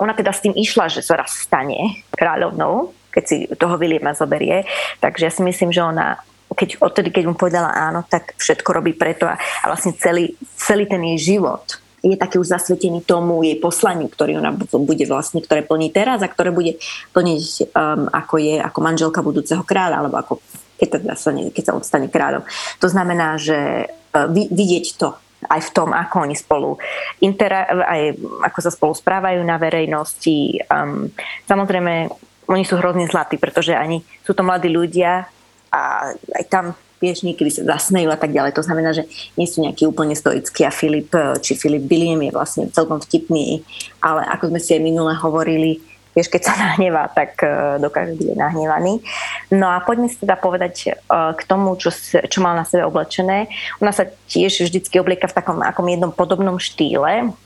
ona 0.00 0.12
teda 0.16 0.32
s 0.32 0.42
tým 0.42 0.54
išla, 0.54 0.88
že 0.92 1.02
sa 1.02 1.18
raz 1.20 1.34
stane 1.34 2.04
kráľovnou, 2.14 2.92
keď 3.10 3.24
si 3.24 3.36
toho 3.56 3.76
Williama 3.80 4.12
zoberie. 4.12 4.64
Takže 5.00 5.22
ja 5.26 5.32
si 5.32 5.42
myslím, 5.42 5.72
že 5.72 5.82
ona 5.82 6.20
keď, 6.56 6.80
odtedy, 6.80 7.12
keď 7.12 7.24
mu 7.28 7.34
povedala 7.36 7.68
áno, 7.68 8.06
tak 8.08 8.32
všetko 8.40 8.80
robí 8.80 8.96
preto 8.96 9.28
a, 9.28 9.36
a 9.36 9.64
vlastne 9.68 9.92
celý, 9.92 10.32
celý 10.56 10.88
ten 10.88 11.04
jej 11.04 11.36
život 11.36 11.82
je 12.06 12.14
taký 12.14 12.38
už 12.38 12.54
zasvetený 12.54 13.02
tomu 13.02 13.42
jej 13.42 13.58
poslaniu, 13.58 14.06
ktorý 14.06 14.38
ona 14.38 14.54
bude 14.54 15.04
vlastne, 15.10 15.42
ktoré 15.42 15.66
plní 15.66 15.90
teraz 15.90 16.22
a 16.22 16.30
ktoré 16.30 16.54
bude 16.54 16.78
plniť 17.10 17.44
um, 17.74 18.06
ako 18.06 18.34
je 18.38 18.54
ako 18.62 18.78
manželka 18.78 19.20
budúceho 19.26 19.66
kráľa, 19.66 20.06
alebo 20.06 20.16
ako 20.22 20.32
keď, 20.78 20.88
teda 21.02 21.14
sa, 21.18 21.34
keď 21.34 21.64
sa 21.66 21.74
odstane 21.74 22.06
kráľom. 22.06 22.46
To 22.78 22.86
znamená, 22.86 23.40
že 23.42 23.90
uh, 23.90 24.30
vidieť 24.30 24.86
to 25.02 25.18
aj 25.44 25.60
v 25.68 25.70
tom, 25.76 25.92
ako 25.92 26.24
oni 26.24 26.36
spolu 26.36 26.80
intera- 27.20 27.68
aj 27.68 28.16
ako 28.48 28.58
sa 28.64 28.70
spolu 28.72 28.92
správajú 28.96 29.44
na 29.44 29.60
verejnosti. 29.60 30.64
Um, 30.66 31.12
samozrejme, 31.44 32.08
oni 32.48 32.64
sú 32.64 32.78
hrozne 32.78 33.04
zlatí, 33.10 33.36
pretože 33.36 33.74
ani 33.74 34.00
sú 34.24 34.32
to 34.32 34.46
mladí 34.46 34.70
ľudia 34.70 35.28
a 35.70 35.80
aj 36.14 36.44
tam 36.48 36.72
vieš, 36.96 37.28
niekedy 37.28 37.52
sa 37.52 37.76
zasmejú 37.76 38.08
a 38.08 38.16
tak 38.16 38.32
ďalej. 38.32 38.56
To 38.56 38.64
znamená, 38.64 38.96
že 38.96 39.04
nie 39.36 39.44
sú 39.44 39.60
nejakí 39.60 39.84
úplne 39.84 40.16
stoickí 40.16 40.64
a 40.64 40.72
Filip, 40.72 41.12
či 41.44 41.52
Filip 41.52 41.84
William 41.84 42.20
je 42.24 42.32
vlastne 42.32 42.72
celkom 42.72 43.04
vtipný, 43.04 43.60
ale 44.00 44.24
ako 44.24 44.48
sme 44.48 44.60
si 44.60 44.72
aj 44.72 44.80
minule 44.80 45.12
hovorili, 45.12 45.84
vieš, 46.16 46.32
keď 46.32 46.42
sa 46.48 46.54
nahnevá, 46.56 47.12
tak 47.12 47.36
e, 47.44 47.76
dokáže 47.76 48.16
byť 48.16 48.40
nahnevaný. 48.40 49.04
No 49.52 49.68
a 49.68 49.84
poďme 49.84 50.08
si 50.08 50.16
teda 50.16 50.40
povedať 50.40 50.74
e, 50.88 50.90
k 51.12 51.42
tomu, 51.44 51.76
čo, 51.76 51.92
čo 52.24 52.38
mal 52.40 52.56
na 52.56 52.64
sebe 52.64 52.88
oblečené. 52.88 53.52
Ona 53.84 53.92
sa 53.92 54.08
tiež 54.08 54.64
vždycky 54.64 54.96
oblieka 54.96 55.28
v 55.28 55.36
takom 55.36 55.60
akom 55.60 55.84
jednom 55.84 56.08
podobnom 56.08 56.56
štýle. 56.56 57.36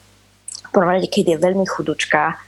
V 0.47 0.71
prvom 0.71 0.87
rade, 0.87 1.11
keď 1.11 1.35
je 1.35 1.43
veľmi 1.43 1.67
chudučká, 1.67 2.39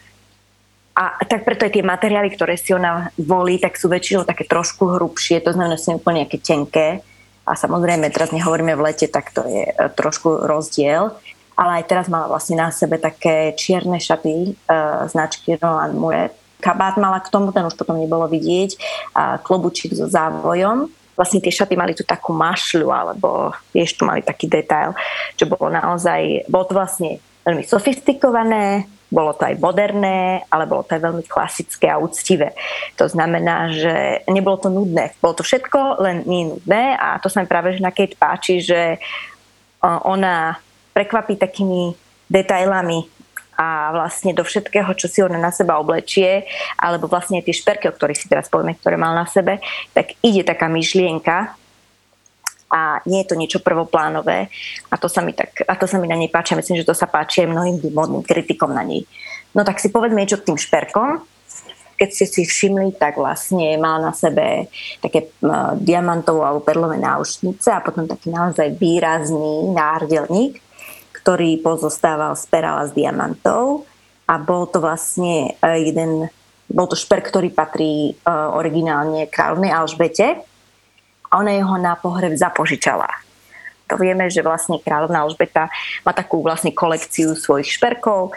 a 0.92 1.24
tak 1.24 1.48
preto 1.48 1.64
aj 1.64 1.72
tie 1.72 1.80
materiály, 1.80 2.37
ktoré 2.37 2.61
si 2.61 2.76
ona 2.76 3.08
volí, 3.16 3.56
tak 3.56 3.80
sú 3.80 3.88
väčšinou 3.88 4.28
také 4.28 4.44
trošku 4.44 5.00
hrubšie, 5.00 5.40
to 5.40 5.56
znamená, 5.56 5.80
že 5.80 5.88
sú 5.88 5.96
úplne 5.96 6.28
nejaké 6.28 6.37
tenké. 6.37 7.00
A 7.48 7.56
samozrejme, 7.56 8.12
teraz 8.12 8.28
nehovoríme 8.28 8.76
v 8.76 8.92
lete, 8.92 9.08
tak 9.08 9.32
to 9.32 9.40
je 9.48 9.72
e, 9.72 9.74
trošku 9.96 10.44
rozdiel 10.44 11.16
ale 11.62 11.79
aj 11.79 11.87
teraz 11.87 12.07
mala 12.11 12.27
vlastne 12.27 12.59
na 12.59 12.75
sebe 12.75 12.98
také 12.98 13.55
čierne 13.55 14.03
šaty 14.03 14.59
uh, 14.66 15.07
značky 15.07 15.55
Roland 15.62 15.94
Muret. 15.94 16.35
Kabát 16.59 16.98
mala 16.98 17.22
k 17.22 17.31
tomu, 17.31 17.55
ten 17.55 17.62
už 17.62 17.79
potom 17.79 17.98
nebolo 17.98 18.27
vidieť, 18.27 18.75
a 19.14 19.38
klobučík 19.38 19.94
so 19.94 20.11
závojom. 20.11 20.90
Vlastne 21.14 21.38
tie 21.38 21.55
šaty 21.55 21.79
mali 21.79 21.94
tu 21.94 22.03
takú 22.03 22.35
mašľu, 22.35 22.87
alebo 22.90 23.55
vieš, 23.70 23.98
tu 23.98 24.03
mali 24.03 24.22
taký 24.22 24.51
detail, 24.51 24.94
čo 25.38 25.46
bolo 25.46 25.70
naozaj, 25.70 26.46
bolo 26.51 26.64
to 26.66 26.75
vlastne 26.75 27.22
veľmi 27.42 27.66
sofistikované, 27.66 28.87
bolo 29.12 29.37
to 29.37 29.44
aj 29.44 29.61
moderné, 29.61 30.40
ale 30.48 30.64
bolo 30.64 30.87
to 30.87 30.96
aj 30.96 31.03
veľmi 31.05 31.27
klasické 31.29 31.90
a 31.92 32.01
úctivé. 32.01 32.57
To 32.96 33.05
znamená, 33.11 33.68
že 33.68 34.25
nebolo 34.25 34.57
to 34.57 34.72
nudné. 34.72 35.12
Bolo 35.20 35.36
to 35.36 35.45
všetko, 35.45 36.01
len 36.01 36.24
nie 36.24 36.49
nudné 36.49 36.97
a 36.97 37.20
to 37.20 37.28
sa 37.28 37.45
mi 37.45 37.51
práve 37.51 37.76
že 37.76 37.84
na 37.84 37.93
Kate 37.93 38.16
páči, 38.16 38.64
že 38.64 38.97
ona 39.82 40.57
prekvapí 40.93 41.40
takými 41.40 41.97
detailami 42.28 43.05
a 43.53 43.93
vlastne 43.93 44.32
do 44.32 44.43
všetkého, 44.43 44.88
čo 44.97 45.07
si 45.12 45.20
ona 45.20 45.36
na 45.36 45.53
seba 45.53 45.76
oblečie, 45.76 46.49
alebo 46.80 47.05
vlastne 47.05 47.45
tie 47.45 47.53
šperky, 47.53 47.88
o 47.88 47.95
ktorých 47.95 48.20
si 48.20 48.26
teraz 48.26 48.49
povieme, 48.49 48.72
ktoré 48.80 48.97
mal 48.97 49.12
na 49.12 49.28
sebe, 49.28 49.61
tak 49.93 50.16
ide 50.24 50.40
taká 50.40 50.72
myšlienka 50.72 51.53
a 52.72 53.05
nie 53.05 53.20
je 53.20 53.28
to 53.28 53.36
niečo 53.36 53.61
prvoplánové 53.61 54.49
a 54.88 54.95
to 54.97 55.05
sa 55.05 55.20
mi, 55.20 55.36
tak, 55.36 55.61
a 55.68 55.76
to 55.76 55.84
sa 55.84 56.01
mi 56.01 56.09
na 56.09 56.16
nej 56.16 56.32
páči. 56.32 56.57
Myslím, 56.57 56.80
že 56.80 56.88
to 56.88 56.97
sa 56.97 57.05
páči 57.05 57.45
aj 57.45 57.53
mnohým 57.53 57.76
modným 57.93 58.24
kritikom 58.24 58.72
na 58.72 58.80
nej. 58.80 59.05
No 59.53 59.61
tak 59.68 59.76
si 59.76 59.93
povedme 59.93 60.24
niečo 60.24 60.40
k 60.40 60.49
tým 60.49 60.57
šperkom. 60.57 61.20
Keď 62.01 62.09
ste 62.09 62.26
si 62.26 62.43
všimli, 62.49 62.97
tak 62.97 63.20
vlastne 63.20 63.76
má 63.76 64.01
na 64.01 64.16
sebe 64.16 64.72
také 65.05 65.28
diamantové 65.78 66.40
alebo 66.40 66.64
perlové 66.64 66.97
náušnice 66.97 67.68
a 67.68 67.84
potom 67.84 68.09
taký 68.09 68.32
naozaj 68.32 68.74
výrazný 68.80 69.70
náhrdelník, 69.76 70.59
ktorý 71.23 71.62
pozostával 71.62 72.35
z 72.35 72.45
perala 72.51 72.91
z 72.91 72.99
diamantov 72.99 73.87
a 74.27 74.37
bol 74.43 74.66
to 74.66 74.83
vlastne 74.83 75.55
uh, 75.62 75.79
jeden 75.79 76.27
bol 76.73 76.89
to 76.91 76.99
šperk, 76.99 77.31
ktorý 77.31 77.55
patrí 77.55 78.18
uh, 78.27 78.51
originálne 78.59 79.31
kráľovnej 79.31 79.70
Alžbete 79.70 80.43
a 81.31 81.33
ona 81.39 81.55
jeho 81.55 81.77
na 81.79 81.95
pohreb 81.95 82.35
zapožičala. 82.35 83.09
To 83.93 84.01
vieme, 84.01 84.33
že 84.33 84.41
vlastne 84.41 84.81
kráľovná 84.81 85.25
Alžbeta 85.25 85.68
má 86.03 86.12
takú 86.16 86.41
vlastne 86.41 86.73
kolekciu 86.73 87.37
svojich 87.37 87.77
šperkov 87.77 88.33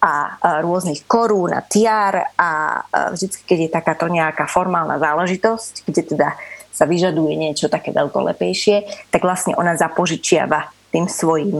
a 0.00 0.38
rôznych 0.64 1.04
korún 1.04 1.52
a 1.52 1.60
tiar 1.60 2.32
a 2.38 2.80
vždy, 3.12 3.42
keď 3.44 3.58
je 3.58 3.70
takáto 3.74 4.06
nejaká 4.08 4.48
formálna 4.48 4.96
záležitosť, 4.96 5.84
kde 5.84 6.02
teda 6.14 6.28
sa 6.72 6.88
vyžaduje 6.88 7.36
niečo 7.36 7.68
také 7.68 7.92
veľkolepejšie, 7.92 9.10
tak 9.12 9.20
vlastne 9.26 9.52
ona 9.58 9.76
zapožičiava 9.76 10.70
tým 10.94 11.04
svojim, 11.10 11.58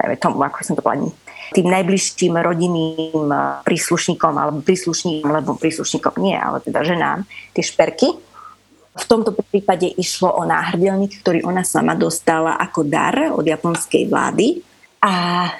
neviem 0.00 0.20
tomu, 0.20 0.40
ako 0.40 0.64
som 0.64 0.74
to 0.76 0.82
povedala, 0.82 1.12
tým 1.50 1.66
najbližším 1.66 2.34
rodinným 2.38 3.26
príslušníkom 3.66 4.34
alebo 4.38 4.62
príslušníkom, 4.62 5.28
alebo 5.28 5.58
príslušníkom 5.58 6.14
nie, 6.22 6.38
ale 6.38 6.62
teda 6.62 6.86
ženám, 6.86 7.26
tie 7.52 7.64
šperky 7.66 8.30
v 8.90 9.04
tomto 9.06 9.30
prípade 9.32 9.86
išlo 9.86 10.34
o 10.34 10.42
náhrdelník, 10.42 11.22
ktorý 11.22 11.46
ona 11.46 11.62
sama 11.62 11.94
dostala 11.94 12.58
ako 12.58 12.82
dar 12.82 13.14
od 13.30 13.46
japonskej 13.46 14.10
vlády. 14.10 14.60
A 15.00 15.46
e, 15.46 15.50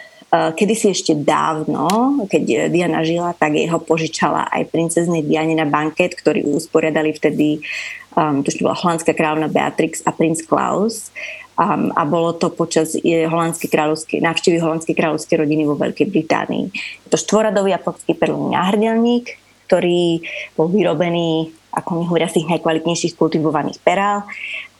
kedysi 0.58 0.90
ešte 0.90 1.14
dávno, 1.14 1.86
keď 2.26 2.68
Diana 2.68 3.06
žila, 3.06 3.30
tak 3.32 3.54
jej 3.54 3.70
ho 3.70 3.78
požičala 3.78 4.50
aj 4.50 4.68
princeznej 4.74 5.22
Diane 5.22 5.54
na 5.54 5.64
banket, 5.64 6.18
ktorý 6.18 6.42
usporiadali 6.50 7.14
vtedy, 7.14 7.62
um, 8.18 8.42
to 8.42 8.50
bola 8.58 8.76
holandská 8.76 9.14
kráľovna 9.14 9.48
Beatrix 9.48 10.02
a 10.04 10.10
princ 10.10 10.42
Klaus. 10.42 11.14
Um, 11.60 11.92
a 11.92 12.08
bolo 12.08 12.32
to 12.32 12.48
počas 12.48 12.96
holandskej 13.04 13.68
kráľovskej, 13.68 14.24
návštevy 14.24 14.64
holandskej 14.64 14.96
kráľovskej 14.96 15.44
rodiny 15.44 15.68
vo 15.68 15.76
Veľkej 15.76 16.08
Británii. 16.08 16.72
Je 17.04 17.08
to 17.12 17.20
štvoradový 17.20 17.76
japonský 17.76 18.16
perlný 18.16 18.56
náhrdelník, 18.56 19.36
ktorý 19.68 20.24
bol 20.56 20.72
vyrobený 20.72 21.52
ako 21.70 21.90
mi 21.94 22.02
hovoria, 22.06 22.30
z 22.30 22.42
tých 22.42 22.50
najkvalitnejších 22.50 23.14
kultivovaných 23.14 23.78
perál. 23.82 24.26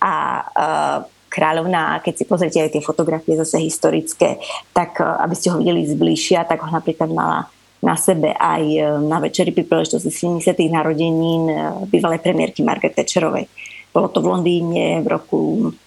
A 0.03 0.13
uh, 0.43 0.99
kráľovná, 1.31 2.03
keď 2.03 2.15
si 2.19 2.25
pozrite 2.27 2.59
aj 2.59 2.75
tie 2.75 2.83
fotografie 2.83 3.39
zase 3.39 3.63
historické, 3.63 4.43
tak 4.75 4.99
uh, 4.99 5.23
aby 5.23 5.35
ste 5.39 5.55
ho 5.55 5.63
videli 5.63 5.87
zbližšia, 5.87 6.49
tak 6.51 6.67
ho 6.67 6.71
napríklad 6.71 7.11
mala 7.15 7.47
na 7.81 7.95
sebe 7.97 8.35
aj 8.35 8.63
uh, 8.67 8.99
na 8.99 9.23
večeri 9.23 9.55
pri 9.55 9.65
príležitosti 9.65 10.11
70. 10.11 10.51
narodenín 10.67 11.43
bývalej 11.87 12.21
premiérky 12.21 12.67
Margaret 12.67 12.99
Thatcherovej. 12.99 13.47
Bolo 13.91 14.07
to 14.11 14.23
v 14.23 14.31
Londýne 14.31 15.03
v 15.03 15.07
roku 15.11 15.39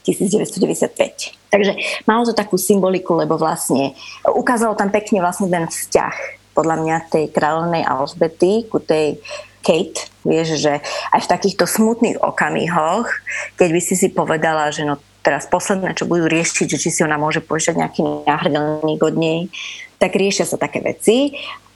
1995. 0.03 1.39
Takže 1.47 1.71
malo 2.03 2.27
to 2.27 2.35
takú 2.35 2.59
symboliku, 2.59 3.15
lebo 3.15 3.39
vlastne 3.39 3.95
ukázalo 4.27 4.75
tam 4.75 4.91
pekne 4.91 5.23
vlastne 5.23 5.47
ten 5.47 5.63
vzťah 5.69 6.43
podľa 6.53 6.75
mňa 6.83 6.95
tej 7.09 7.25
kráľovnej 7.33 7.83
Alžbety 7.87 8.67
ku 8.69 8.77
tej 8.83 9.17
Kate, 9.63 10.11
vieš, 10.27 10.59
že 10.59 10.83
aj 11.15 11.19
v 11.23 11.31
takýchto 11.31 11.63
smutných 11.63 12.19
okamihoch, 12.19 13.07
keď 13.55 13.69
by 13.71 13.81
si 13.81 13.95
si 13.95 14.11
povedala, 14.11 14.67
že 14.75 14.83
no 14.83 14.99
teraz 15.23 15.47
posledné, 15.47 15.95
čo 15.95 16.03
budú 16.03 16.27
riešiť, 16.27 16.67
že 16.67 16.77
či 16.77 16.89
si 16.91 17.01
ona 17.01 17.15
môže 17.15 17.39
požiadať 17.39 17.79
nejaký 17.79 18.01
náhrdelník 18.27 18.99
od 18.99 19.15
nej, 19.15 19.47
tak 19.95 20.19
riešia 20.19 20.43
sa 20.43 20.59
také 20.59 20.83
veci 20.83 21.31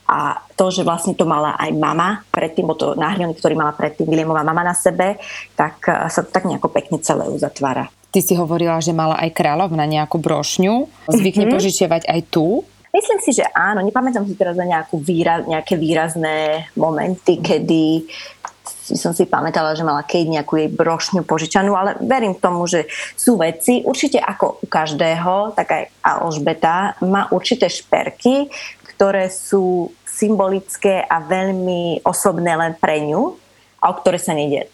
a 0.08 0.40
to, 0.56 0.72
že 0.72 0.88
vlastne 0.88 1.12
to 1.12 1.28
mala 1.28 1.52
aj 1.60 1.68
mama 1.76 2.24
predtým, 2.32 2.64
bo 2.64 2.72
to 2.72 2.96
náhrdelník, 2.96 3.36
ktorý 3.36 3.54
mala 3.60 3.76
predtým 3.76 4.08
Williamová 4.08 4.40
mama 4.40 4.64
na 4.64 4.72
sebe, 4.72 5.20
tak 5.52 5.84
eh, 5.84 6.08
sa 6.08 6.24
to 6.24 6.32
tak 6.32 6.48
nejako 6.48 6.72
pekne 6.72 6.96
celé 7.04 7.28
uzatvára. 7.28 7.92
Ty 8.08 8.24
si 8.24 8.32
hovorila, 8.32 8.80
že 8.80 8.96
mala 8.96 9.20
aj 9.20 9.36
kráľovna 9.36 9.84
nejakú 9.84 10.16
brošňu. 10.16 10.88
Zvykne 11.12 11.44
mm-hmm. 11.44 11.54
požičiavať 11.60 12.02
aj 12.08 12.20
tu. 12.32 12.64
Myslím 12.88 13.20
si, 13.20 13.36
že 13.36 13.44
áno. 13.52 13.84
Nepamätám 13.84 14.24
si 14.24 14.32
teraz 14.32 14.56
na 14.56 14.64
nejakú 14.64 14.96
výraz, 14.96 15.44
nejaké 15.44 15.76
výrazné 15.76 16.64
momenty, 16.72 17.36
kedy 17.36 18.08
som 18.96 19.12
si 19.12 19.28
pamätala, 19.28 19.76
že 19.76 19.84
mala 19.84 20.00
Kate 20.00 20.28
nejakú 20.28 20.56
jej 20.56 20.70
brošňu 20.72 21.20
požičanú, 21.28 21.76
ale 21.76 22.00
verím 22.00 22.32
tomu, 22.32 22.64
že 22.64 22.88
sú 23.16 23.36
veci, 23.36 23.84
určite 23.84 24.16
ako 24.16 24.64
u 24.64 24.66
každého, 24.68 25.52
tak 25.52 25.68
aj 25.68 25.82
Alžbeta 26.00 26.96
má 27.04 27.28
určité 27.28 27.68
šperky, 27.68 28.48
ktoré 28.98 29.30
sú 29.30 29.94
symbolické 30.02 31.06
a 31.06 31.22
veľmi 31.22 32.02
osobné 32.02 32.58
len 32.58 32.74
pre 32.74 32.98
ňu 33.06 33.38
a 33.78 33.94
o 33.94 33.94
ktoré 33.94 34.18
sa 34.18 34.34
nejde. 34.34 34.66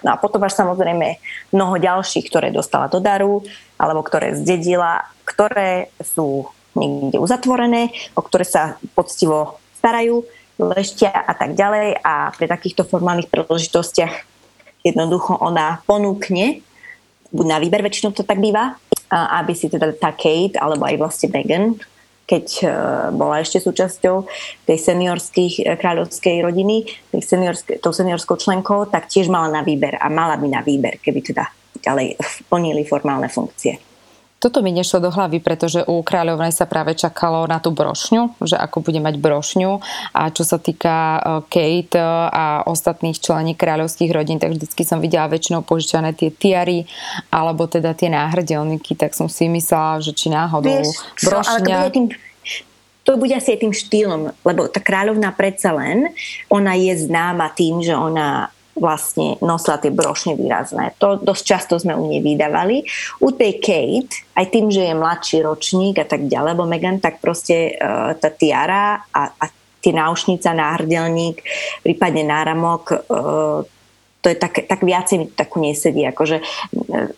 No 0.00 0.16
a 0.16 0.20
potom 0.20 0.40
až 0.40 0.56
samozrejme 0.56 1.20
mnoho 1.52 1.76
ďalších, 1.76 2.24
ktoré 2.32 2.48
dostala 2.48 2.88
do 2.88 3.04
daru 3.04 3.44
alebo 3.76 4.00
ktoré 4.00 4.32
zdedila, 4.32 5.04
ktoré 5.28 5.92
sú 6.00 6.48
niekde 6.72 7.20
uzatvorené, 7.20 7.92
o 8.16 8.24
ktoré 8.24 8.48
sa 8.48 8.80
poctivo 8.96 9.60
starajú, 9.76 10.24
leštia 10.56 11.12
a 11.12 11.36
tak 11.36 11.52
ďalej 11.52 12.00
a 12.00 12.32
pri 12.32 12.48
takýchto 12.48 12.88
formálnych 12.88 13.28
príležitostiach 13.28 14.32
jednoducho 14.80 15.36
ona 15.44 15.84
ponúkne, 15.84 16.64
buď 17.36 17.46
na 17.52 17.60
výber, 17.60 17.84
väčšinou 17.84 18.16
to 18.16 18.24
tak 18.24 18.40
býva, 18.40 18.80
aby 19.12 19.52
si 19.52 19.68
teda 19.68 19.92
tá 19.92 20.16
Kate 20.16 20.56
alebo 20.56 20.88
aj 20.88 20.96
vlastne 20.96 21.28
Meghan, 21.28 21.76
keď 22.24 22.46
e, 22.60 22.66
bola 23.12 23.44
ešte 23.44 23.60
súčasťou 23.60 24.24
tej 24.64 24.78
seniorských 24.80 25.54
e, 25.60 25.62
kráľovskej 25.76 26.40
rodiny, 26.40 26.88
tej 27.12 27.22
seniorsk- 27.22 27.78
tou 27.84 27.92
seniorskou 27.92 28.40
členkou, 28.40 28.88
tak 28.88 29.12
tiež 29.12 29.28
mala 29.28 29.52
na 29.52 29.62
výber 29.62 30.00
a 30.00 30.08
mala 30.08 30.40
by 30.40 30.48
na 30.48 30.60
výber, 30.64 30.98
keby 31.04 31.20
teda 31.20 31.44
ďalej 31.84 32.16
plnili 32.50 32.88
formálne 32.88 33.28
funkcie. 33.28 33.93
Toto 34.44 34.60
mi 34.60 34.76
nešlo 34.76 35.00
do 35.00 35.08
hlavy, 35.08 35.40
pretože 35.40 35.80
u 35.88 36.04
kráľovnej 36.04 36.52
sa 36.52 36.68
práve 36.68 36.92
čakalo 36.92 37.48
na 37.48 37.64
tú 37.64 37.72
brošňu, 37.72 38.44
že 38.44 38.60
ako 38.60 38.84
bude 38.84 39.00
mať 39.00 39.16
brošňu. 39.16 39.80
A 40.12 40.28
čo 40.28 40.44
sa 40.44 40.60
týka 40.60 40.92
e, 40.92 41.20
Kate 41.48 41.96
a 42.28 42.60
ostatných 42.68 43.16
člení 43.16 43.56
kráľovských 43.56 44.12
rodín, 44.12 44.36
tak 44.36 44.52
vždycky 44.52 44.84
som 44.84 45.00
videla 45.00 45.32
väčšinou 45.32 45.64
požičané 45.64 46.12
tie 46.12 46.28
tiary 46.28 46.84
alebo 47.32 47.64
teda 47.64 47.96
tie 47.96 48.12
náhrdelníky, 48.12 48.92
tak 48.92 49.16
som 49.16 49.32
si 49.32 49.48
myslela, 49.48 50.04
že 50.04 50.12
či 50.12 50.28
náhodou 50.28 50.76
Vieš, 50.76 50.92
brošňa... 51.24 51.88
tým 51.88 52.12
to 53.04 53.20
bude 53.20 53.36
asi 53.36 53.56
aj 53.56 53.60
tým 53.64 53.72
štýlom, 53.76 54.32
lebo 54.44 54.64
tá 54.68 54.80
kráľovná 54.80 55.32
predsa 55.36 55.76
len, 55.76 56.08
ona 56.48 56.72
je 56.72 56.92
známa 56.96 57.52
tým, 57.52 57.84
že 57.84 57.92
ona 57.92 58.48
vlastne 58.74 59.38
nosila 59.38 59.78
tie 59.78 59.94
brošne 59.94 60.34
výrazné. 60.34 60.98
To 60.98 61.18
dosť 61.18 61.44
často 61.46 61.74
sme 61.78 61.94
u 61.94 62.10
nej 62.10 62.18
vydávali. 62.18 62.82
U 63.22 63.30
tej 63.30 63.62
Kate, 63.62 64.26
aj 64.34 64.46
tým, 64.50 64.66
že 64.70 64.90
je 64.90 64.94
mladší 64.98 65.46
ročník 65.46 66.02
a 66.02 66.06
tak 66.06 66.26
ďalej, 66.26 66.58
lebo 66.58 66.66
Megan, 66.66 66.98
tak 66.98 67.22
proste 67.22 67.78
uh, 67.78 68.18
tá 68.18 68.34
tiara 68.34 69.06
a, 69.14 69.22
a 69.30 69.44
tie 69.78 69.94
náušnica, 69.94 70.56
náhrdelník, 70.56 71.44
prípadne 71.86 72.26
náramok, 72.26 72.82
uh, 73.06 73.62
to 74.24 74.32
je 74.32 74.40
tak, 74.40 74.64
tak 74.64 74.80
viacej 74.80 75.36
takú 75.36 75.60
nesedí, 75.60 76.00
akože, 76.08 76.40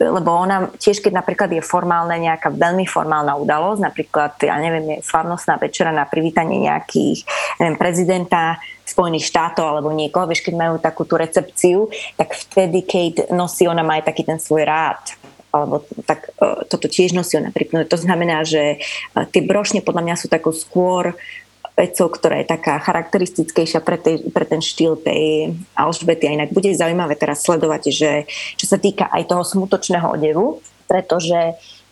lebo 0.03 0.27
ona 0.35 0.75
tiež, 0.75 0.99
keď 0.99 1.23
napríklad 1.23 1.55
je 1.55 1.63
formálna 1.63 2.19
nejaká 2.19 2.51
veľmi 2.51 2.83
formálna 2.83 3.39
udalosť, 3.39 3.79
napríklad, 3.79 4.35
ja 4.43 4.59
neviem, 4.59 4.99
je 4.99 5.07
slavnostná 5.07 5.55
večera 5.55 5.95
na 5.95 6.03
privítanie 6.03 6.67
nejakých, 6.67 7.23
neviem, 7.63 7.79
prezidenta 7.79 8.59
Spojených 8.97 9.29
štátov 9.29 9.69
alebo 9.69 9.93
niekoho, 9.93 10.25
vieš, 10.25 10.41
keď 10.41 10.55
majú 10.57 10.75
takú 10.81 11.05
tú 11.05 11.21
recepciu, 11.21 11.93
tak 12.17 12.33
vtedy 12.33 12.81
Kate 12.81 13.29
nosí, 13.29 13.69
ona 13.69 13.85
má 13.85 14.01
aj 14.01 14.09
taký 14.09 14.25
ten 14.25 14.41
svoj 14.41 14.65
rád 14.65 15.05
alebo 15.53 15.85
tak 16.05 16.33
e, 16.37 16.69
toto 16.69 16.89
tiež 16.89 17.17
nosí 17.17 17.37
ona 17.41 17.49
pripnúť. 17.49 17.89
To 17.89 17.97
znamená, 17.97 18.45
že 18.45 18.77
e, 18.77 19.25
tie 19.33 19.41
brošne 19.41 19.81
podľa 19.81 20.03
mňa 20.05 20.15
sú 20.21 20.27
takou 20.29 20.53
skôr 20.53 21.17
vecou, 21.77 22.09
ktorá 22.09 22.41
je 22.41 22.49
taká 22.49 22.81
charakteristickejšia 22.81 23.85
pre, 23.85 24.01
tej, 24.01 24.33
pre 24.33 24.49
ten 24.49 24.65
štýl 24.65 24.97
tej 24.97 25.53
Alžbety. 25.77 26.25
A 26.25 26.37
inak 26.41 26.57
bude 26.57 26.73
zaujímavé 26.73 27.21
teraz 27.21 27.45
sledovať, 27.45 27.83
že 27.93 28.11
čo 28.57 28.65
sa 28.65 28.81
týka 28.81 29.13
aj 29.13 29.29
toho 29.29 29.45
smutočného 29.45 30.09
odevu, 30.09 30.65
pretože 30.89 31.37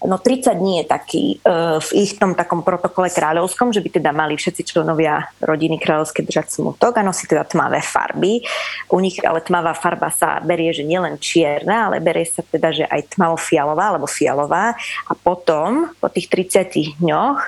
no 0.05 0.21
30 0.21 0.55
dní 0.55 0.73
je 0.79 0.85
taký 0.85 1.25
uh, 1.43 1.81
v 1.81 1.91
ich 2.05 2.21
tom 2.21 2.37
takom 2.37 2.61
protokole 2.61 3.09
kráľovskom, 3.09 3.73
že 3.73 3.81
by 3.81 3.89
teda 4.01 4.11
mali 4.13 4.37
všetci 4.37 4.63
členovia 4.65 5.33
rodiny 5.41 5.81
kráľovské 5.81 6.21
držať 6.23 6.61
smutok 6.61 7.01
a 7.01 7.07
nosí 7.07 7.25
teda 7.25 7.49
tmavé 7.49 7.81
farby. 7.81 8.45
U 8.93 9.01
nich 9.01 9.17
ale 9.25 9.41
tmavá 9.41 9.73
farba 9.73 10.13
sa 10.13 10.39
berie, 10.45 10.71
že 10.77 10.85
nielen 10.85 11.17
čierna, 11.17 11.89
ale 11.91 12.05
berie 12.05 12.29
sa 12.29 12.45
teda, 12.45 12.71
že 12.71 12.85
aj 12.85 13.17
tmavo-fialová 13.17 13.97
alebo 13.97 14.07
fialová 14.07 14.77
a 15.09 15.13
potom 15.17 15.89
po 15.99 16.09
tých 16.13 16.29
30 16.29 17.01
dňoch 17.01 17.41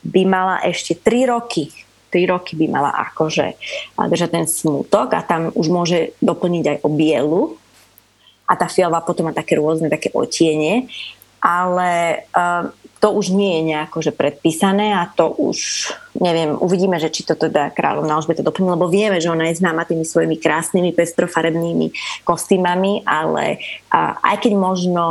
by 0.00 0.22
mala 0.26 0.60
ešte 0.66 0.98
3 0.98 1.30
roky 1.30 1.70
3 2.10 2.26
roky 2.26 2.58
by 2.58 2.66
mala 2.66 2.90
akože 3.06 3.54
držať 3.94 4.30
ten 4.34 4.46
smutok 4.50 5.14
a 5.14 5.22
tam 5.22 5.54
už 5.54 5.70
môže 5.70 6.18
doplniť 6.18 6.64
aj 6.66 6.78
o 6.82 6.88
bielu. 6.90 7.42
a 8.50 8.58
tá 8.58 8.66
fialová 8.66 9.06
potom 9.06 9.30
má 9.30 9.32
také 9.32 9.54
rôzne 9.54 9.86
také 9.86 10.10
otiene, 10.10 10.90
ale 11.40 12.22
uh, 12.36 12.68
to 13.00 13.16
už 13.16 13.32
nie 13.32 13.58
je 13.58 13.62
nejako 13.72 13.98
že 14.04 14.12
predpísané 14.12 14.92
a 14.92 15.08
to 15.08 15.32
už 15.32 15.88
neviem, 16.20 16.52
uvidíme, 16.52 17.00
že 17.00 17.08
či 17.08 17.24
to 17.24 17.32
teda 17.32 17.72
kráľovná 17.72 18.20
Alžbeta 18.20 18.44
doplní, 18.44 18.76
lebo 18.76 18.92
vieme, 18.92 19.16
že 19.24 19.32
ona 19.32 19.48
je 19.48 19.56
známa 19.56 19.88
tými 19.88 20.04
svojimi 20.04 20.36
krásnymi 20.36 20.92
pestrofarebnými 20.92 21.96
kostýmami, 22.28 23.08
ale 23.08 23.56
a, 23.88 24.20
aj 24.20 24.36
keď 24.44 24.52
možno 24.52 25.04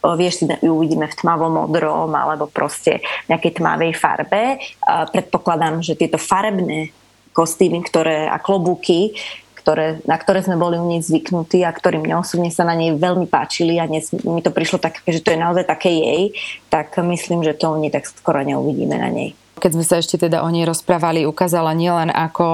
vieš, 0.00 0.40
si 0.40 0.44
ju 0.48 0.72
uvidíme 0.72 1.08
v 1.08 1.18
tmavom 1.20 1.64
modrom 1.64 2.12
alebo 2.12 2.44
proste 2.48 3.00
nejakej 3.32 3.56
tmavej 3.56 3.92
farbe, 3.96 4.60
predpokladám, 4.84 5.80
že 5.80 5.96
tieto 5.96 6.20
farebné 6.20 6.92
kostýmy 7.32 7.82
ktoré, 7.82 8.28
a 8.28 8.36
klobúky 8.36 9.16
ktoré, 9.64 10.04
na 10.04 10.20
ktoré 10.20 10.44
sme 10.44 10.60
boli 10.60 10.76
u 10.76 10.84
nej 10.84 11.00
zvyknutí 11.00 11.64
a 11.64 11.72
ktorý 11.72 12.04
mne 12.04 12.20
osobne 12.20 12.52
sa 12.52 12.68
na 12.68 12.76
nej 12.76 12.92
veľmi 12.92 13.24
páčili 13.24 13.80
a 13.80 13.88
dnes 13.88 14.12
mi 14.12 14.44
to 14.44 14.52
prišlo 14.52 14.76
tak, 14.76 15.00
že 15.08 15.24
to 15.24 15.32
je 15.32 15.40
naozaj 15.40 15.64
také 15.64 15.88
jej, 15.88 16.22
tak 16.68 16.92
myslím, 17.00 17.40
že 17.40 17.56
to 17.56 17.80
nie 17.80 17.88
tak 17.88 18.04
skoro 18.04 18.44
neuvidíme 18.44 19.00
na 19.00 19.08
nej. 19.08 19.32
Keď 19.64 19.72
sme 19.72 19.80
sa 19.88 19.96
ešte 19.96 20.20
teda 20.20 20.44
o 20.44 20.48
nej 20.52 20.68
rozprávali, 20.68 21.24
ukázala 21.24 21.72
nielen 21.72 22.12
ako 22.12 22.44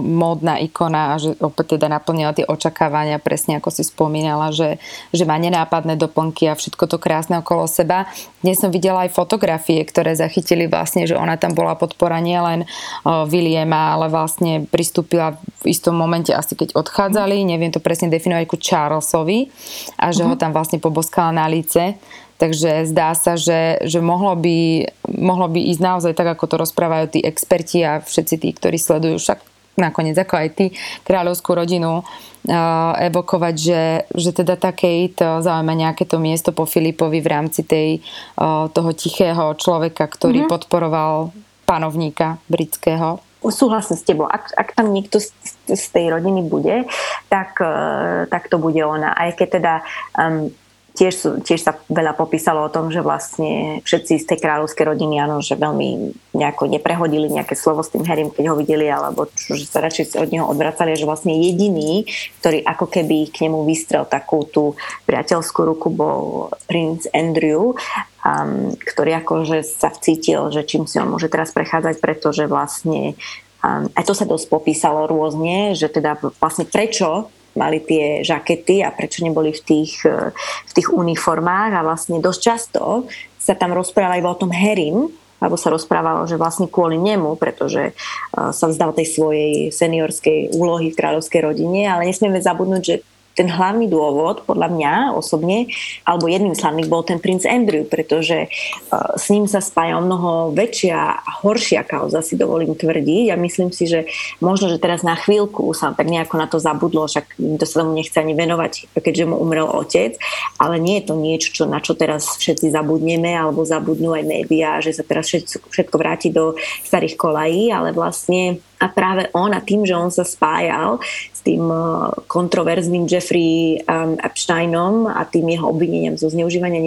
módna 0.00 0.56
ikona 0.56 1.12
a 1.12 1.20
že 1.20 1.36
opäť 1.36 1.76
teda 1.76 1.92
naplnila 1.92 2.32
tie 2.32 2.48
očakávania, 2.48 3.20
presne 3.20 3.60
ako 3.60 3.68
si 3.68 3.84
spomínala, 3.84 4.48
že, 4.48 4.80
že 5.12 5.28
má 5.28 5.36
nenápadné 5.36 6.00
doplnky 6.00 6.48
a 6.48 6.56
všetko 6.56 6.88
to 6.88 6.96
krásne 6.96 7.44
okolo 7.44 7.68
seba. 7.68 8.08
Dnes 8.40 8.56
som 8.56 8.72
videla 8.72 9.04
aj 9.04 9.12
fotografie, 9.12 9.84
ktoré 9.84 10.16
zachytili 10.16 10.64
vlastne, 10.64 11.04
že 11.04 11.12
ona 11.12 11.36
tam 11.36 11.52
bola 11.52 11.76
podpora 11.76 12.24
nielen 12.24 12.64
Williama, 13.04 14.00
ale 14.00 14.08
vlastne 14.08 14.64
pristúpila 14.64 15.36
v 15.60 15.76
istom 15.76 15.92
momente, 15.92 16.32
asi 16.32 16.56
keď 16.56 16.72
odchádzali, 16.72 17.44
neviem 17.44 17.68
to 17.68 17.84
presne 17.84 18.08
definovať, 18.08 18.48
ku 18.48 18.56
Charlesovi 18.56 19.52
a 20.00 20.08
že 20.08 20.24
uh-huh. 20.24 20.32
ho 20.32 20.34
mhm. 20.36 20.40
tam 20.40 20.56
vlastne 20.56 20.80
poboskala 20.80 21.36
na 21.36 21.44
lice 21.52 22.00
Takže 22.40 22.88
zdá 22.88 23.12
sa, 23.12 23.36
že, 23.36 23.84
že 23.84 24.00
mohlo, 24.00 24.32
by, 24.32 24.88
mohlo 25.12 25.44
by 25.44 25.60
ísť 25.76 25.80
naozaj 25.84 26.12
tak, 26.16 26.32
ako 26.32 26.44
to 26.48 26.56
rozprávajú 26.56 27.06
tí 27.12 27.20
experti 27.20 27.84
a 27.84 28.00
všetci 28.00 28.34
tí, 28.40 28.48
ktorí 28.56 28.80
sledujú 28.80 29.20
však 29.20 29.44
nakoniec 29.76 30.16
ako 30.16 30.34
aj 30.40 30.48
ty 30.56 30.66
kráľovskú 31.04 31.52
rodinu 31.52 32.00
uh, 32.00 32.92
evokovať, 32.96 33.54
že, 33.56 33.82
že 34.12 34.30
teda 34.32 34.56
tá 34.56 34.72
Kate 34.72 35.40
zaujíma 35.44 35.74
nejaké 35.76 36.08
to 36.08 36.16
miesto 36.16 36.52
po 36.52 36.64
Filipovi 36.64 37.20
v 37.20 37.28
rámci 37.28 37.60
tej, 37.64 38.00
uh, 38.40 38.72
toho 38.72 38.90
tichého 38.96 39.52
človeka, 39.56 40.08
ktorý 40.08 40.44
mm-hmm. 40.44 40.52
podporoval 40.52 41.36
panovníka 41.68 42.40
britského. 42.48 43.20
Súhlasím 43.40 43.96
s 43.96 44.04
tebou. 44.04 44.28
Ak, 44.28 44.52
ak 44.52 44.76
tam 44.76 44.92
niekto 44.92 45.16
z, 45.16 45.32
z 45.64 45.84
tej 45.96 46.12
rodiny 46.12 46.44
bude, 46.44 46.84
tak, 47.32 47.56
uh, 47.60 48.28
tak 48.28 48.52
to 48.52 48.60
bude 48.60 48.80
ona. 48.84 49.16
Aj 49.16 49.32
keď 49.32 49.48
teda 49.60 49.74
um, 50.12 50.52
tiež, 51.00 51.40
tiež 51.40 51.60
sa 51.64 51.72
veľa 51.88 52.12
popísalo 52.12 52.68
o 52.68 52.72
tom, 52.72 52.92
že 52.92 53.00
vlastne 53.00 53.80
všetci 53.88 54.20
z 54.20 54.28
tej 54.28 54.38
kráľovskej 54.44 54.84
rodiny, 54.84 55.16
áno, 55.16 55.40
že 55.40 55.56
veľmi 55.56 56.12
nejako 56.36 56.68
neprehodili 56.68 57.32
nejaké 57.32 57.56
slovo 57.56 57.80
s 57.80 57.88
tým 57.88 58.04
Harrym, 58.04 58.28
keď 58.28 58.52
ho 58.52 58.60
videli, 58.60 58.84
alebo 58.84 59.24
čo, 59.32 59.56
že 59.56 59.64
sa 59.64 59.80
radšej 59.80 60.20
od 60.20 60.28
neho 60.28 60.44
odvracali, 60.44 60.92
že 61.00 61.08
vlastne 61.08 61.32
jediný, 61.32 62.04
ktorý 62.44 62.60
ako 62.68 62.84
keby 62.92 63.32
k 63.32 63.48
nemu 63.48 63.64
vystrel 63.64 64.04
takú 64.04 64.44
tú 64.44 64.76
priateľskú 65.08 65.60
ruku, 65.64 65.88
bol 65.88 66.52
princ 66.68 67.08
Andrew, 67.16 67.72
um, 68.20 68.76
ktorý 68.76 69.24
akože 69.24 69.64
sa 69.64 69.88
vcítil, 69.88 70.52
že 70.52 70.68
čím 70.68 70.84
si 70.84 71.00
on 71.00 71.08
môže 71.08 71.32
teraz 71.32 71.56
prechádzať, 71.56 71.96
pretože 71.96 72.44
vlastne 72.44 73.16
um, 73.64 73.88
aj 73.96 74.04
to 74.04 74.12
sa 74.12 74.28
dosť 74.28 74.52
popísalo 74.52 75.08
rôzne, 75.08 75.72
že 75.72 75.88
teda 75.88 76.20
vlastne 76.36 76.68
prečo 76.68 77.32
mali 77.60 77.84
tie 77.84 78.24
žakety 78.24 78.80
a 78.80 78.88
prečo 78.88 79.20
neboli 79.20 79.52
v 79.52 79.60
tých, 79.60 80.08
e, 80.08 80.32
v 80.64 80.72
tých 80.72 80.88
uniformách. 80.88 81.76
A 81.76 81.84
vlastne 81.84 82.16
dosť 82.24 82.40
často 82.40 83.04
sa 83.36 83.52
tam 83.52 83.76
rozpráva 83.76 84.16
iba 84.16 84.32
o 84.32 84.40
tom 84.40 84.48
Herim, 84.48 85.12
alebo 85.40 85.56
sa 85.56 85.72
rozprávalo, 85.72 86.28
že 86.28 86.36
vlastne 86.36 86.68
kvôli 86.68 86.96
nemu, 86.96 87.36
pretože 87.36 87.92
e, 87.92 87.92
sa 88.32 88.66
vzdal 88.68 88.96
tej 88.96 89.06
svojej 89.12 89.52
seniorskej 89.68 90.56
úlohy 90.56 90.92
v 90.92 90.98
kráľovskej 90.98 91.40
rodine, 91.44 91.84
ale 91.84 92.08
nesmieme 92.08 92.40
zabudnúť, 92.40 92.82
že 92.84 92.96
ten 93.40 93.48
hlavný 93.48 93.88
dôvod, 93.88 94.44
podľa 94.44 94.68
mňa 94.68 94.94
osobne, 95.16 95.72
alebo 96.04 96.28
jedným 96.28 96.52
z 96.52 96.60
hlavných 96.60 96.92
bol 96.92 97.00
ten 97.00 97.16
princ 97.16 97.48
Andrew, 97.48 97.88
pretože 97.88 98.52
uh, 98.52 99.16
s 99.16 99.32
ním 99.32 99.48
sa 99.48 99.64
spája 99.64 99.96
mnoho 99.96 100.52
väčšia 100.52 101.24
a 101.24 101.30
horšia 101.40 101.88
kauza, 101.88 102.20
si 102.20 102.36
dovolím 102.36 102.76
tvrdiť. 102.76 103.32
Ja 103.32 103.40
myslím 103.40 103.72
si, 103.72 103.88
že 103.88 104.04
možno, 104.44 104.68
že 104.68 104.76
teraz 104.76 105.00
na 105.00 105.16
chvíľku 105.16 105.72
sa 105.72 105.96
tak 105.96 106.12
nejako 106.12 106.36
na 106.36 106.52
to 106.52 106.60
zabudlo, 106.60 107.08
však 107.08 107.40
to 107.56 107.64
sa 107.64 107.80
tomu 107.80 107.96
nechce 107.96 108.20
ani 108.20 108.36
venovať, 108.36 108.92
keďže 109.00 109.24
mu 109.24 109.40
umrel 109.40 109.64
otec, 109.64 110.20
ale 110.60 110.76
nie 110.76 111.00
je 111.00 111.08
to 111.08 111.14
niečo, 111.16 111.48
čo, 111.56 111.64
na 111.64 111.80
čo 111.80 111.96
teraz 111.96 112.36
všetci 112.36 112.68
zabudneme, 112.68 113.32
alebo 113.32 113.64
zabudnú 113.64 114.12
aj 114.12 114.28
médiá, 114.28 114.84
že 114.84 114.92
sa 114.92 115.00
teraz 115.00 115.32
všetko 115.32 115.96
vráti 115.96 116.28
do 116.28 116.60
starých 116.84 117.16
kolají, 117.16 117.72
ale 117.72 117.96
vlastne 117.96 118.60
a 118.80 118.86
práve 118.88 119.28
on 119.36 119.52
a 119.52 119.60
tým, 119.60 119.84
že 119.84 119.92
on 119.92 120.08
sa 120.08 120.24
spájal 120.24 120.96
s 121.30 121.40
tým 121.44 121.68
uh, 121.68 122.08
kontroverzným 122.24 123.04
Jeffrey 123.04 123.76
um, 123.84 124.16
Epsteinom 124.16 125.04
a 125.04 125.28
tým 125.28 125.52
jeho 125.52 125.68
obvineniam 125.68 126.16
zo 126.16 126.32
zneužívania 126.32 126.80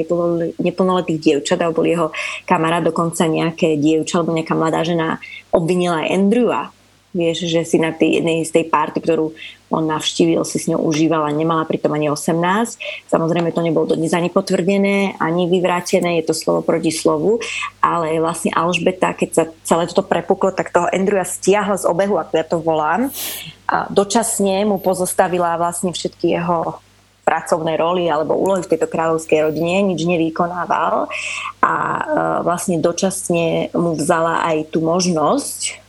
neplnoletých 0.58 1.22
dievčat, 1.22 1.62
alebo 1.62 1.86
bol 1.86 1.88
jeho 1.88 2.08
kamarát 2.50 2.82
dokonca 2.82 3.30
nejaké 3.30 3.78
dievča 3.78 4.20
alebo 4.20 4.34
nejaká 4.34 4.58
mladá 4.58 4.82
žena 4.82 5.22
obvinila 5.54 6.02
aj 6.02 6.10
Andrewa 6.10 6.62
Vieš, 7.14 7.46
že 7.46 7.62
si 7.62 7.78
na 7.78 7.94
tej 7.94 8.20
jednej 8.20 8.42
z 8.42 8.50
tej 8.50 8.66
párty, 8.74 8.98
ktorú 8.98 9.38
on 9.70 9.86
navštívil, 9.86 10.42
si 10.46 10.58
s 10.58 10.66
ňou 10.66 10.82
užívala, 10.82 11.30
nemala 11.30 11.66
pritom 11.66 11.94
ani 11.94 12.10
18. 12.10 12.78
Samozrejme 13.10 13.54
to 13.54 13.62
nebolo 13.62 13.90
dodnes 13.90 14.14
ani 14.14 14.34
potvrdené, 14.34 15.18
ani 15.22 15.46
vyvrátené, 15.46 16.22
je 16.22 16.30
to 16.30 16.34
slovo 16.34 16.66
proti 16.66 16.90
slovu, 16.90 17.38
ale 17.82 18.18
vlastne 18.18 18.50
Alžbeta, 18.54 19.14
keď 19.14 19.30
sa 19.30 19.44
celé 19.62 19.86
toto 19.90 20.06
prepuklo, 20.06 20.54
tak 20.54 20.74
toho 20.74 20.90
Andrewa 20.90 21.26
stiahla 21.26 21.78
z 21.78 21.86
obehu, 21.86 22.18
ako 22.18 22.34
ja 22.34 22.46
to 22.46 22.58
volám. 22.58 23.14
A 23.70 23.90
dočasne 23.94 24.66
mu 24.66 24.82
pozostavila 24.82 25.58
vlastne 25.58 25.94
všetky 25.94 26.34
jeho 26.38 26.82
pracovné 27.24 27.80
roly 27.80 28.12
alebo 28.12 28.36
úlohy 28.36 28.62
v 28.66 28.72
tejto 28.76 28.92
kráľovskej 28.92 29.48
rodine, 29.48 29.80
nič 29.86 30.04
nevykonával 30.04 31.08
a 31.64 31.74
e, 31.74 32.02
vlastne 32.44 32.84
dočasne 32.84 33.72
mu 33.72 33.96
vzala 33.96 34.44
aj 34.44 34.76
tú 34.76 34.84
možnosť 34.84 35.83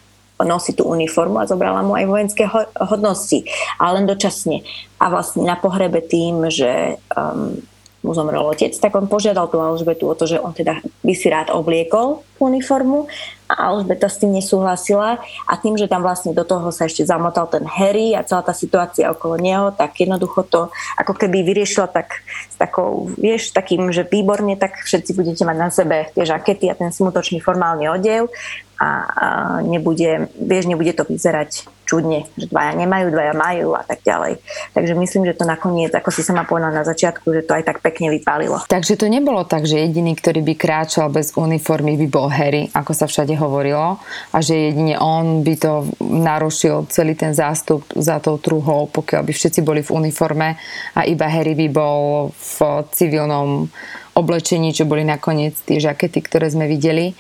nosí 0.45 0.77
tú 0.77 0.87
uniformu 0.89 1.41
a 1.41 1.49
zobrala 1.49 1.83
mu 1.83 1.97
aj 1.97 2.07
vojenské 2.07 2.45
hodnosti, 2.79 3.45
ale 3.81 4.01
len 4.01 4.07
dočasne. 4.07 4.63
A 5.01 5.11
vlastne 5.11 5.43
na 5.45 5.57
pohrebe 5.59 6.05
tým, 6.05 6.49
že 6.53 7.01
um, 7.17 7.59
mu 8.05 8.13
zomrel 8.13 8.45
otec, 8.45 8.77
tak 8.77 8.93
on 8.93 9.09
požiadal 9.09 9.49
tú 9.49 9.57
Alžbetu 9.59 10.05
o 10.05 10.15
to, 10.15 10.29
že 10.29 10.37
on 10.37 10.53
teda 10.53 10.85
by 11.01 11.15
si 11.17 11.33
rád 11.33 11.49
obliekol 11.49 12.21
uniformu 12.47 13.09
a 13.49 13.69
Alžbeta 13.69 14.09
s 14.09 14.21
tým 14.21 14.33
nesúhlasila 14.33 15.21
a 15.49 15.53
tým, 15.61 15.77
že 15.77 15.89
tam 15.89 16.01
vlastne 16.01 16.33
do 16.33 16.45
toho 16.49 16.73
sa 16.73 16.89
ešte 16.89 17.05
zamotal 17.05 17.45
ten 17.49 17.65
Harry 17.69 18.17
a 18.17 18.25
celá 18.25 18.41
tá 18.41 18.57
situácia 18.57 19.13
okolo 19.13 19.37
neho, 19.37 19.69
tak 19.73 20.01
jednoducho 20.01 20.49
to 20.49 20.61
ako 20.97 21.13
keby 21.13 21.45
vyriešila 21.45 21.93
tak 21.93 22.25
s 22.25 22.57
takou, 22.57 23.13
vieš, 23.21 23.53
takým, 23.53 23.93
že 23.93 24.09
výborne, 24.09 24.57
tak 24.57 24.81
všetci 24.81 25.13
budete 25.13 25.43
mať 25.45 25.57
na 25.61 25.69
sebe 25.69 26.09
tie 26.17 26.25
žakety 26.25 26.73
a 26.73 26.79
ten 26.79 26.89
smutočný 26.89 27.45
formálny 27.45 27.89
odev 27.93 28.33
a, 28.81 28.89
a 29.07 29.27
nebude, 29.63 30.33
vieš, 30.35 30.67
nebude 30.67 30.91
to 30.97 31.07
vyzerať 31.07 31.71
čudne, 31.85 32.27
že 32.35 32.49
dvaja 32.49 32.75
nemajú, 32.75 33.13
dvaja 33.13 33.35
majú 33.37 33.77
a 33.77 33.85
tak 33.85 34.01
ďalej. 34.03 34.41
Takže 34.73 34.93
myslím, 34.97 35.23
že 35.29 35.37
to 35.37 35.45
nakoniec, 35.45 35.93
ako 35.93 36.11
si 36.11 36.25
sa 36.25 36.33
ma 36.33 36.49
povedala 36.49 36.83
na 36.83 36.85
začiatku, 36.85 37.29
že 37.29 37.45
to 37.45 37.55
aj 37.55 37.65
tak 37.69 37.79
pekne 37.85 38.11
vypálilo. 38.11 38.65
Takže 38.67 38.97
to 38.99 39.07
nebolo 39.07 39.45
tak, 39.45 39.69
že 39.69 39.79
jediný, 39.79 40.17
ktorý 40.17 40.41
by 40.43 40.55
kráčal 40.57 41.13
bez 41.13 41.37
uniformy, 41.37 42.01
by 42.01 42.07
bol 42.09 42.27
Harry, 42.35 42.67
ako 42.75 42.93
sa 42.93 43.07
všade 43.07 43.39
hovorilo, 43.39 44.03
a 44.35 44.37
že 44.43 44.75
jedine 44.75 44.99
on 44.99 45.47
by 45.47 45.55
to 45.55 45.87
narušil 46.03 46.91
celý 46.91 47.15
ten 47.15 47.31
zástup 47.31 47.87
za 47.95 48.19
tou 48.19 48.43
truhou, 48.43 48.91
pokiaľ 48.91 49.23
by 49.23 49.33
všetci 49.33 49.63
boli 49.63 49.87
v 49.87 49.95
uniforme 49.95 50.59
a 50.99 51.01
iba 51.07 51.31
Harry 51.31 51.55
by 51.55 51.69
bol 51.71 52.35
v 52.35 52.57
civilnom 52.91 53.71
oblečení, 54.19 54.75
čo 54.75 54.91
boli 54.91 55.07
nakoniec 55.07 55.55
tie 55.63 55.79
žakety, 55.79 56.19
ktoré 56.19 56.51
sme 56.51 56.67
videli 56.67 57.15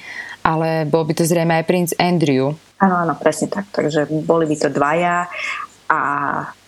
ale 0.44 0.84
bol 0.84 1.08
by 1.08 1.16
to 1.16 1.24
zrejme 1.24 1.56
aj 1.56 1.64
princ 1.64 1.90
Andrew. 1.96 2.52
Áno, 2.76 2.96
áno, 3.00 3.16
presne 3.16 3.48
tak. 3.48 3.72
Takže 3.72 4.04
boli 4.28 4.44
by 4.44 4.56
to 4.60 4.68
dvaja 4.68 5.24
a 5.88 6.00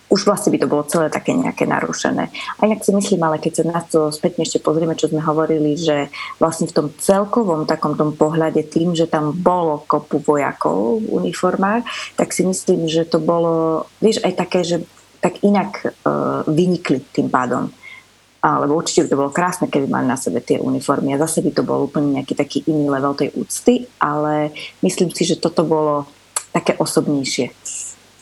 už 0.07 0.23
vlastne 0.23 0.55
by 0.55 0.59
to 0.63 0.71
bolo 0.71 0.87
celé 0.87 1.11
také 1.11 1.35
nejaké 1.35 1.67
narušené. 1.67 2.31
A 2.31 2.59
inak 2.63 2.83
si 2.83 2.95
myslím, 2.95 3.27
ale 3.27 3.43
keď 3.43 3.53
sa 3.59 3.63
na 3.67 3.81
to 3.83 4.07
spätne 4.09 4.47
ešte 4.47 4.63
pozrieme, 4.63 4.95
čo 4.95 5.11
sme 5.11 5.19
hovorili, 5.19 5.75
že 5.75 6.07
vlastne 6.39 6.71
v 6.71 6.75
tom 6.75 6.87
celkovom 6.95 7.67
takom 7.67 7.99
tom 7.99 8.15
pohľade 8.15 8.63
tým, 8.71 8.95
že 8.95 9.11
tam 9.11 9.35
bolo 9.35 9.83
kopu 9.83 10.23
vojakov 10.23 11.03
v 11.03 11.11
uniformách, 11.11 11.83
tak 12.15 12.31
si 12.31 12.47
myslím, 12.47 12.87
že 12.87 13.03
to 13.03 13.19
bolo, 13.19 13.87
vieš, 13.99 14.23
aj 14.23 14.33
také, 14.39 14.63
že 14.63 14.87
tak 15.19 15.43
inak 15.43 15.83
uh, 15.83 16.45
vynikli 16.47 17.03
tým 17.11 17.27
pádom 17.27 17.67
lebo 18.55 18.79
určite 18.79 19.03
by 19.03 19.09
to 19.11 19.19
bolo 19.19 19.31
krásne, 19.33 19.67
keby 19.67 19.91
mali 19.91 20.07
na 20.07 20.15
sebe 20.15 20.39
tie 20.39 20.61
uniformy 20.61 21.11
a 21.11 21.21
zase 21.25 21.43
by 21.43 21.51
to 21.51 21.67
bol 21.67 21.83
úplne 21.83 22.21
nejaký 22.21 22.37
taký 22.37 22.63
iný 22.69 22.87
level 22.87 23.17
tej 23.17 23.35
úcty, 23.35 23.89
ale 23.99 24.55
myslím 24.79 25.11
si, 25.11 25.27
že 25.27 25.41
toto 25.41 25.67
bolo 25.67 26.07
také 26.55 26.77
osobnejšie. 26.79 27.51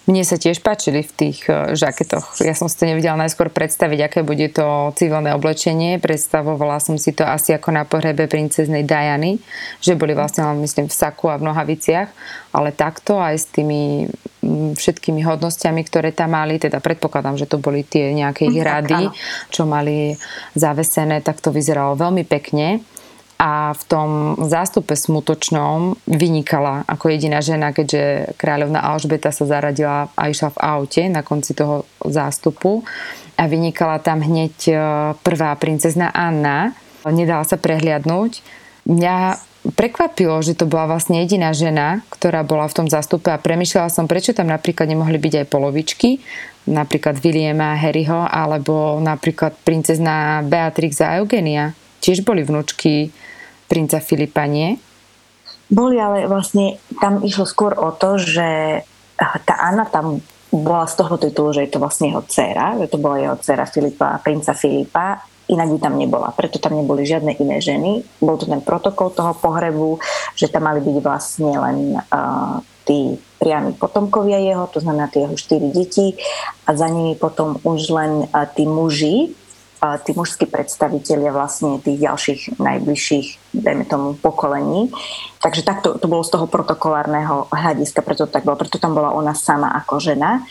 Mne 0.06 0.22
sa 0.22 0.38
tiež 0.38 0.62
páčili 0.62 1.01
v 1.01 1.12
tých 1.18 1.49
e, 1.49 1.74
žaketoch. 1.74 2.38
Ja 2.45 2.53
som 2.53 2.70
si 2.70 2.78
to 2.78 2.86
nevedela 2.86 3.18
najskôr 3.18 3.49
predstaviť, 3.49 3.99
aké 4.06 4.20
bude 4.22 4.45
to 4.53 4.93
civilné 4.93 5.34
oblečenie. 5.34 5.97
Predstavovala 5.97 6.78
som 6.78 7.01
si 7.01 7.10
to 7.10 7.26
asi 7.26 7.58
ako 7.58 7.74
na 7.74 7.89
pohrebe 7.89 8.30
princeznej 8.30 8.86
Diany, 8.86 9.41
že 9.82 9.97
boli 9.97 10.14
vlastne 10.14 10.45
len 10.45 10.62
myslím 10.62 10.93
v 10.93 10.95
saku 10.95 11.34
a 11.34 11.41
v 11.41 11.49
nohaviciach, 11.49 12.10
ale 12.53 12.70
takto 12.70 13.18
aj 13.18 13.36
s 13.36 13.47
tými 13.49 14.06
všetkými 14.78 15.26
hodnostiami, 15.26 15.82
ktoré 15.89 16.14
tam 16.14 16.38
mali, 16.38 16.62
teda 16.62 16.78
predpokladám, 16.78 17.41
že 17.41 17.49
to 17.49 17.58
boli 17.58 17.82
tie 17.82 18.14
nejaké 18.14 18.45
ich 18.45 18.62
rady, 18.62 19.10
čo 19.49 19.66
mali 19.66 20.14
zavesené, 20.53 21.26
tak 21.26 21.41
to 21.41 21.49
vyzeralo 21.49 21.97
veľmi 21.97 22.22
pekne 22.30 22.86
a 23.36 23.75
v 23.75 23.83
tom 23.91 24.09
zástupe 24.47 24.95
smutočnom 24.95 25.99
vynikala 26.07 26.88
ako 26.88 27.11
jediná 27.11 27.43
žena, 27.43 27.75
keďže 27.75 28.36
kráľovna 28.39 28.79
Alžbeta 28.79 29.36
sa 29.36 29.43
zaradila 29.43 30.07
a 30.15 30.31
išla 30.31 30.55
v 30.55 30.61
aute 30.63 31.03
na 31.11 31.19
konci 31.19 31.51
toho 31.51 31.83
zástupu 31.99 32.88
a 33.36 33.43
vynikala 33.51 33.99
tam 33.99 34.23
hneď 34.23 34.55
e, 34.71 34.73
prvá 35.19 35.51
princezna 35.59 36.15
Anna. 36.15 36.71
Nedala 37.03 37.43
sa 37.43 37.59
prehliadnúť. 37.59 38.39
Mňa 38.88 39.15
prekvapilo, 39.73 40.39
že 40.39 40.55
to 40.55 40.69
bola 40.69 40.95
vlastne 40.95 41.19
jediná 41.25 41.51
žena, 41.51 42.05
ktorá 42.13 42.45
bola 42.47 42.69
v 42.69 42.77
tom 42.83 42.88
zástupe 42.88 43.33
a 43.33 43.41
premyšľala 43.41 43.89
som, 43.89 44.05
prečo 44.05 44.31
tam 44.31 44.47
napríklad 44.47 44.88
nemohli 44.88 45.17
byť 45.17 45.33
aj 45.41 45.47
polovičky, 45.49 46.09
napríklad 46.69 47.17
Williama 47.19 47.73
Harryho 47.77 48.25
alebo 48.25 49.01
napríklad 49.01 49.57
princezna 49.65 50.45
Beatrix 50.45 51.01
a 51.01 51.17
Eugenia. 51.17 51.73
Tiež 52.06 52.22
boli 52.22 52.45
vnúčky 52.45 53.10
princa 53.66 53.97
Filipa, 53.97 54.45
nie? 54.45 54.78
Boli, 55.74 55.97
ale 55.97 56.30
vlastne 56.30 56.78
tam 57.01 57.26
išlo 57.26 57.49
skôr 57.49 57.74
o 57.74 57.89
to, 57.89 58.22
že 58.22 58.45
tá 59.18 59.56
Anna 59.58 59.89
tam 59.89 60.22
bola 60.53 60.86
z 60.86 61.01
toho 61.01 61.18
titulu, 61.18 61.49
že 61.49 61.66
je 61.66 61.72
to 61.74 61.82
vlastne 61.82 62.14
jeho 62.14 62.22
dcéra, 62.22 62.78
že 62.78 62.93
to 62.93 63.01
bola 63.01 63.18
jeho 63.18 63.38
dcéra 63.41 63.66
Filipa, 63.66 64.22
princa 64.22 64.53
Filipa, 64.53 65.26
inak 65.49 65.68
by 65.74 65.78
tam 65.82 65.97
nebola. 65.97 66.30
Preto 66.34 66.62
tam 66.62 66.78
neboli 66.78 67.06
žiadne 67.06 67.38
iné 67.41 67.58
ženy. 67.62 68.06
Bol 68.22 68.38
to 68.38 68.45
ten 68.45 68.62
protokol 68.62 69.10
toho 69.10 69.34
pohrebu, 69.34 69.97
že 70.38 70.49
tam 70.49 70.70
mali 70.70 70.82
byť 70.82 70.97
vlastne 71.01 71.53
len 71.58 71.78
uh, 71.97 72.62
tí 72.86 73.18
priami 73.41 73.78
potomkovia 73.78 74.41
jeho, 74.41 74.70
to 74.70 74.82
znamená 74.82 75.10
tie 75.10 75.26
jeho 75.26 75.38
štyri 75.38 75.70
deti 75.70 76.18
a 76.66 76.74
za 76.74 76.89
nimi 76.89 77.14
potom 77.18 77.62
už 77.62 77.82
len 77.93 78.12
uh, 78.26 78.45
tí 78.53 78.66
muži, 78.66 79.34
tí 79.80 80.11
mužskí 80.15 80.45
predstavitelia 80.49 81.30
vlastne 81.30 81.78
tých 81.84 82.01
ďalších 82.01 82.41
najbližších, 82.57 83.28
dajme 83.53 83.86
tomu, 83.86 84.07
pokolení. 84.17 84.89
Takže 85.43 85.61
takto 85.61 85.99
to 85.99 86.07
bolo 86.09 86.26
z 86.26 86.34
toho 86.34 86.47
protokolárneho 86.49 87.51
hľadiska, 87.51 88.01
preto 88.01 88.26
tak 88.26 88.47
bolo, 88.47 88.57
preto 88.57 88.82
tam 88.82 88.97
bola 88.97 89.13
ona 89.13 89.36
sama 89.38 89.76
ako 89.78 90.01
žena. 90.01 90.41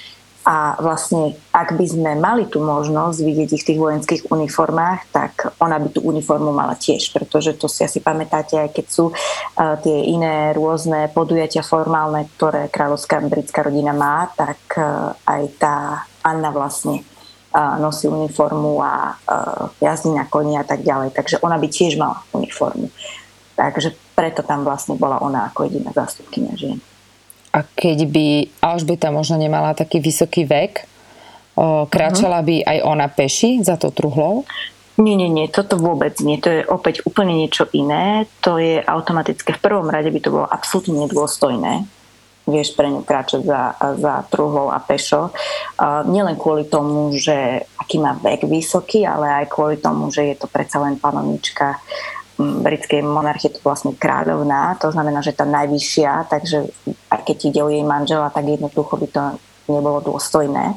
A 0.44 0.76
vlastne, 0.76 1.40
ak 1.56 1.72
by 1.72 1.86
sme 1.88 2.20
mali 2.20 2.44
tú 2.44 2.60
možnosť 2.60 3.16
vidieť 3.16 3.48
ich 3.56 3.64
v 3.64 3.68
tých 3.72 3.80
vojenských 3.80 4.22
uniformách, 4.28 5.08
tak 5.08 5.56
ona 5.56 5.80
by 5.80 5.88
tú 5.88 6.04
uniformu 6.04 6.52
mala 6.52 6.76
tiež, 6.76 7.16
pretože 7.16 7.56
to 7.56 7.64
si 7.64 7.80
asi 7.80 8.04
pamätáte, 8.04 8.60
aj 8.60 8.76
keď 8.76 8.86
sú 8.92 9.08
uh, 9.08 9.80
tie 9.80 10.04
iné 10.04 10.52
rôzne 10.52 11.08
podujatia 11.16 11.64
formálne, 11.64 12.28
ktoré 12.36 12.68
kráľovská 12.68 13.24
britská 13.24 13.64
rodina 13.64 13.96
má, 13.96 14.28
tak 14.36 14.60
uh, 14.76 15.16
aj 15.24 15.42
tá 15.56 15.76
Anna 16.20 16.52
vlastne 16.52 17.08
nosí 17.78 18.10
uniformu 18.10 18.82
a 18.82 19.14
jazdí 19.78 20.10
na 20.10 20.26
koni 20.26 20.58
a 20.58 20.66
tak 20.66 20.82
ďalej. 20.82 21.14
Takže 21.14 21.38
ona 21.38 21.54
by 21.54 21.66
tiež 21.70 21.94
mala 21.94 22.18
uniformu. 22.34 22.90
Takže 23.54 23.94
preto 24.18 24.42
tam 24.42 24.66
vlastne 24.66 24.98
bola 24.98 25.22
ona 25.22 25.46
ako 25.50 25.70
jediná 25.70 25.94
zástupkynia 25.94 26.58
žien. 26.58 26.78
A 27.54 27.62
keď 27.62 28.10
by 28.10 28.26
Alžbeta 28.58 29.14
možno 29.14 29.38
nemala 29.38 29.78
taký 29.78 30.02
vysoký 30.02 30.42
vek, 30.42 30.90
kráčala 31.86 32.42
uh-huh. 32.42 32.50
by 32.50 32.56
aj 32.66 32.78
ona 32.82 33.06
peši 33.06 33.62
za 33.62 33.78
to 33.78 33.94
truhlou? 33.94 34.42
Nie, 34.98 35.14
nie, 35.14 35.30
nie, 35.30 35.50
toto 35.50 35.78
vôbec 35.78 36.18
nie. 36.22 36.38
To 36.42 36.50
je 36.50 36.62
opäť 36.66 37.02
úplne 37.06 37.34
niečo 37.34 37.66
iné. 37.74 38.30
To 38.46 38.58
je 38.58 38.82
automatické. 38.82 39.54
V 39.54 39.62
prvom 39.62 39.90
rade 39.90 40.10
by 40.10 40.20
to 40.22 40.30
bolo 40.34 40.46
absolútne 40.46 40.94
nedôstojné 41.06 41.86
vieš 42.44 42.76
pre 42.76 42.92
ňu 42.92 43.04
kráčať 43.04 43.44
za, 43.44 43.76
za 43.96 44.14
truhlou 44.28 44.68
a 44.68 44.78
pešo. 44.80 45.32
Uh, 45.80 46.04
nielen 46.04 46.36
kvôli 46.36 46.68
tomu, 46.68 47.12
že 47.16 47.64
aký 47.80 47.96
má 48.00 48.16
vek 48.16 48.44
vysoký, 48.44 49.04
ale 49.08 49.44
aj 49.44 49.52
kvôli 49.52 49.80
tomu, 49.80 50.12
že 50.12 50.28
je 50.32 50.36
to 50.36 50.46
predsa 50.48 50.80
len 50.80 51.00
panovnička 51.00 51.80
britskej 52.38 53.06
monarchie, 53.06 53.54
to 53.54 53.62
vlastne 53.62 53.94
kráľovná, 53.94 54.74
to 54.82 54.90
znamená, 54.90 55.22
že 55.22 55.38
tá 55.38 55.46
najvyššia, 55.46 56.26
takže 56.26 56.66
aj 57.06 57.20
keď 57.30 57.36
ide 57.46 57.60
o 57.62 57.70
jej 57.70 57.84
manžela, 57.86 58.26
tak 58.26 58.50
jednoducho 58.50 58.98
by 58.98 59.06
to 59.06 59.22
nebolo 59.70 60.02
dôstojné. 60.02 60.74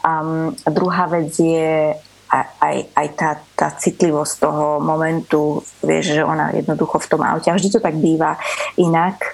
Um, 0.00 0.56
druhá 0.64 1.04
vec 1.10 1.36
je 1.36 1.98
aj, 2.34 2.76
aj 2.92 3.08
tá, 3.14 3.30
tá 3.54 3.68
citlivosť 3.70 4.34
toho 4.42 4.82
momentu, 4.82 5.62
vieš, 5.82 6.18
že 6.18 6.22
ona 6.26 6.50
jednoducho 6.50 6.98
v 6.98 7.10
tom 7.10 7.22
aute, 7.22 7.48
a 7.50 7.56
vždy 7.56 7.70
to 7.70 7.80
tak 7.80 7.94
býva 7.94 8.34
inak, 8.74 9.16
e, 9.30 9.32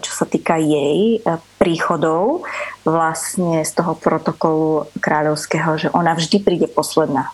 čo 0.00 0.12
sa 0.12 0.24
týka 0.24 0.56
jej 0.56 1.20
e, 1.20 1.38
príchodov 1.60 2.48
vlastne 2.88 3.60
z 3.62 3.72
toho 3.76 3.92
protokolu 4.00 4.88
kráľovského, 4.98 5.70
že 5.76 5.88
ona 5.92 6.16
vždy 6.16 6.36
príde 6.40 6.66
posledná. 6.72 7.30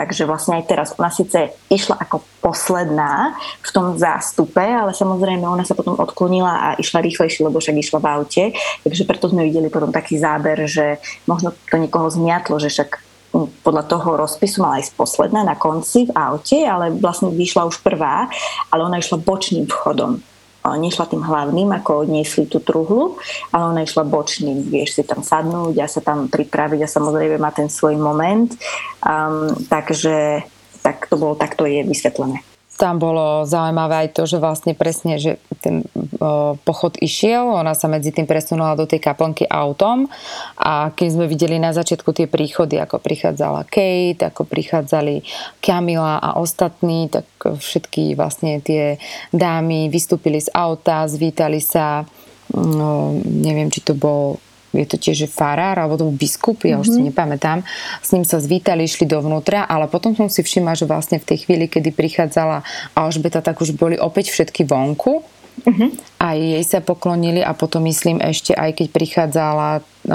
Takže 0.00 0.24
vlastne 0.24 0.56
aj 0.56 0.64
teraz 0.64 0.88
ona 0.96 1.12
síce 1.12 1.52
išla 1.68 2.00
ako 2.00 2.24
posledná 2.40 3.36
v 3.60 3.68
tom 3.68 4.00
zástupe, 4.00 4.64
ale 4.64 4.96
samozrejme 4.96 5.44
ona 5.44 5.60
sa 5.68 5.76
potom 5.76 5.92
odklonila 5.92 6.56
a 6.56 6.68
išla 6.80 7.04
rýchlejšie, 7.04 7.44
lebo 7.44 7.60
však 7.60 7.76
išla 7.76 7.98
v 8.00 8.08
aute. 8.08 8.44
Takže 8.80 9.04
preto 9.04 9.28
sme 9.28 9.44
videli 9.44 9.68
potom 9.68 9.92
taký 9.92 10.16
záber, 10.16 10.64
že 10.64 11.04
možno 11.28 11.52
to 11.52 11.76
niekoho 11.76 12.08
zmiatlo, 12.08 12.56
že 12.56 12.72
však 12.72 13.09
podľa 13.32 13.84
toho 13.86 14.18
rozpisu 14.18 14.62
mala 14.62 14.82
ísť 14.82 14.98
posledná 14.98 15.46
na 15.46 15.54
konci 15.54 16.10
v 16.10 16.14
aute, 16.14 16.58
ale 16.66 16.90
vlastne 16.90 17.30
vyšla 17.30 17.70
už 17.70 17.78
prvá, 17.80 18.26
ale 18.74 18.80
ona 18.82 18.98
išla 18.98 19.22
bočným 19.22 19.70
vchodom. 19.70 20.18
Nešla 20.60 21.08
tým 21.08 21.24
hlavným, 21.24 21.72
ako 21.72 22.04
odniesli 22.04 22.44
tú 22.44 22.60
truhlu, 22.60 23.16
ale 23.48 23.64
ona 23.72 23.80
išla 23.80 24.04
bočným, 24.04 24.68
vieš 24.68 25.00
si 25.00 25.02
tam 25.08 25.24
sadnúť 25.24 25.74
a 25.80 25.88
sa 25.88 26.04
tam 26.04 26.28
pripraviť 26.28 26.84
a 26.84 26.92
samozrejme 26.92 27.40
má 27.40 27.48
ten 27.48 27.72
svoj 27.72 27.96
moment. 27.96 28.52
Um, 29.00 29.56
takže 29.72 30.44
tak 30.84 31.08
to 31.08 31.16
bolo, 31.16 31.32
takto 31.32 31.64
je 31.64 31.80
vysvetlené 31.80 32.49
tam 32.80 32.96
bolo 32.96 33.44
zaujímavé 33.44 34.08
aj 34.08 34.16
to, 34.16 34.24
že 34.24 34.40
vlastne 34.40 34.72
presne, 34.72 35.20
že 35.20 35.36
ten 35.60 35.84
o, 36.16 36.56
pochod 36.64 36.96
išiel, 36.96 37.44
ona 37.44 37.76
sa 37.76 37.92
medzi 37.92 38.08
tým 38.08 38.24
presunula 38.24 38.72
do 38.72 38.88
tej 38.88 39.04
kaplnky 39.04 39.44
autom 39.44 40.08
a 40.56 40.88
keď 40.88 41.08
sme 41.12 41.28
videli 41.28 41.60
na 41.60 41.76
začiatku 41.76 42.16
tie 42.16 42.24
príchody, 42.24 42.80
ako 42.80 42.96
prichádzala 42.96 43.68
Kate, 43.68 44.32
ako 44.32 44.48
prichádzali 44.48 45.20
Kamila 45.60 46.16
a 46.24 46.40
ostatní, 46.40 47.12
tak 47.12 47.28
všetky 47.36 48.16
vlastne 48.16 48.64
tie 48.64 48.96
dámy 49.28 49.92
vystúpili 49.92 50.40
z 50.40 50.48
auta, 50.56 51.04
zvítali 51.04 51.60
sa, 51.60 52.08
no, 52.56 53.12
neviem, 53.28 53.68
či 53.68 53.84
to 53.84 53.92
bol 53.92 54.40
je 54.72 54.86
to 54.86 54.96
tiež 54.96 55.26
farár, 55.30 55.78
alebo 55.78 55.98
to 55.98 56.06
biskup, 56.14 56.62
ja 56.62 56.78
mm-hmm. 56.78 56.82
už 56.82 56.88
si 56.88 57.00
mhm. 57.02 57.06
nepamätám, 57.10 57.58
s 58.00 58.08
ním 58.14 58.22
sa 58.22 58.38
zvítali, 58.38 58.86
išli 58.86 59.06
dovnútra, 59.06 59.66
ale 59.66 59.90
potom 59.90 60.14
som 60.14 60.30
si 60.30 60.42
všimla, 60.42 60.78
že 60.78 60.86
vlastne 60.86 61.18
v 61.18 61.26
tej 61.26 61.46
chvíli, 61.46 61.66
kedy 61.66 61.90
prichádzala 61.90 62.62
Alžbeta, 62.94 63.42
tak 63.42 63.58
už 63.58 63.74
boli 63.74 63.98
opäť 63.98 64.30
všetky 64.30 64.66
vonku. 64.66 65.22
Uh-huh. 65.60 65.92
A 66.16 66.40
jej 66.40 66.64
sa 66.64 66.80
poklonili 66.80 67.44
a 67.44 67.52
potom 67.52 67.84
myslím 67.84 68.22
ešte 68.22 68.56
aj 68.56 68.80
keď 68.80 68.86
prichádzala, 68.96 69.68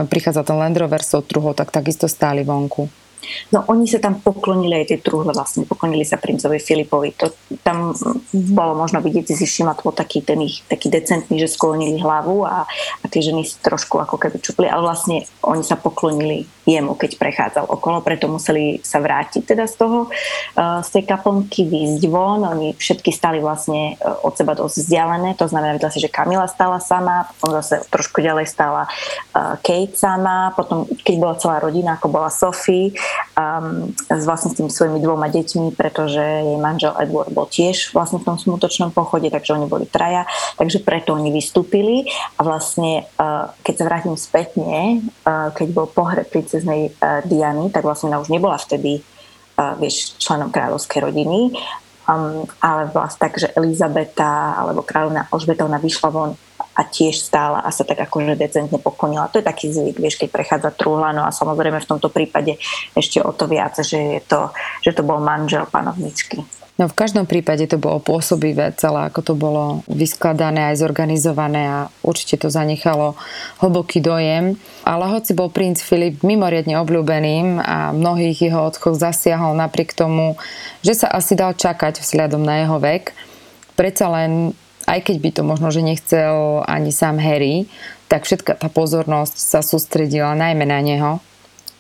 prichádzal 0.10 0.42
ten 0.42 0.58
Land 0.58 0.78
Rover 0.80 1.06
s 1.06 1.14
so 1.14 1.22
tak 1.54 1.70
takisto 1.70 2.10
stáli 2.10 2.42
vonku. 2.42 3.05
No 3.54 3.64
oni 3.68 3.86
sa 3.86 4.02
tam 4.02 4.20
poklonili 4.20 4.84
aj 4.84 4.96
tej 4.96 5.00
truhle 5.06 5.32
vlastne, 5.32 5.68
poklonili 5.68 6.04
sa 6.04 6.18
princovi 6.18 6.58
Filipovi. 6.58 7.14
To 7.22 7.32
tam 7.62 7.94
bolo 8.32 8.74
možno 8.78 9.00
vidieť, 9.00 9.36
si 9.36 9.46
všimla 9.46 9.78
to 9.78 9.94
taký 9.94 10.26
ten 10.26 10.42
ich, 10.44 10.64
taký 10.66 10.90
decentný, 10.90 11.40
že 11.42 11.54
sklonili 11.54 12.02
hlavu 12.02 12.46
a, 12.48 12.66
a 13.02 13.06
tie 13.12 13.22
ženy 13.22 13.46
si 13.46 13.60
trošku 13.62 14.02
ako 14.02 14.16
keby 14.18 14.38
čupli, 14.42 14.66
ale 14.66 14.86
vlastne 14.86 15.26
oni 15.44 15.64
sa 15.64 15.78
poklonili 15.78 16.48
jemu, 16.66 16.98
keď 16.98 17.22
prechádzal 17.22 17.66
okolo, 17.70 18.02
preto 18.02 18.26
museli 18.26 18.82
sa 18.82 18.98
vrátiť 18.98 19.46
teda 19.46 19.70
z 19.70 19.76
toho, 19.78 20.10
uh, 20.10 20.82
z 20.82 20.90
tej 20.98 21.04
kaplnky, 21.06 21.62
výjsť 21.70 22.04
von, 22.10 22.42
oni 22.42 22.74
všetky 22.74 23.14
stali 23.14 23.38
vlastne 23.38 23.96
uh, 24.02 24.26
od 24.26 24.34
seba 24.34 24.58
dosť 24.58 24.82
vzdialené, 24.82 25.38
to 25.38 25.46
znamená, 25.46 25.78
videla 25.78 25.94
si, 25.94 26.02
že 26.02 26.10
Kamila 26.10 26.50
stála 26.50 26.82
sama, 26.82 27.30
potom 27.38 27.62
zase 27.62 27.86
trošku 27.94 28.20
ďalej 28.20 28.50
stála 28.50 28.90
uh, 28.90 29.62
Kate 29.62 29.94
sama, 29.94 30.58
potom 30.58 30.90
keď 31.06 31.16
bola 31.22 31.36
celá 31.38 31.62
rodina, 31.62 32.02
ako 32.02 32.08
bola 32.10 32.34
Sophie, 32.34 32.98
um, 33.36 33.92
s 33.96 34.24
vlastne 34.24 34.52
s 34.52 34.58
tými 34.58 34.72
svojimi 34.72 35.00
dvoma 35.04 35.28
deťmi, 35.30 35.76
pretože 35.76 36.20
jej 36.20 36.58
manžel 36.60 36.96
Edward 36.98 37.32
bol 37.32 37.48
tiež 37.48 37.92
vlastne 37.92 38.24
v 38.24 38.28
tom 38.28 38.38
smutočnom 38.40 38.92
pochode, 38.96 39.28
takže 39.28 39.56
oni 39.56 39.68
boli 39.68 39.86
traja, 39.86 40.28
takže 40.56 40.82
preto 40.82 41.16
oni 41.16 41.30
vystúpili. 41.32 42.08
A 42.40 42.46
vlastne 42.46 43.08
uh, 43.20 43.52
keď 43.62 43.74
sa 43.76 43.88
vrátim 43.88 44.16
spätne, 44.16 45.04
uh, 45.28 45.52
keď 45.52 45.68
bol 45.72 45.88
pohreb 45.90 46.28
princeznej 46.32 46.96
uh, 47.00 47.22
Diany, 47.28 47.70
tak 47.70 47.84
vlastne 47.84 48.12
ona 48.12 48.24
už 48.24 48.32
nebola 48.32 48.56
vtedy 48.56 49.04
uh, 49.60 49.76
vieš, 49.80 50.16
členom 50.20 50.52
kráľovskej 50.52 51.00
rodiny, 51.04 51.56
um, 52.08 52.48
ale 52.60 52.92
vlastne 52.92 53.20
tak, 53.28 53.40
že 53.40 53.52
Elizabeta 53.56 54.56
alebo 54.60 54.84
kráľovna 54.84 55.28
Alžbeta, 55.32 55.68
ona 55.68 55.80
vyšla 55.80 56.10
von 56.12 56.34
a 56.76 56.82
tiež 56.84 57.24
stála 57.24 57.64
a 57.64 57.72
sa 57.72 57.88
tak 57.88 58.04
akože 58.04 58.36
decentne 58.36 58.78
poklonila. 58.78 59.32
To 59.32 59.40
je 59.40 59.48
taký 59.48 59.72
zvyk, 59.72 59.98
vieš, 59.98 60.20
keď 60.20 60.30
prechádza 60.30 60.70
truhla, 60.76 61.16
no 61.16 61.24
a 61.24 61.32
samozrejme 61.32 61.80
v 61.80 61.90
tomto 61.90 62.12
prípade 62.12 62.60
ešte 62.92 63.24
o 63.24 63.32
to 63.32 63.48
viac, 63.48 63.80
že, 63.80 64.20
je 64.20 64.22
to, 64.28 64.52
že 64.84 64.92
to 64.92 65.02
bol 65.08 65.24
manžel 65.24 65.64
panovničky. 65.72 66.44
No 66.76 66.92
v 66.92 66.98
každom 67.00 67.24
prípade 67.24 67.72
to 67.72 67.80
bolo 67.80 68.04
pôsobivé 68.04 68.76
celé, 68.76 69.08
ako 69.08 69.22
to 69.24 69.34
bolo 69.40 69.64
vyskladané 69.88 70.76
aj 70.76 70.84
zorganizované 70.84 71.64
a 71.72 71.80
určite 72.04 72.44
to 72.44 72.52
zanechalo 72.52 73.16
hlboký 73.64 74.04
dojem. 74.04 74.60
Ale 74.84 75.08
hoci 75.08 75.32
bol 75.32 75.48
princ 75.48 75.80
Filip 75.80 76.20
mimoriadne 76.20 76.76
obľúbeným 76.84 77.64
a 77.64 77.96
mnohých 77.96 78.52
jeho 78.52 78.68
odchod 78.68 79.00
zasiahol 79.00 79.56
napriek 79.56 79.96
tomu, 79.96 80.36
že 80.84 81.00
sa 81.00 81.08
asi 81.16 81.40
dal 81.40 81.56
čakať 81.56 82.04
vzhľadom 82.04 82.44
na 82.44 82.68
jeho 82.68 82.76
vek, 82.76 83.16
predsa 83.80 84.12
len 84.12 84.52
aj 84.86 85.00
keď 85.02 85.16
by 85.22 85.30
to 85.34 85.42
možno, 85.42 85.68
že 85.74 85.82
nechcel 85.86 86.62
ani 86.66 86.94
sám 86.94 87.18
Harry, 87.18 87.66
tak 88.06 88.30
všetka 88.30 88.62
tá 88.62 88.70
pozornosť 88.70 89.36
sa 89.38 89.60
sústredila 89.66 90.38
najmä 90.38 90.66
na 90.66 90.80
neho 90.82 91.12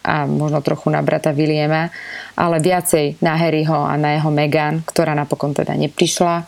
a 0.06 0.30
možno 0.30 0.62
trochu 0.62 0.93
na 0.93 1.01
brata 1.01 1.34
Williama, 1.34 1.89
ale 2.38 2.62
viacej 2.62 3.18
na 3.26 3.34
Harryho 3.38 3.89
a 3.89 3.97
na 3.97 4.18
jeho 4.18 4.30
Megan, 4.30 4.86
ktorá 4.86 5.18
napokon 5.18 5.58
teda 5.58 5.74
neprišla. 5.74 6.45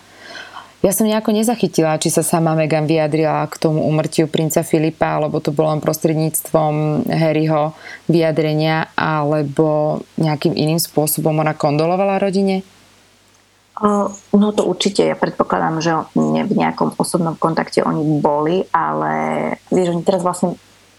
Ja 0.85 0.93
som 0.93 1.09
nejako 1.09 1.33
nezachytila, 1.33 1.97
či 1.97 2.13
sa 2.13 2.21
sama 2.21 2.53
Megan 2.53 2.85
vyjadrila 2.85 3.49
k 3.49 3.57
tomu 3.57 3.81
umrtiu 3.81 4.29
princa 4.29 4.61
Filipa, 4.61 5.17
alebo 5.17 5.41
to 5.41 5.49
bolo 5.49 5.73
len 5.73 5.81
prostredníctvom 5.81 7.09
Harryho 7.09 7.73
vyjadrenia, 8.05 8.93
alebo 8.93 10.05
nejakým 10.21 10.53
iným 10.53 10.77
spôsobom 10.77 11.33
ona 11.33 11.57
kondolovala 11.57 12.21
rodine? 12.21 12.61
No 14.33 14.47
to 14.57 14.65
určite, 14.65 15.05
ja 15.05 15.13
predpokladám, 15.13 15.75
že 15.85 15.91
v 16.17 16.53
nejakom 16.57 16.97
osobnom 16.97 17.37
kontakte 17.37 17.85
oni 17.85 18.17
boli, 18.17 18.65
ale 18.73 19.13
vieš, 19.69 19.93
oni 19.93 20.01
teraz 20.01 20.25
vlastne 20.25 20.57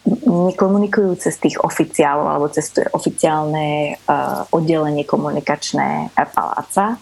nekomunikujú 0.09 1.21
cez 1.21 1.37
tých 1.37 1.61
oficiálov 1.61 2.25
alebo 2.25 2.47
cez 2.49 2.71
to 2.73 2.81
oficiálne 2.95 3.99
uh, 4.09 4.47
oddelenie 4.55 5.05
komunikačné 5.05 6.15
paláca 6.33 6.97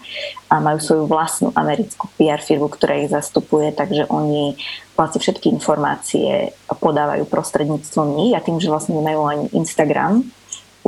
a 0.51 0.55
majú 0.59 0.79
svoju 0.81 1.03
vlastnú 1.07 1.49
americkú 1.55 2.09
PR 2.19 2.41
firmu, 2.43 2.67
ktorá 2.67 2.99
ich 2.99 3.13
zastupuje, 3.13 3.71
takže 3.71 4.09
oni 4.11 4.59
vlastne 4.97 5.21
všetky 5.21 5.53
informácie 5.53 6.51
podávajú 6.67 7.29
prostredníctvom 7.29 8.17
nich 8.17 8.33
a 8.35 8.43
tým, 8.43 8.59
že 8.59 8.71
vlastne 8.71 8.97
nemajú 8.97 9.21
ani 9.23 9.45
Instagram, 9.55 10.25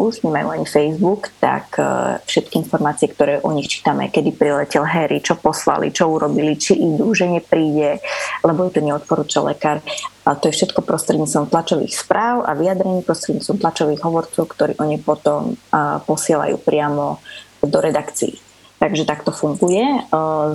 už 0.07 0.23
nemajú 0.23 0.47
ani 0.55 0.67
Facebook, 0.69 1.35
tak 1.43 1.75
e, 1.75 1.83
všetky 2.23 2.63
informácie, 2.63 3.11
ktoré 3.11 3.43
o 3.43 3.51
nich 3.51 3.67
čítame, 3.67 4.07
kedy 4.07 4.31
priletel 4.31 4.87
Harry, 4.87 5.19
čo 5.19 5.35
poslali, 5.35 5.91
čo 5.91 6.07
urobili, 6.07 6.55
či 6.55 6.79
idú, 6.79 7.11
že 7.11 7.27
nepríde, 7.27 7.99
lebo 8.47 8.69
je 8.69 8.79
to 8.79 8.81
neodporúča 8.85 9.43
lekár. 9.43 9.83
A 10.23 10.37
to 10.39 10.47
je 10.47 10.55
všetko 10.61 10.85
prostredníctvom 10.85 11.51
tlačových 11.51 11.91
správ 11.91 12.47
a 12.47 12.55
vyjadrení 12.55 13.03
prostredníctvom 13.03 13.57
tlačových 13.59 14.01
hovorcov, 14.05 14.43
ktorí 14.45 14.73
oni 14.77 15.01
potom 15.01 15.57
posielajú 16.05 16.61
priamo 16.61 17.19
do 17.59 17.79
redakcií. 17.81 18.39
Takže 18.79 19.03
takto 19.03 19.35
funguje 19.35 19.83
e, 19.83 19.99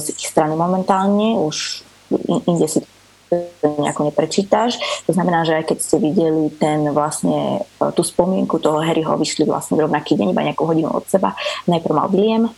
z 0.00 0.06
ich 0.16 0.28
strany 0.32 0.56
momentálne. 0.56 1.36
Už 1.36 1.84
inde 2.48 2.64
si 2.64 2.80
nejako 3.62 4.10
neprečítaš. 4.10 4.78
To 5.06 5.12
znamená, 5.12 5.46
že 5.46 5.58
aj 5.60 5.64
keď 5.72 5.78
ste 5.80 5.96
videli 6.02 6.52
ten 6.56 6.88
vlastne 6.92 7.64
e, 7.64 7.90
tú 7.92 8.02
spomienku 8.04 8.60
toho 8.60 8.80
Harryho, 8.80 9.16
vyšli 9.16 9.48
vlastne 9.48 9.80
rovnaký 9.80 10.16
deň, 10.18 10.32
iba 10.32 10.46
nejakú 10.46 10.64
hodinu 10.68 10.90
od 10.92 11.04
seba. 11.08 11.36
Najprv 11.70 11.94
mal 11.94 12.08
William, 12.12 12.50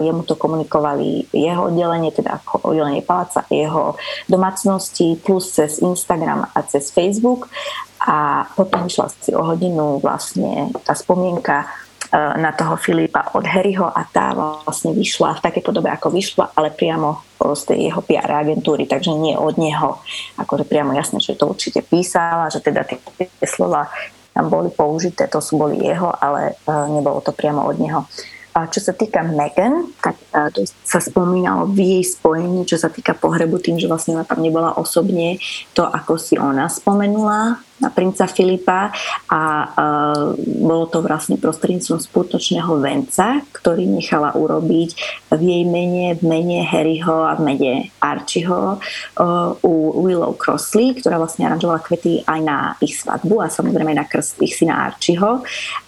jemu 0.00 0.22
to 0.22 0.34
komunikovali 0.34 1.28
jeho 1.32 1.68
oddelenie, 1.68 2.10
teda 2.10 2.40
ako 2.40 2.72
oddelenie 2.72 3.04
paláca, 3.04 3.44
jeho 3.52 4.00
domácnosti, 4.28 5.20
plus 5.20 5.52
cez 5.52 5.78
Instagram 5.84 6.48
a 6.54 6.58
cez 6.64 6.90
Facebook. 6.90 7.52
A 7.98 8.46
potom 8.54 8.86
išla 8.86 9.10
si 9.20 9.34
o 9.34 9.42
hodinu 9.42 9.98
vlastne 9.98 10.72
tá 10.86 10.94
spomienka 10.94 11.66
na 12.12 12.56
toho 12.56 12.80
Filipa 12.80 13.36
od 13.36 13.44
Harryho 13.44 13.84
a 13.84 14.00
tá 14.08 14.32
vlastne 14.32 14.96
vyšla 14.96 15.36
v 15.36 15.44
takej 15.44 15.62
podobe, 15.64 15.92
ako 15.92 16.08
vyšla, 16.08 16.56
ale 16.56 16.72
priamo 16.72 17.20
z 17.36 17.62
tej 17.68 17.78
jeho 17.92 18.00
PR 18.00 18.32
agentúry, 18.44 18.88
takže 18.88 19.12
nie 19.12 19.36
od 19.36 19.60
neho. 19.60 20.00
Akože 20.40 20.64
priamo 20.64 20.96
jasné, 20.96 21.20
že 21.20 21.36
to 21.36 21.52
určite 21.52 21.84
písala, 21.84 22.48
že 22.48 22.64
teda 22.64 22.88
tie, 22.88 22.96
slova 23.44 23.92
tam 24.32 24.48
boli 24.48 24.70
použité, 24.70 25.26
to 25.26 25.42
sú 25.42 25.58
boli 25.58 25.82
jeho, 25.82 26.14
ale 26.14 26.54
uh, 26.64 26.86
nebolo 26.86 27.18
to 27.18 27.34
priamo 27.34 27.66
od 27.66 27.76
neho. 27.76 28.06
A 28.54 28.66
čo 28.70 28.78
sa 28.78 28.94
týka 28.94 29.22
Megan, 29.22 29.90
tak 29.98 30.14
uh, 30.30 30.50
to 30.54 30.62
sa 30.86 31.02
spomínalo 31.02 31.66
v 31.70 31.98
jej 31.98 32.04
spojení, 32.06 32.62
čo 32.62 32.78
sa 32.78 32.86
týka 32.86 33.18
pohrebu, 33.18 33.58
tým, 33.58 33.82
že 33.82 33.90
vlastne 33.90 34.14
ona 34.14 34.22
tam 34.22 34.38
nebola 34.38 34.78
osobne, 34.78 35.42
to 35.74 35.82
ako 35.82 36.14
si 36.16 36.38
ona 36.38 36.70
spomenula, 36.70 37.58
na 37.78 37.90
princa 37.90 38.26
Filipa 38.26 38.90
a 39.30 39.40
uh, 39.66 40.34
bolo 40.38 40.86
to 40.90 41.02
vlastne 41.02 41.38
prostredníctvom 41.38 42.00
skutočného 42.02 42.72
venca, 42.82 43.42
ktorý 43.54 43.86
nechala 43.86 44.34
urobiť 44.34 44.90
v 45.34 45.40
jej 45.40 45.64
mene, 45.64 46.18
v 46.18 46.22
mene 46.26 46.58
Harryho 46.66 47.26
a 47.26 47.38
v 47.38 47.42
mene 47.44 47.72
Archieho 48.02 48.78
uh, 48.78 49.50
u 49.62 49.74
Willow 50.02 50.34
Crossley, 50.34 50.98
ktorá 50.98 51.18
vlastne 51.18 51.46
aranžovala 51.46 51.82
kvety 51.82 52.26
aj 52.26 52.40
na 52.42 52.58
ich 52.82 52.98
svadbu 52.98 53.42
a 53.42 53.52
samozrejme 53.52 53.94
aj 53.94 53.98
na 53.98 54.06
krst 54.06 54.40
ich 54.42 54.54
syna 54.58 54.90
Archieho. 54.90 55.42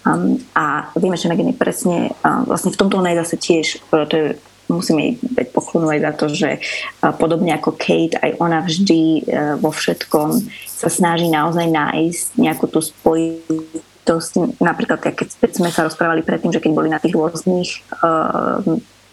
Um, 0.07 0.39
a 0.55 0.91
vieme, 0.95 1.19
že 1.19 1.27
Megan 1.27 1.51
je 1.51 1.57
presne, 1.57 1.97
uh, 2.23 2.43
vlastne 2.47 2.71
v 2.71 2.79
tomto 2.79 2.99
ona 2.99 3.11
je 3.13 3.21
zase 3.25 3.35
tiež, 3.39 3.65
uh, 3.91 4.07
to 4.07 4.15
je 4.15 4.27
musíme 4.71 5.01
jej 5.03 5.15
aj 5.91 5.99
za 5.99 6.11
to, 6.15 6.25
že 6.31 6.49
podobne 7.19 7.51
ako 7.55 7.75
Kate, 7.75 8.17
aj 8.19 8.31
ona 8.39 8.63
vždy 8.63 9.27
vo 9.59 9.69
všetkom 9.69 10.29
sa 10.65 10.89
snaží 10.89 11.29
naozaj 11.29 11.69
nájsť 11.69 12.25
nejakú 12.41 12.65
tú 12.65 12.81
spojitosť. 12.81 14.57
Napríklad, 14.57 14.99
keď 15.13 15.51
sme 15.53 15.69
sa 15.69 15.85
rozprávali 15.85 16.25
predtým, 16.25 16.49
že 16.49 16.63
keď 16.63 16.71
boli 16.73 16.89
na 16.89 16.97
tých 16.97 17.13
rôznych 17.13 17.85
uh, 18.01 18.63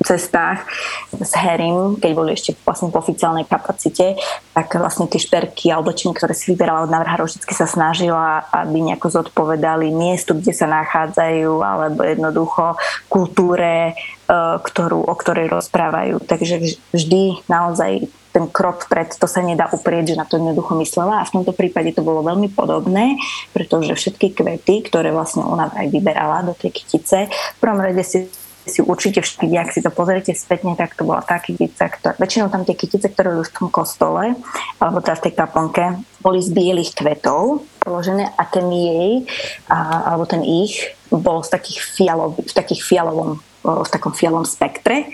cestách 0.04 0.62
s 1.10 1.32
Harrym, 1.34 1.98
keď 1.98 2.10
boli 2.14 2.30
ešte 2.34 2.54
vlastne 2.62 2.90
v 2.94 2.98
oficiálnej 2.98 3.46
kapacite, 3.50 4.14
tak 4.54 4.78
vlastne 4.78 5.10
tie 5.10 5.18
šperky 5.18 5.74
a 5.74 5.82
oblečenie, 5.82 6.14
ktoré 6.14 6.34
si 6.34 6.54
vyberala 6.54 6.86
od 6.86 6.94
návrhárov, 6.94 7.26
vždy 7.26 7.54
sa 7.54 7.66
snažila, 7.66 8.46
aby 8.54 8.78
nejako 8.78 9.22
zodpovedali 9.22 9.90
miestu, 9.90 10.38
kde 10.38 10.54
sa 10.54 10.70
nachádzajú, 10.70 11.50
alebo 11.58 12.00
jednoducho 12.06 12.78
kultúre, 13.10 13.92
e, 13.92 14.32
ktorú, 14.62 15.02
o 15.02 15.14
ktorej 15.18 15.50
rozprávajú. 15.50 16.22
Takže 16.22 16.78
vždy 16.94 17.48
naozaj 17.50 18.06
ten 18.38 18.46
krok 18.46 18.86
pred, 18.86 19.10
to 19.10 19.26
sa 19.26 19.42
nedá 19.42 19.66
uprieť, 19.72 20.14
že 20.14 20.20
na 20.20 20.28
to 20.28 20.38
jednoducho 20.38 20.78
myslela 20.78 21.24
a 21.24 21.26
v 21.26 21.34
tomto 21.40 21.50
prípade 21.56 21.90
to 21.96 22.06
bolo 22.06 22.22
veľmi 22.22 22.52
podobné, 22.52 23.18
pretože 23.50 23.96
všetky 23.98 24.36
kvety, 24.36 24.86
ktoré 24.86 25.10
vlastne 25.10 25.42
ona 25.42 25.72
aj 25.74 25.90
vyberala 25.90 26.46
do 26.46 26.54
tej 26.54 26.70
kytice, 26.70 27.26
v 27.32 27.58
prvom 27.58 27.82
rade 27.82 27.98
si 28.04 28.30
si 28.68 28.84
určite 28.84 29.24
všetky, 29.24 29.56
ak 29.56 29.72
si 29.72 29.80
to 29.80 29.90
pozriete 29.90 30.36
spätne, 30.36 30.76
tak 30.76 30.94
to 30.94 31.08
bola 31.08 31.24
tá 31.24 31.40
kytica, 31.40 31.88
ktorá, 31.88 32.14
väčšinou 32.20 32.52
tam 32.52 32.62
tie 32.68 32.76
kytice, 32.76 33.08
ktoré 33.10 33.34
boli 33.34 33.46
v 33.48 33.54
tom 33.56 33.68
kostole, 33.72 34.36
alebo 34.78 34.98
teda 35.00 35.16
v 35.18 35.24
tej 35.24 35.34
kaplnke, 35.34 35.84
boli 36.20 36.38
z 36.44 36.52
bielých 36.52 36.92
kvetov 36.92 37.64
položené 37.80 38.28
a 38.36 38.42
ten 38.44 38.68
jej, 38.68 39.24
a, 39.72 40.12
alebo 40.12 40.28
ten 40.28 40.44
ich, 40.44 40.92
bol 41.08 41.40
z 41.40 41.50
takých 41.56 41.80
fialov, 41.80 42.36
v 42.36 42.52
takých 42.52 42.84
fialovom, 42.84 43.40
v 43.64 43.88
takom 43.88 44.12
fialovom 44.12 44.44
spektre. 44.44 45.08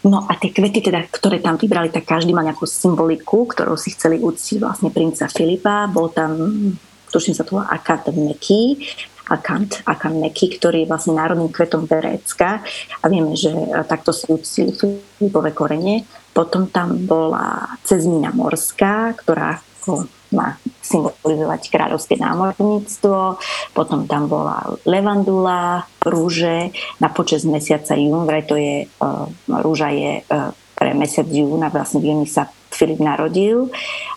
No 0.00 0.24
a 0.24 0.32
tie 0.40 0.48
kvety, 0.48 0.80
teda, 0.80 1.04
ktoré 1.12 1.44
tam 1.44 1.60
vybrali, 1.60 1.92
tak 1.92 2.08
každý 2.08 2.32
má 2.32 2.40
nejakú 2.40 2.64
symboliku, 2.64 3.44
ktorú 3.44 3.76
si 3.76 3.92
chceli 3.92 4.16
uctiť 4.16 4.56
vlastne 4.56 4.88
princa 4.88 5.28
Filipa. 5.28 5.84
Bol 5.92 6.08
tam, 6.08 6.32
tuším 7.12 7.36
sa 7.36 7.44
to 7.44 7.60
volá 7.60 7.68
Akat 7.68 8.08
Meky, 8.08 8.80
Akant, 9.30 9.86
Akant 9.86 10.18
Meky, 10.18 10.58
ktorý 10.58 10.82
je 10.84 10.90
vlastne 10.90 11.14
národným 11.14 11.54
kvetom 11.54 11.86
Berécka. 11.86 12.66
A 13.00 13.04
vieme, 13.06 13.38
že 13.38 13.54
takto 13.86 14.10
si 14.10 14.26
uctili 14.26 14.74
Filipové 14.74 15.54
korene. 15.54 16.02
Potom 16.34 16.66
tam 16.66 17.06
bola 17.06 17.78
cezmina 17.86 18.34
morská, 18.34 19.14
ktorá 19.14 19.62
má 20.30 20.58
symbolizovať 20.78 21.70
kráľovské 21.70 22.14
námorníctvo, 22.18 23.38
potom 23.74 24.06
tam 24.06 24.30
bola 24.30 24.78
levandula, 24.86 25.86
rúže. 26.02 26.70
Na 27.02 27.10
počas 27.10 27.42
mesiaca 27.42 27.98
jún, 27.98 28.26
vraj 28.26 28.46
to 28.46 28.54
je, 28.54 28.86
uh, 28.86 29.26
rúža 29.50 29.90
je 29.90 30.22
uh, 30.22 30.54
pre 30.80 30.96
mesiac 30.96 31.28
júna, 31.28 31.68
vlastne 31.68 32.00
v 32.00 32.08
júni 32.08 32.24
sa 32.24 32.48
Filip 32.72 33.04
narodil. 33.04 33.68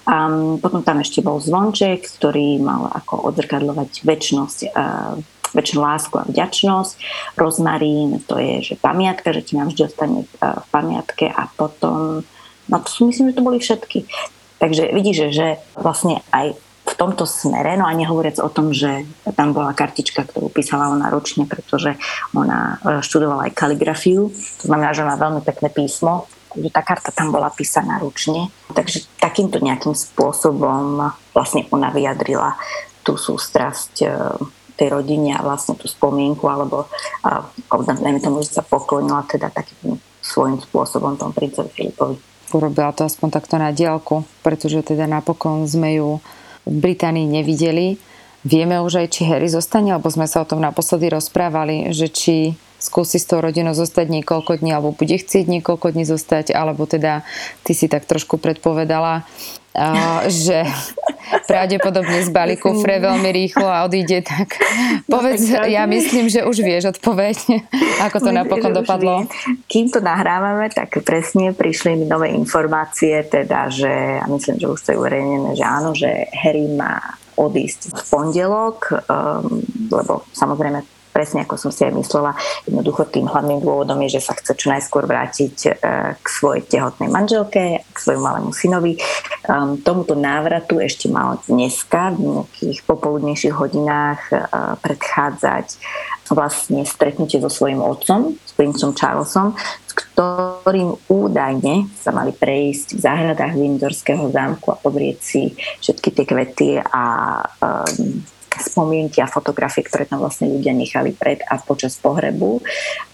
Um, 0.08 0.56
potom 0.64 0.80
tam 0.80 1.04
ešte 1.04 1.20
bol 1.20 1.44
zvonček, 1.44 2.08
ktorý 2.08 2.64
mal 2.64 2.88
ako 2.88 3.28
odzrkadľovať 3.28 4.08
väčšnosť 4.08 4.60
uh, 4.72 5.20
väčšinu 5.54 5.80
lásku 5.86 6.16
a 6.18 6.26
vďačnosť. 6.26 6.94
Rozmarín, 7.38 8.24
to 8.26 8.42
je, 8.42 8.74
že 8.74 8.76
pamiatka, 8.82 9.36
že 9.36 9.46
ti 9.46 9.54
nám 9.54 9.70
vždy 9.70 9.82
ostane 9.86 10.26
v 10.42 10.68
pamiatke 10.74 11.30
a 11.30 11.46
potom, 11.54 12.26
no 12.68 12.78
to 12.82 12.90
sú, 12.90 13.06
myslím, 13.08 13.32
že 13.32 13.38
to 13.38 13.46
boli 13.46 13.62
všetky. 13.62 14.10
Takže 14.58 14.90
vidíš, 14.96 15.30
že 15.30 15.62
vlastne 15.78 16.26
aj 16.34 16.58
v 16.84 16.94
tomto 17.00 17.24
smere, 17.24 17.80
no 17.80 17.88
a 17.88 17.96
nehovoriac 17.96 18.44
o 18.44 18.52
tom, 18.52 18.76
že 18.76 19.08
tam 19.40 19.56
bola 19.56 19.72
kartička, 19.72 20.28
ktorú 20.28 20.52
písala 20.52 20.92
ona 20.92 21.08
ročne, 21.08 21.48
pretože 21.48 21.96
ona 22.36 22.76
e, 22.84 23.00
študovala 23.00 23.48
aj 23.48 23.56
kaligrafiu, 23.56 24.28
to 24.32 24.64
znamená, 24.68 24.92
že 24.92 25.08
má 25.08 25.16
veľmi 25.16 25.42
pekné 25.48 25.72
písmo 25.72 26.28
že 26.56 26.70
tá 26.70 26.82
karta 26.86 27.10
tam 27.10 27.34
bola 27.34 27.50
písaná 27.50 27.98
ručne. 28.00 28.50
Takže 28.72 29.06
takýmto 29.18 29.62
nejakým 29.62 29.94
spôsobom 29.94 31.12
vlastne 31.34 31.66
ona 31.74 31.90
vyjadrila 31.90 32.56
tú 33.04 33.20
sústrasť 33.20 33.94
e, 34.02 34.08
tej 34.80 34.88
rodine 34.90 35.38
a 35.38 35.46
vlastne 35.46 35.78
tú 35.78 35.86
spomienku, 35.86 36.46
alebo 36.50 36.90
najmä 37.70 38.20
tomu, 38.24 38.42
že 38.42 38.58
sa 38.58 38.64
poklonila 38.66 39.22
teda 39.30 39.54
takým 39.54 40.02
svojím 40.24 40.58
spôsobom 40.64 41.20
tom 41.20 41.36
princovi 41.36 41.70
Filipovi. 41.70 42.16
Urobila 42.54 42.94
to 42.96 43.06
aspoň 43.06 43.30
takto 43.34 43.58
na 43.58 43.74
diálku, 43.74 44.24
pretože 44.46 44.82
teda 44.86 45.10
napokon 45.10 45.66
sme 45.66 46.00
ju 46.00 46.10
v 46.64 46.76
Británii 46.80 47.28
nevideli. 47.28 48.00
Vieme 48.44 48.80
už 48.80 49.04
aj, 49.04 49.08
či 49.10 49.22
Harry 49.28 49.48
zostane, 49.48 49.92
alebo 49.92 50.12
sme 50.12 50.28
sa 50.28 50.44
o 50.44 50.50
tom 50.50 50.60
naposledy 50.60 51.12
rozprávali, 51.12 51.92
že 51.96 52.12
či 52.12 52.36
skúsi 52.84 53.16
s 53.16 53.26
tou 53.26 53.40
rodinou 53.40 53.72
zostať 53.72 54.12
niekoľko 54.12 54.60
dní, 54.60 54.76
alebo 54.76 54.92
bude 54.92 55.16
chcieť 55.16 55.48
niekoľko 55.48 55.96
dní 55.96 56.04
zostať, 56.04 56.52
alebo 56.52 56.84
teda 56.84 57.24
ty 57.64 57.72
si 57.72 57.88
tak 57.88 58.04
trošku 58.04 58.36
predpovedala, 58.36 59.24
že 60.30 60.68
pravdepodobne 61.50 62.22
zbalí 62.22 62.62
kufre 62.62 63.02
veľmi 63.02 63.30
rýchlo 63.34 63.66
a 63.66 63.90
odíde, 63.90 64.22
tak 64.22 64.62
no, 65.10 65.18
povedz, 65.18 65.50
ja 65.50 65.90
myslím, 65.90 66.30
že 66.30 66.46
už 66.46 66.62
vieš 66.62 66.94
odpoveď, 66.94 67.38
ako 68.06 68.18
to 68.22 68.30
napokon 68.30 68.74
dopadlo. 68.76 69.26
Kým 69.66 69.90
to 69.90 69.98
nahrávame, 69.98 70.70
tak 70.70 71.02
presne 71.02 71.56
prišli 71.58 71.98
mi 71.98 72.06
nové 72.06 72.30
informácie, 72.36 73.26
teda, 73.26 73.74
že 73.74 74.22
ja 74.22 74.26
myslím, 74.30 74.62
že 74.62 74.70
už 74.70 74.80
to 74.84 74.90
je 74.94 75.00
uverejnené, 75.02 75.58
že 75.58 75.66
áno, 75.66 75.90
že 75.98 76.30
Harry 76.38 76.70
má 76.70 77.18
odísť 77.34 77.98
v 77.98 78.02
pondelok, 78.14 78.94
um, 78.94 79.66
lebo 79.90 80.22
samozrejme 80.38 80.86
presne 81.14 81.46
ako 81.46 81.56
som 81.56 81.72
si 81.72 81.86
aj 81.86 81.94
myslela. 81.94 82.34
Jednoducho 82.66 83.06
tým 83.08 83.30
hlavným 83.30 83.62
dôvodom 83.62 84.02
je, 84.04 84.18
že 84.20 84.26
sa 84.26 84.34
chce 84.34 84.58
čo 84.58 84.74
najskôr 84.74 85.06
vrátiť 85.06 85.56
e, 85.64 85.70
k 86.18 86.26
svojej 86.26 86.66
tehotnej 86.66 87.14
manželke, 87.14 87.86
k 87.86 87.98
svojmu 87.98 88.24
malému 88.26 88.52
synovi. 88.52 88.98
Um, 89.46 89.78
tomuto 89.78 90.18
návratu 90.18 90.82
ešte 90.82 91.12
mal 91.12 91.38
dneska 91.46 92.18
v 92.18 92.42
nejakých 92.42 92.80
popoludnejších 92.88 93.54
hodinách 93.54 94.22
uh, 94.32 94.80
predchádzať 94.80 95.78
vlastne 96.32 96.88
stretnutie 96.88 97.44
so 97.44 97.52
svojím 97.52 97.84
otcom, 97.84 98.40
s 98.40 98.52
princom 98.56 98.96
Charlesom, 98.96 99.52
s 99.60 99.92
ktorým 99.92 100.96
údajne 101.12 101.92
sa 102.00 102.16
mali 102.16 102.32
prejsť 102.32 102.96
v 102.96 103.04
záhradách 103.04 103.54
Windsorského 103.60 104.32
zámku 104.32 104.72
a 104.72 104.80
pozrieť 104.80 105.18
si 105.20 105.52
všetky 105.84 106.10
tie 106.16 106.26
kvety 106.26 106.70
a 106.80 107.04
um, 107.60 108.24
spomienky 108.60 109.24
a 109.24 109.32
fotografie, 109.32 109.82
ktoré 109.82 110.06
tam 110.06 110.22
vlastne 110.22 110.52
ľudia 110.52 110.76
nechali 110.76 111.16
pred 111.16 111.42
a 111.48 111.58
počas 111.58 111.98
pohrebu 111.98 112.60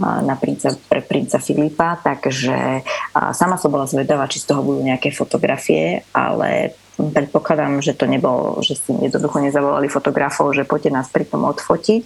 na 0.01 0.35
princa, 0.35 0.75
pre 0.89 0.99
princa 1.05 1.39
Filipa, 1.39 1.95
takže 2.01 2.83
sama 3.37 3.55
som 3.55 3.71
bola 3.71 3.87
zvedavá, 3.87 4.27
či 4.27 4.43
z 4.43 4.51
toho 4.51 4.65
budú 4.65 4.81
nejaké 4.83 5.13
fotografie, 5.13 6.03
ale 6.11 6.75
predpokladám, 6.99 7.79
že 7.79 7.95
to 7.95 8.11
nebolo, 8.11 8.59
že 8.59 8.75
si 8.75 8.91
jednoducho 8.91 9.39
nezavolali 9.39 9.87
fotografov, 9.87 10.51
že 10.51 10.67
poďte 10.67 10.91
nás 10.99 11.07
pri 11.07 11.23
tom 11.23 11.47
odfotiť. 11.47 12.03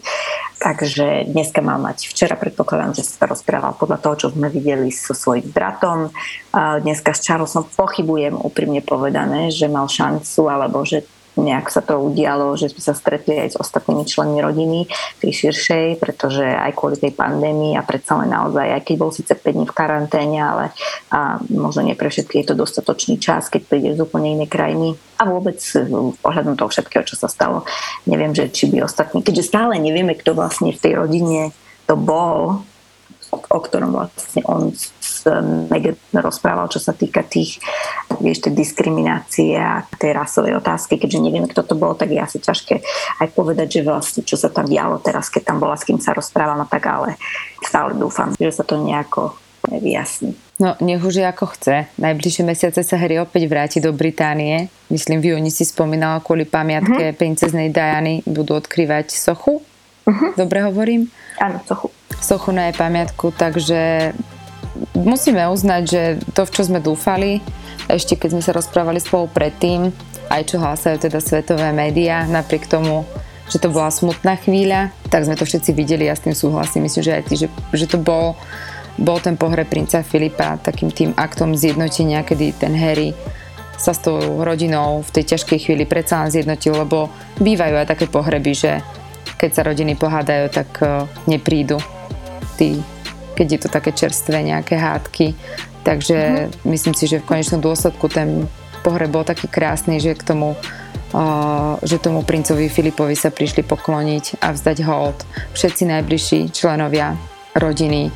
Takže 0.62 1.34
dneska 1.34 1.66
mal 1.66 1.82
mať, 1.82 2.06
včera 2.06 2.38
predpokladám, 2.38 2.94
že 2.94 3.02
sa 3.02 3.26
rozprával 3.26 3.74
podľa 3.74 3.98
toho, 3.98 4.16
čo 4.16 4.28
sme 4.38 4.54
videli 4.54 4.94
so 4.94 5.18
svojím 5.18 5.50
bratom. 5.50 6.14
Dneska 6.54 7.18
s 7.18 7.26
Charlesom 7.26 7.66
pochybujem 7.74 8.38
úprimne 8.38 8.86
povedané, 8.86 9.50
že 9.50 9.66
mal 9.66 9.90
šancu, 9.90 10.46
alebo 10.46 10.86
že 10.86 11.10
nejak 11.34 11.70
sa 11.74 11.82
to 11.82 11.98
udialo, 11.98 12.54
že 12.54 12.70
sme 12.70 12.82
sa 12.82 12.94
stretli 12.94 13.38
aj 13.42 13.58
s 13.58 13.60
ostatnými 13.60 14.06
členmi 14.06 14.40
rodiny, 14.40 14.86
tej 15.18 15.32
širšej, 15.32 15.98
pretože 15.98 16.46
aj 16.46 16.78
kvôli 16.78 16.98
tej 17.02 17.14
pandémii 17.14 17.74
a 17.74 17.82
predsa 17.82 18.22
len 18.22 18.30
naozaj, 18.30 18.70
aj 18.70 18.82
keď 18.86 18.96
bol 19.02 19.10
síce 19.10 19.34
5 19.34 19.42
dní 19.42 19.66
v 19.66 19.74
karanténe, 19.74 20.40
ale 20.40 20.66
a 21.10 21.42
možno 21.50 21.86
nie 21.86 21.98
pre 21.98 22.10
všetky 22.14 22.42
je 22.42 22.54
to 22.54 22.56
dostatočný 22.58 23.18
čas, 23.18 23.50
keď 23.50 23.62
príde 23.66 23.90
z 23.98 24.04
úplne 24.06 24.38
inej 24.38 24.50
krajiny. 24.50 24.94
A 25.18 25.30
vôbec 25.30 25.58
pohľadom 26.22 26.58
toho 26.58 26.70
všetkého, 26.70 27.06
čo 27.06 27.16
sa 27.18 27.30
stalo, 27.30 27.66
neviem, 28.06 28.34
že 28.34 28.50
či 28.50 28.70
by 28.70 28.86
ostatní, 28.86 29.22
keďže 29.26 29.50
stále 29.50 29.78
nevieme, 29.78 30.18
kto 30.18 30.36
vlastne 30.38 30.74
v 30.74 30.82
tej 30.82 30.94
rodine 31.00 31.56
to 31.90 31.96
bol, 31.98 32.66
o 33.34 33.60
ktorom 33.60 33.94
vlastne 33.94 34.46
on 34.46 34.74
Megan 35.70 35.96
rozprával, 36.12 36.68
čo 36.68 36.82
sa 36.82 36.92
týka 36.92 37.24
tých, 37.24 37.62
vieš, 38.20 38.44
tej 38.44 38.54
diskriminácie 38.58 39.56
a 39.56 39.86
tej 39.98 40.12
rasovej 40.12 40.60
otázky, 40.60 41.00
keďže 41.00 41.24
nevieme, 41.24 41.48
kto 41.48 41.64
to 41.64 41.76
bol, 41.78 41.96
tak 41.96 42.12
je 42.12 42.20
asi 42.20 42.42
ťažké 42.42 42.84
aj 43.24 43.28
povedať, 43.32 43.80
že 43.80 43.82
vlastne 43.88 44.22
čo 44.26 44.36
sa 44.36 44.52
tam 44.52 44.68
dialo 44.68 45.00
teraz, 45.00 45.32
keď 45.32 45.54
tam 45.54 45.58
bola, 45.64 45.80
s 45.80 45.88
kým 45.88 46.02
sa 46.02 46.12
rozprával, 46.12 46.60
no 46.60 46.68
tak 46.68 46.84
ale 46.90 47.16
stále 47.64 47.96
dúfam, 47.96 48.36
že 48.36 48.52
sa 48.52 48.68
to 48.68 48.80
nejako 48.82 49.38
vyjasní. 49.64 50.36
No, 50.60 50.76
nech 50.84 51.02
už 51.02 51.24
je 51.24 51.26
ako 51.26 51.56
chce. 51.56 51.88
Najbližšie 51.98 52.44
mesiace 52.46 52.84
sa 52.84 52.96
Harry 53.00 53.18
opäť 53.18 53.48
vráti 53.48 53.80
do 53.80 53.96
Británie. 53.96 54.70
Myslím, 54.92 55.24
v 55.24 55.34
júni 55.34 55.50
si 55.50 55.66
spomínala, 55.66 56.22
kvôli 56.22 56.46
pamiatke 56.46 57.10
uh-huh. 57.10 57.18
princeznej 57.18 57.72
Diany 57.74 58.22
budú 58.28 58.60
odkrývať 58.60 59.16
sochu. 59.16 59.64
Uh-huh. 60.04 60.30
Dobre 60.36 60.62
hovorím? 60.68 61.10
Áno, 61.42 61.64
sochu 61.64 61.90
sochu 62.24 62.56
na 62.56 62.70
jej 62.70 62.76
pamiatku, 62.78 63.36
takže 63.36 64.14
musíme 64.98 65.46
uznať, 65.50 65.84
že 65.86 66.04
to, 66.34 66.46
v 66.46 66.54
čo 66.54 66.62
sme 66.66 66.80
dúfali, 66.82 67.44
ešte 67.90 68.16
keď 68.16 68.30
sme 68.38 68.44
sa 68.46 68.56
rozprávali 68.56 69.00
spolu 69.02 69.30
predtým, 69.30 69.92
aj 70.32 70.42
čo 70.50 70.62
hlásajú 70.62 70.98
teda 70.98 71.20
svetové 71.20 71.70
médiá, 71.76 72.26
napriek 72.26 72.66
tomu, 72.66 73.06
že 73.52 73.60
to 73.60 73.70
bola 73.70 73.92
smutná 73.92 74.40
chvíľa, 74.40 74.90
tak 75.12 75.28
sme 75.28 75.38
to 75.38 75.46
všetci 75.46 75.76
videli, 75.76 76.08
ja 76.08 76.16
s 76.16 76.24
tým 76.26 76.34
súhlasím, 76.34 76.88
myslím, 76.88 77.04
že 77.04 77.16
aj 77.20 77.24
ty, 77.28 77.34
že, 77.38 77.48
že 77.76 77.86
to 77.86 78.00
bol, 78.00 78.40
bol 78.98 79.20
ten 79.20 79.36
pohreb 79.36 79.68
princa 79.68 80.02
Filipa 80.02 80.58
takým 80.58 80.90
tým 80.90 81.12
aktom 81.14 81.54
zjednotenia, 81.54 82.24
kedy 82.26 82.56
ten 82.58 82.74
Harry 82.74 83.14
sa 83.78 83.92
s 83.92 84.00
tou 84.00 84.42
rodinou 84.42 85.04
v 85.04 85.10
tej 85.12 85.36
ťažkej 85.36 85.60
chvíli 85.60 85.84
predsa 85.84 86.24
len 86.24 86.32
zjednotil, 86.32 86.78
lebo 86.78 87.12
bývajú 87.42 87.76
aj 87.84 87.88
také 87.90 88.06
pohreby, 88.08 88.54
že 88.56 88.72
keď 89.36 89.50
sa 89.52 89.68
rodiny 89.68 90.00
pohádajú, 90.00 90.46
tak 90.54 90.70
eh, 90.80 91.04
neprídu 91.28 91.78
tí, 92.56 92.80
keď 93.34 93.48
je 93.50 93.60
to 93.66 93.70
také 93.70 93.92
čerstvé 93.92 94.46
nejaké 94.46 94.78
hádky. 94.78 95.34
Takže 95.84 96.18
mm-hmm. 96.18 96.70
myslím 96.70 96.96
si, 96.96 97.06
že 97.10 97.20
v 97.20 97.28
konečnom 97.28 97.60
dôsledku 97.60 98.08
ten 98.08 98.48
pohreb 98.86 99.12
bol 99.12 99.28
taký 99.28 99.52
krásny, 99.52 100.00
že 100.00 100.16
k 100.16 100.24
tomu 100.24 100.56
Uh, 101.14 101.78
že 101.86 102.02
tomu 102.02 102.26
princovi 102.26 102.74
Filipovi 102.74 103.14
sa 103.14 103.30
prišli 103.30 103.62
pokloniť 103.62 104.42
a 104.42 104.50
vzdať 104.50 104.82
hold 104.82 105.22
všetci 105.54 105.86
najbližší 105.86 106.50
členovia 106.50 107.14
rodiny 107.54 108.10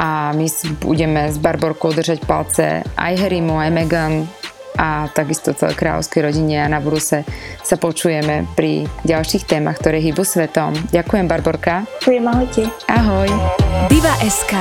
a 0.00 0.32
my 0.32 0.46
budeme 0.80 1.28
s 1.28 1.36
Barborkou 1.36 1.92
držať 1.92 2.24
palce 2.24 2.80
aj 2.96 3.12
Harrymu, 3.20 3.60
aj 3.60 3.70
Meghan 3.74 4.24
a 4.80 5.12
takisto 5.12 5.52
celé 5.52 5.76
kráľovskej 5.76 6.32
rodine 6.32 6.64
a 6.64 6.72
na 6.72 6.80
budúce 6.80 7.20
sa 7.60 7.76
počujeme 7.76 8.48
pri 8.56 8.88
ďalších 9.04 9.44
témach, 9.44 9.76
ktoré 9.76 10.00
hýbu 10.00 10.24
svetom. 10.24 10.72
Ďakujem, 10.88 11.28
Barborka. 11.28 11.84
Ďakujem, 12.00 12.24
ahojte. 12.24 12.62
Ahoj. 12.88 13.28
Diva 13.92 14.16
SK 14.24 14.56